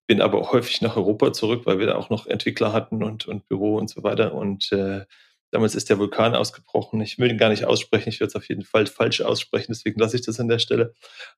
bin 0.06 0.20
aber 0.20 0.38
auch 0.38 0.52
häufig 0.52 0.82
nach 0.82 0.96
Europa 0.96 1.32
zurück, 1.32 1.62
weil 1.64 1.78
wir 1.78 1.86
da 1.86 1.96
auch 1.96 2.10
noch 2.10 2.26
Entwickler 2.26 2.72
hatten 2.72 3.02
und, 3.02 3.26
und 3.26 3.48
Büro 3.48 3.76
und 3.76 3.88
so 3.88 4.02
weiter. 4.02 4.34
Und 4.34 4.70
äh, 4.72 5.04
damals 5.54 5.76
ist 5.76 5.88
der 5.88 6.00
Vulkan 6.00 6.34
ausgebrochen. 6.34 7.00
Ich 7.00 7.20
will 7.20 7.30
ihn 7.30 7.38
gar 7.38 7.48
nicht 7.48 7.64
aussprechen, 7.64 8.08
ich 8.08 8.18
werde 8.18 8.30
es 8.30 8.34
auf 8.34 8.48
jeden 8.48 8.64
Fall 8.64 8.86
falsch 8.86 9.20
aussprechen, 9.20 9.66
deswegen 9.68 10.00
lasse 10.00 10.16
ich 10.16 10.22
das 10.22 10.40
an 10.40 10.48
der 10.48 10.58
Stelle. 10.58 10.94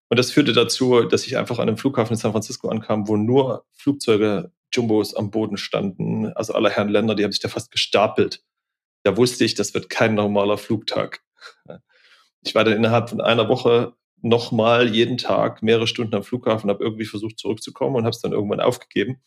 Und 0.08 0.18
das 0.18 0.30
führte 0.30 0.54
dazu, 0.54 1.02
dass 1.02 1.26
ich 1.26 1.36
einfach 1.36 1.58
an 1.58 1.68
einem 1.68 1.76
Flughafen 1.76 2.14
in 2.14 2.18
San 2.18 2.32
Francisco 2.32 2.68
ankam, 2.68 3.08
wo 3.08 3.16
nur 3.16 3.66
Flugzeuge, 3.72 4.52
Jumbos 4.72 5.14
am 5.14 5.30
Boden 5.30 5.58
standen, 5.58 6.32
also 6.32 6.54
aller 6.54 6.70
Herren 6.70 6.88
Länder, 6.88 7.14
die 7.14 7.24
haben 7.24 7.32
sich 7.32 7.42
da 7.42 7.48
fast 7.48 7.70
gestapelt. 7.70 8.42
Da 9.02 9.18
wusste 9.18 9.44
ich, 9.44 9.54
das 9.54 9.74
wird 9.74 9.90
kein 9.90 10.14
normaler 10.14 10.56
Flugtag. 10.56 11.20
Ich 12.42 12.54
war 12.54 12.64
dann 12.64 12.74
innerhalb 12.74 13.10
von 13.10 13.20
einer 13.20 13.48
Woche 13.48 13.94
nochmal 14.22 14.94
jeden 14.94 15.18
Tag 15.18 15.62
mehrere 15.62 15.86
Stunden 15.86 16.14
am 16.14 16.22
Flughafen, 16.22 16.70
habe 16.70 16.82
irgendwie 16.82 17.04
versucht 17.04 17.38
zurückzukommen 17.38 17.96
und 17.96 18.04
habe 18.04 18.14
es 18.14 18.20
dann 18.20 18.32
irgendwann 18.32 18.60
aufgegeben 18.60 19.20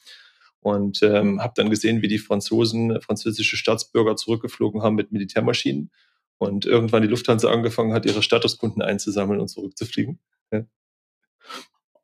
und 0.62 1.02
ähm, 1.04 1.42
habe 1.42 1.54
dann 1.56 1.70
gesehen, 1.70 2.02
wie 2.02 2.08
die 2.08 2.20
Franzosen, 2.20 3.02
französische 3.02 3.58
Staatsbürger 3.58 4.16
zurückgeflogen 4.16 4.82
haben 4.82 4.96
mit 4.96 5.12
Militärmaschinen 5.12 5.92
und 6.38 6.66
irgendwann 6.66 7.02
die 7.02 7.08
Lufthansa 7.08 7.50
angefangen 7.50 7.94
hat, 7.94 8.06
ihre 8.06 8.24
Statuskunden 8.24 8.82
einzusammeln 8.82 9.40
und 9.40 9.48
zurückzufliegen. 9.50 10.20
Ja. 10.52 10.66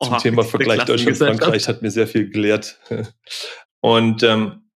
Zum 0.01 0.13
oh, 0.13 0.17
Thema 0.17 0.43
Vergleich 0.43 0.83
Deutschland-Frankreich 0.83 1.67
hat 1.67 1.81
mir 1.81 1.91
sehr 1.91 2.07
viel 2.07 2.29
gelehrt. 2.29 2.79
Und 3.79 4.23
ähm, 4.23 4.71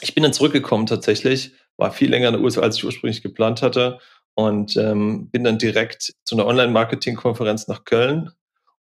ich 0.00 0.14
bin 0.14 0.24
dann 0.24 0.32
zurückgekommen 0.32 0.86
tatsächlich, 0.86 1.52
war 1.76 1.92
viel 1.92 2.10
länger 2.10 2.28
in 2.28 2.34
den 2.34 2.44
USA, 2.44 2.62
als 2.62 2.76
ich 2.76 2.84
ursprünglich 2.84 3.22
geplant 3.22 3.62
hatte 3.62 4.00
und 4.34 4.76
ähm, 4.76 5.30
bin 5.30 5.44
dann 5.44 5.58
direkt 5.58 6.12
zu 6.24 6.34
einer 6.34 6.46
Online-Marketing-Konferenz 6.46 7.68
nach 7.68 7.84
Köln 7.84 8.30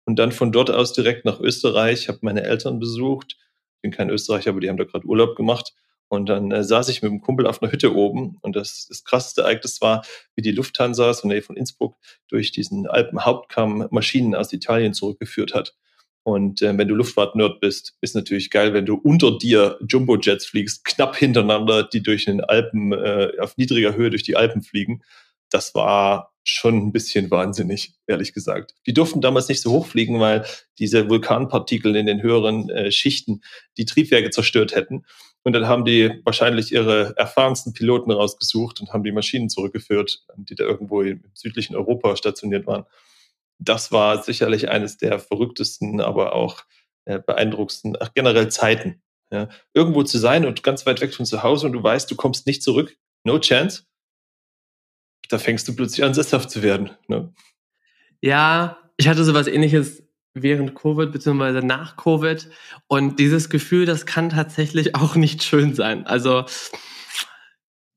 und 0.05 0.17
dann 0.17 0.31
von 0.31 0.51
dort 0.51 0.71
aus 0.71 0.93
direkt 0.93 1.25
nach 1.25 1.39
Österreich, 1.39 2.07
habe 2.07 2.19
meine 2.21 2.43
Eltern 2.43 2.79
besucht. 2.79 3.37
Bin 3.87 3.95
kein 3.95 4.09
Österreicher, 4.09 4.49
aber 4.49 4.59
die 4.59 4.67
haben 4.67 4.77
da 4.77 4.83
gerade 4.83 5.07
Urlaub 5.07 5.37
gemacht. 5.37 5.73
Und 6.09 6.27
dann 6.27 6.51
äh, 6.51 6.63
saß 6.63 6.89
ich 6.89 7.01
mit 7.01 7.11
dem 7.11 7.21
Kumpel 7.21 7.47
auf 7.47 7.61
einer 7.61 7.71
Hütte 7.71 7.95
oben 7.95 8.37
und 8.41 8.55
das, 8.55 8.87
das 8.87 9.03
krasseste 9.03 9.41
Ereignis 9.41 9.81
war, 9.81 10.05
wie 10.35 10.41
die 10.41 10.51
Lufthansa 10.51 11.13
so 11.13 11.27
Nähe 11.27 11.41
von 11.41 11.57
Innsbruck 11.57 11.95
durch 12.27 12.51
diesen 12.51 12.87
Alpenhauptkamm 12.87 13.87
Maschinen 13.91 14.35
aus 14.35 14.51
Italien 14.53 14.93
zurückgeführt 14.93 15.53
hat. 15.53 15.75
Und 16.23 16.61
äh, 16.61 16.77
wenn 16.77 16.87
du 16.87 16.95
Luftfahrt-Nerd 16.95 17.61
bist, 17.61 17.97
ist 18.01 18.15
natürlich 18.15 18.49
geil, 18.49 18.73
wenn 18.73 18.85
du 18.85 18.95
unter 18.95 19.37
dir 19.37 19.77
Jumbo-Jets 19.87 20.45
fliegst, 20.45 20.83
knapp 20.83 21.15
hintereinander, 21.15 21.83
die 21.83 22.03
durch 22.03 22.25
den 22.25 22.41
Alpen, 22.41 22.91
äh, 22.91 23.31
auf 23.39 23.55
niedriger 23.57 23.95
Höhe 23.95 24.09
durch 24.09 24.23
die 24.23 24.35
Alpen 24.35 24.61
fliegen 24.61 25.01
das 25.49 25.73
war 25.75 26.33
schon 26.49 26.77
ein 26.77 26.91
bisschen 26.91 27.29
wahnsinnig, 27.31 27.93
ehrlich 28.07 28.33
gesagt. 28.33 28.75
Die 28.85 28.93
durften 28.93 29.21
damals 29.21 29.47
nicht 29.47 29.61
so 29.61 29.71
hochfliegen, 29.71 30.19
weil 30.19 30.45
diese 30.79 31.09
Vulkanpartikel 31.09 31.95
in 31.95 32.05
den 32.05 32.21
höheren 32.21 32.69
äh, 32.69 32.91
Schichten 32.91 33.41
die 33.77 33.85
Triebwerke 33.85 34.29
zerstört 34.29 34.75
hätten. 34.75 35.05
Und 35.43 35.53
dann 35.53 35.67
haben 35.67 35.85
die 35.85 36.11
wahrscheinlich 36.25 36.71
ihre 36.71 37.13
erfahrensten 37.17 37.73
Piloten 37.73 38.11
rausgesucht 38.11 38.81
und 38.81 38.91
haben 38.91 39.03
die 39.03 39.11
Maschinen 39.11 39.49
zurückgeführt, 39.49 40.25
die 40.35 40.55
da 40.55 40.65
irgendwo 40.65 41.01
im 41.01 41.23
südlichen 41.33 41.75
Europa 41.75 42.15
stationiert 42.17 42.67
waren. 42.67 42.85
Das 43.59 43.91
war 43.91 44.23
sicherlich 44.23 44.69
eines 44.69 44.97
der 44.97 45.19
verrücktesten, 45.19 46.01
aber 46.01 46.33
auch 46.33 46.63
äh, 47.05 47.19
beeindruckendsten, 47.19 47.97
ach, 47.99 48.11
generell 48.13 48.49
Zeiten. 48.49 49.01
Ja. 49.31 49.49
Irgendwo 49.73 50.03
zu 50.03 50.17
sein 50.17 50.45
und 50.45 50.63
ganz 50.63 50.85
weit 50.85 51.01
weg 51.01 51.13
von 51.13 51.25
zu 51.25 51.43
Hause 51.43 51.67
und 51.67 51.73
du 51.73 51.83
weißt, 51.83 52.09
du 52.09 52.15
kommst 52.15 52.47
nicht 52.47 52.63
zurück. 52.63 52.97
No 53.23 53.39
chance 53.39 53.83
da 55.27 55.37
fängst 55.37 55.67
du 55.67 55.75
plötzlich 55.75 56.03
an, 56.03 56.13
sesshaft 56.13 56.49
zu 56.49 56.61
werden. 56.61 56.91
Ne? 57.07 57.33
Ja, 58.21 58.77
ich 58.97 59.07
hatte 59.07 59.23
sowas 59.23 59.47
ähnliches 59.47 60.03
während 60.33 60.75
Covid 60.75 61.11
bzw. 61.11 61.61
nach 61.61 61.97
Covid. 61.97 62.49
Und 62.87 63.19
dieses 63.19 63.49
Gefühl, 63.49 63.85
das 63.85 64.05
kann 64.05 64.29
tatsächlich 64.29 64.95
auch 64.95 65.15
nicht 65.15 65.43
schön 65.43 65.73
sein. 65.73 66.05
Also 66.05 66.45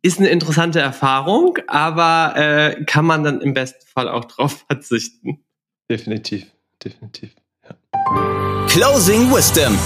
ist 0.03 0.19
eine 0.19 0.29
interessante 0.29 0.81
Erfahrung, 0.81 1.59
aber 1.67 2.35
äh, 2.37 2.85
kann 2.85 3.05
man 3.05 3.23
dann 3.23 3.41
im 3.41 3.55
besten 3.55 3.87
Fall 3.87 4.09
auch 4.09 4.25
drauf 4.25 4.65
verzichten. 4.69 5.45
Definitiv, 5.91 6.47
definitiv. 6.83 7.35
Ja. 7.65 8.67
Closing 8.67 9.31
Wisdom. 9.31 9.77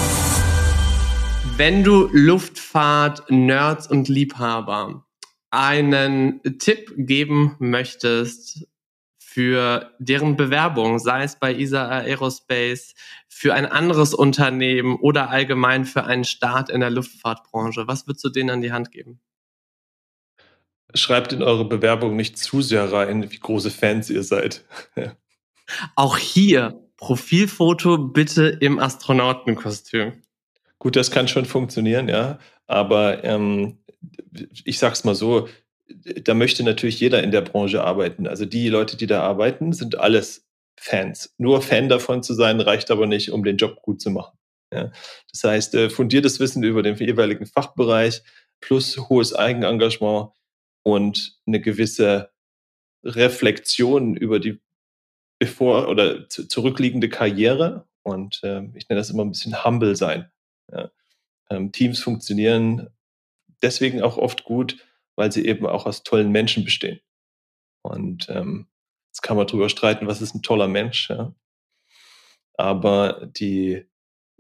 Wenn 1.57 1.85
du 1.85 2.09
Luftfahrt, 2.13 3.31
Nerds 3.31 3.87
und 3.87 4.09
Liebhaber 4.09 5.05
einen 5.55 6.41
Tipp 6.59 6.93
geben 6.97 7.57
möchtest 7.59 8.67
für 9.19 9.91
deren 9.99 10.37
Bewerbung, 10.37 10.99
sei 10.99 11.25
es 11.25 11.39
bei 11.39 11.55
ISA 11.55 11.89
Aerospace, 11.89 12.95
für 13.29 13.53
ein 13.55 13.67
anderes 13.67 14.15
Unternehmen 14.15 14.97
oder 14.97 15.31
allgemein 15.31 15.85
für 15.85 16.05
einen 16.05 16.25
Start 16.25 16.71
in 16.71 16.81
der 16.81 16.91
Luftfahrtbranche, 16.91 17.89
was 17.89 18.07
würdest 18.07 18.25
du 18.25 18.29
denen 18.29 18.51
an 18.51 18.61
die 18.61 18.73
Hand 18.73 18.93
geben? 18.93 19.21
Schreibt 20.95 21.33
in 21.33 21.43
eure 21.43 21.65
Bewerbung 21.65 22.15
nicht 22.15 22.39
zu 22.39 22.63
sehr 22.63 22.93
rein, 22.93 23.31
wie 23.31 23.39
große 23.39 23.73
Fans 23.73 24.09
ihr 24.09 24.23
seid. 24.23 24.65
Auch 25.97 26.17
hier 26.17 26.81
Profilfoto 26.97 27.99
bitte 27.99 28.47
im 28.61 28.79
Astronautenkostüm. 28.79 30.23
Gut, 30.79 30.95
das 30.95 31.11
kann 31.11 31.27
schon 31.27 31.45
funktionieren, 31.45 32.09
ja. 32.09 32.39
Aber 32.67 33.25
ähm, 33.25 33.79
ich 34.65 34.79
sag's 34.79 35.05
mal 35.05 35.15
so, 35.15 35.49
da 35.87 36.35
möchte 36.35 36.65
natürlich 36.65 37.01
jeder 37.01 37.23
in 37.23 37.31
der 37.31 37.43
Branche 37.43 37.85
arbeiten. 37.85 38.27
Also 38.27 38.47
die 38.47 38.69
Leute, 38.69 38.97
die 38.97 39.07
da 39.07 39.23
arbeiten, 39.23 39.73
sind 39.73 39.99
alles 39.99 40.47
Fans. 40.79 41.35
Nur 41.39 41.63
Fan 41.63 41.89
davon 41.89 42.23
zu 42.23 42.35
sein, 42.35 42.61
reicht 42.61 42.91
aber 42.91 43.07
nicht, 43.07 43.31
um 43.31 43.45
den 43.45 43.57
Job 43.57 43.83
gut 43.83 44.01
zu 44.01 44.11
machen. 44.11 44.37
Ja. 44.73 44.91
Das 45.31 45.45
heißt, 45.45 45.75
äh, 45.75 45.91
fundiertes 45.91 46.41
Wissen 46.41 46.63
über 46.63 46.83
den 46.83 46.97
jeweiligen 46.97 47.47
Fachbereich 47.47 48.23
plus 48.61 48.99
hohes 49.09 49.35
Eigenengagement 49.35 50.31
und 50.83 51.39
eine 51.47 51.61
gewisse 51.61 52.31
Reflexion 53.05 54.17
über 54.17 54.41
die 54.41 54.61
bevor 55.39 55.89
oder 55.89 56.29
zurückliegende 56.29 57.09
Karriere. 57.09 57.87
Und 58.03 58.43
äh, 58.43 58.63
ich 58.75 58.89
nenne 58.89 59.01
das 59.01 59.11
immer 59.11 59.25
ein 59.25 59.31
bisschen 59.31 59.65
humble 59.65 59.97
sein. 59.97 60.31
Ja. 60.73 60.91
Ähm, 61.51 61.73
Teams 61.73 62.01
funktionieren 62.01 62.89
deswegen 63.65 64.03
auch 64.03 64.17
oft 64.17 64.45
gut, 64.45 64.77
weil 65.17 65.33
sie 65.33 65.47
eben 65.47 65.67
auch 65.67 65.87
aus 65.87 66.03
tollen 66.03 66.31
Menschen 66.31 66.65
bestehen. 66.65 67.01
Und 67.83 68.29
ähm, 68.29 68.69
jetzt 69.09 69.23
kann 69.23 69.37
man 69.37 69.47
drüber 69.47 69.69
streiten, 69.69 70.07
was 70.07 70.23
ist 70.23 70.35
ein 70.35 70.43
toller 70.43 70.69
Mensch. 70.69 71.11
Ja? 71.11 71.35
Aber 72.57 73.29
die 73.37 73.87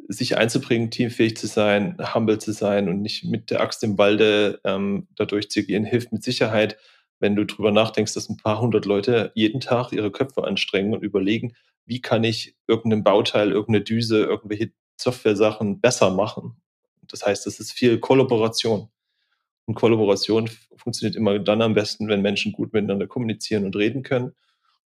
sich 0.09 0.37
einzubringen, 0.37 0.91
teamfähig 0.91 1.37
zu 1.37 1.47
sein, 1.47 1.97
humble 2.15 2.39
zu 2.39 2.53
sein 2.53 2.89
und 2.89 3.01
nicht 3.01 3.25
mit 3.25 3.51
der 3.51 3.61
Axt 3.61 3.83
im 3.83 3.97
Walde 3.97 4.61
ähm, 4.65 5.09
dadurch 5.17 5.51
zu 5.51 5.65
gehen, 5.65 5.85
hilft 5.85 6.13
mit 6.13 6.23
Sicherheit, 6.23 6.77
wenn 7.21 7.37
du 7.37 7.47
drüber 7.47 7.71
nachdenkst, 7.71 8.13
dass 8.13 8.29
ein 8.29 8.37
paar 8.37 8.61
hundert 8.61 8.85
Leute 8.85 9.33
jeden 9.35 9.61
Tag 9.61 9.93
ihre 9.93 10.11
Köpfe 10.11 10.45
anstrengen 10.45 10.93
und 10.93 11.03
überlegen, 11.03 11.55
wie 11.87 12.01
kann 12.01 12.25
ich 12.25 12.57
irgendein 12.67 13.05
Bauteil, 13.05 13.51
irgendeine 13.51 13.85
Düse, 13.85 14.25
irgendwelche 14.25 14.73
Software-Sachen 15.01 15.81
besser 15.81 16.11
machen. 16.11 16.61
Das 17.09 17.25
heißt, 17.25 17.47
es 17.47 17.61
ist 17.61 17.73
viel 17.73 17.99
Kollaboration. 17.99 18.91
Und 19.67 19.75
Kollaboration 19.75 20.51
funktioniert 20.77 21.17
immer 21.17 21.39
dann 21.39 21.63
am 21.63 21.75
besten, 21.75 22.09
wenn 22.09 22.23
Menschen 22.23 22.53
gut 22.53 22.73
miteinander 22.73 23.07
kommunizieren 23.07 23.65
und 23.65 23.77
reden 23.77 24.03
können 24.03 24.33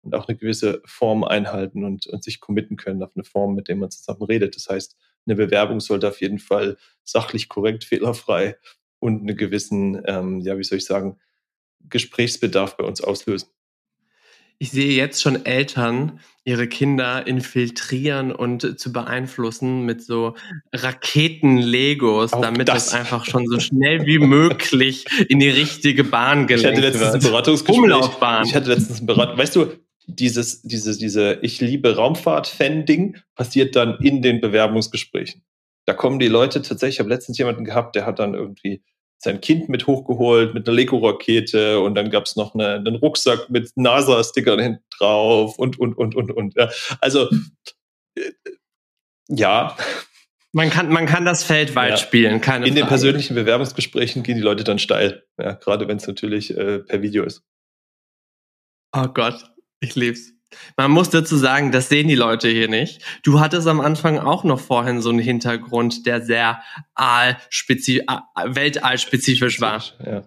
und 0.01 0.15
auch 0.15 0.27
eine 0.27 0.37
gewisse 0.37 0.81
Form 0.85 1.23
einhalten 1.23 1.83
und, 1.83 2.07
und 2.07 2.23
sich 2.23 2.39
committen 2.39 2.77
können 2.77 3.01
auf 3.03 3.11
eine 3.15 3.23
Form, 3.23 3.55
mit 3.55 3.67
der 3.67 3.75
man 3.75 3.89
zusammen 3.91 4.23
redet. 4.23 4.55
Das 4.55 4.69
heißt, 4.69 4.95
eine 5.25 5.35
Bewerbung 5.35 5.79
sollte 5.79 6.07
auf 6.07 6.21
jeden 6.21 6.39
Fall 6.39 6.77
sachlich 7.03 7.49
korrekt, 7.49 7.83
fehlerfrei 7.83 8.57
und 8.99 9.21
einen 9.21 9.37
gewissen, 9.37 10.01
ähm, 10.05 10.39
ja, 10.41 10.57
wie 10.57 10.63
soll 10.63 10.77
ich 10.77 10.85
sagen, 10.85 11.19
Gesprächsbedarf 11.89 12.77
bei 12.77 12.83
uns 12.85 13.01
auslösen. 13.01 13.49
Ich 14.59 14.71
sehe 14.71 14.91
jetzt 14.91 15.21
schon 15.21 15.45
Eltern 15.45 16.19
ihre 16.43 16.67
Kinder 16.67 17.27
infiltrieren 17.27 18.31
und 18.31 18.79
zu 18.79 18.93
beeinflussen 18.93 19.81
mit 19.83 20.01
so 20.01 20.35
Raketen-Legos, 20.73 22.31
damit 22.31 22.69
das. 22.69 22.85
das. 22.85 22.93
einfach 22.93 23.25
schon 23.25 23.45
so 23.47 23.59
schnell 23.59 24.05
wie 24.05 24.17
möglich 24.17 25.05
in 25.27 25.39
die 25.39 25.49
richtige 25.49 26.03
Bahn 26.03 26.47
gelenkt 26.47 26.81
wird. 26.81 26.95
Ich 26.95 27.01
hatte 27.01 27.05
letztens 27.05 27.25
ein 27.25 27.31
Beratungsgespräch. 27.31 28.45
Ich 28.45 28.55
hatte 28.55 28.69
letztens 28.69 29.01
ein 29.01 29.05
Berat 29.05 29.37
weißt 29.37 29.57
du, 29.57 29.73
dieses, 30.07 30.61
dieses, 30.61 30.97
diese 30.97 31.39
Ich 31.41 31.59
liebe 31.59 31.95
Raumfahrt-Fan-Ding 31.95 33.17
passiert 33.35 33.75
dann 33.75 33.97
in 34.01 34.21
den 34.21 34.39
Bewerbungsgesprächen. 34.39 35.43
Da 35.85 35.93
kommen 35.93 36.17
die 36.17 36.29
Leute 36.29 36.61
tatsächlich, 36.61 36.95
ich 36.95 36.99
habe 36.99 37.09
letztens 37.09 37.37
jemanden 37.37 37.65
gehabt, 37.65 37.95
der 37.95 38.05
hat 38.05 38.19
dann 38.19 38.33
irgendwie 38.33 38.81
sein 39.19 39.41
Kind 39.41 39.69
mit 39.69 39.87
hochgeholt 39.87 40.53
mit 40.53 40.67
einer 40.67 40.75
Lego-Rakete 40.75 41.79
und 41.79 41.95
dann 41.95 42.09
gab 42.09 42.25
es 42.25 42.35
noch 42.35 42.53
eine, 42.53 42.75
einen 42.75 42.95
Rucksack 42.95 43.49
mit 43.49 43.71
NASA-Stickern 43.75 44.59
hinten 44.59 44.83
drauf 44.97 45.57
und, 45.57 45.79
und, 45.79 45.97
und, 45.97 46.15
und, 46.15 46.31
und. 46.31 46.55
Ja. 46.55 46.69
Also, 47.01 47.29
äh, 48.15 48.31
ja. 49.27 49.75
Man 50.53 50.69
kann, 50.69 50.89
man 50.89 51.05
kann 51.05 51.25
das 51.25 51.43
Feld 51.43 51.75
weit 51.75 51.91
ja. 51.91 51.97
spielen, 51.97 52.41
keine 52.41 52.65
In 52.65 52.73
Frage. 52.73 52.83
den 52.83 52.87
persönlichen 52.87 53.35
Bewerbungsgesprächen 53.35 54.23
gehen 54.23 54.37
die 54.37 54.43
Leute 54.43 54.63
dann 54.63 54.79
steil, 54.79 55.25
ja, 55.37 55.53
gerade 55.53 55.87
wenn 55.87 55.97
es 55.97 56.07
natürlich 56.07 56.55
äh, 56.55 56.79
per 56.79 57.01
Video 57.01 57.23
ist. 57.23 57.43
Oh 58.95 59.07
Gott, 59.07 59.43
ich 59.79 59.95
lieb's. 59.95 60.36
Man 60.77 60.91
muss 60.91 61.09
dazu 61.09 61.35
sagen, 61.35 61.71
das 61.71 61.89
sehen 61.89 62.07
die 62.07 62.13
Leute 62.15 62.49
hier 62.49 62.69
nicht. 62.69 63.01
Du 63.23 63.39
hattest 63.39 63.67
am 63.67 63.81
Anfang 63.81 64.19
auch 64.19 64.43
noch 64.43 64.59
vorhin 64.59 65.01
so 65.01 65.09
einen 65.09 65.17
Hintergrund, 65.19 66.05
der 66.05 66.21
sehr 66.21 66.61
weltallspezifisch 66.95 69.59
war. 69.59 69.83
Ja. 70.05 70.23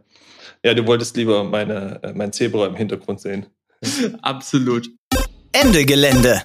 ja, 0.63 0.75
du 0.75 0.87
wolltest 0.87 1.17
lieber 1.17 1.45
meine, 1.45 2.01
äh, 2.03 2.13
mein 2.13 2.33
Zebra 2.33 2.67
im 2.67 2.77
Hintergrund 2.77 3.21
sehen. 3.21 3.47
Absolut. 4.23 4.91
Ende 5.53 5.85
Gelände. 5.85 6.43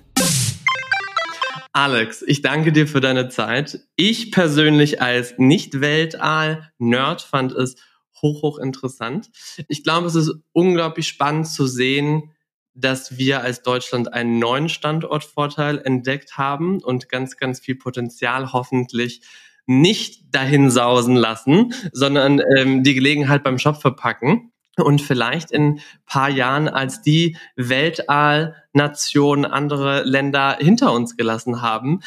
Alex, 1.73 2.23
ich 2.25 2.41
danke 2.41 2.71
dir 2.71 2.87
für 2.87 3.01
deine 3.01 3.27
Zeit. 3.27 3.81
Ich 3.97 4.31
persönlich 4.31 5.01
als 5.01 5.33
Nicht-Weltall-Nerd 5.37 7.21
fand 7.21 7.51
es 7.51 7.75
hoch, 8.21 8.43
hoch 8.43 8.59
interessant. 8.59 9.29
Ich 9.67 9.83
glaube, 9.83 10.07
es 10.07 10.15
ist 10.15 10.31
unglaublich 10.53 11.07
spannend 11.07 11.47
zu 11.47 11.67
sehen, 11.67 12.34
dass 12.75 13.17
wir 13.17 13.41
als 13.41 13.63
Deutschland 13.63 14.13
einen 14.13 14.37
neuen 14.37 14.69
Standortvorteil 14.69 15.79
entdeckt 15.79 16.37
haben 16.37 16.83
und 16.83 17.09
ganz, 17.09 17.37
ganz 17.37 17.59
viel 17.59 17.75
Potenzial 17.75 18.53
hoffentlich 18.53 19.21
nicht 19.65 20.23
dahin 20.35 20.69
sausen 20.69 21.15
lassen, 21.15 21.73
sondern 21.91 22.41
ähm, 22.55 22.83
die 22.83 22.93
Gelegenheit 22.93 23.43
beim 23.43 23.57
Shop 23.57 23.81
verpacken 23.81 24.51
und 24.77 25.01
vielleicht 25.01 25.51
in 25.51 25.79
paar 26.05 26.29
Jahren 26.29 26.67
als 26.67 27.01
die 27.01 27.37
Weltall-Nation 27.55 29.45
andere 29.45 30.03
Länder 30.03 30.57
hinter 30.59 30.93
uns 30.93 31.15
gelassen 31.17 31.61
haben, 31.61 32.01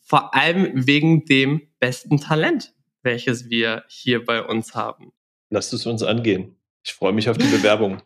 vor 0.00 0.34
allem 0.34 0.70
wegen 0.74 1.24
dem 1.26 1.62
besten 1.78 2.18
Talent, 2.18 2.74
welches 3.02 3.48
wir 3.50 3.84
hier 3.88 4.24
bei 4.24 4.42
uns 4.42 4.74
haben. 4.74 5.12
Lasst 5.50 5.72
es 5.72 5.86
uns 5.86 6.02
angehen. 6.02 6.56
Ich 6.82 6.92
freue 6.92 7.12
mich 7.12 7.28
auf 7.28 7.38
die 7.38 7.46
Bewerbung. 7.46 8.02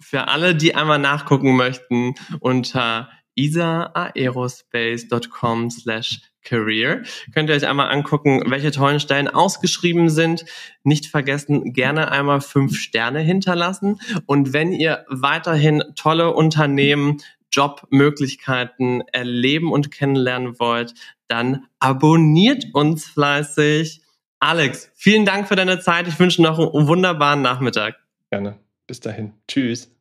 Für 0.00 0.28
alle, 0.28 0.54
die 0.54 0.74
einmal 0.74 0.98
nachgucken 0.98 1.56
möchten, 1.56 2.14
unter 2.40 3.08
isaaerospace.com 3.36 5.70
slash 5.70 6.20
career 6.42 7.02
könnt 7.34 7.50
ihr 7.50 7.56
euch 7.56 7.66
einmal 7.66 7.90
angucken, 7.90 8.42
welche 8.46 8.70
tollen 8.70 9.00
Stellen 9.00 9.28
ausgeschrieben 9.28 10.08
sind. 10.08 10.44
Nicht 10.84 11.06
vergessen, 11.06 11.72
gerne 11.72 12.10
einmal 12.10 12.40
fünf 12.40 12.78
Sterne 12.78 13.20
hinterlassen. 13.20 14.00
Und 14.26 14.52
wenn 14.52 14.72
ihr 14.72 15.04
weiterhin 15.08 15.82
tolle 15.96 16.32
Unternehmen, 16.32 17.18
Jobmöglichkeiten 17.52 19.02
erleben 19.12 19.72
und 19.72 19.90
kennenlernen 19.90 20.58
wollt, 20.58 20.94
dann 21.28 21.66
abonniert 21.78 22.66
uns 22.72 23.06
fleißig. 23.06 24.02
Alex, 24.38 24.90
vielen 24.94 25.24
Dank 25.24 25.48
für 25.48 25.56
deine 25.56 25.80
Zeit. 25.80 26.06
Ich 26.06 26.18
wünsche 26.18 26.42
noch 26.42 26.58
einen 26.58 26.86
wunderbaren 26.86 27.42
Nachmittag. 27.42 27.96
Gerne. 28.30 28.58
Bis 28.86 29.00
dahin. 29.00 29.32
Tschüss. 29.48 29.95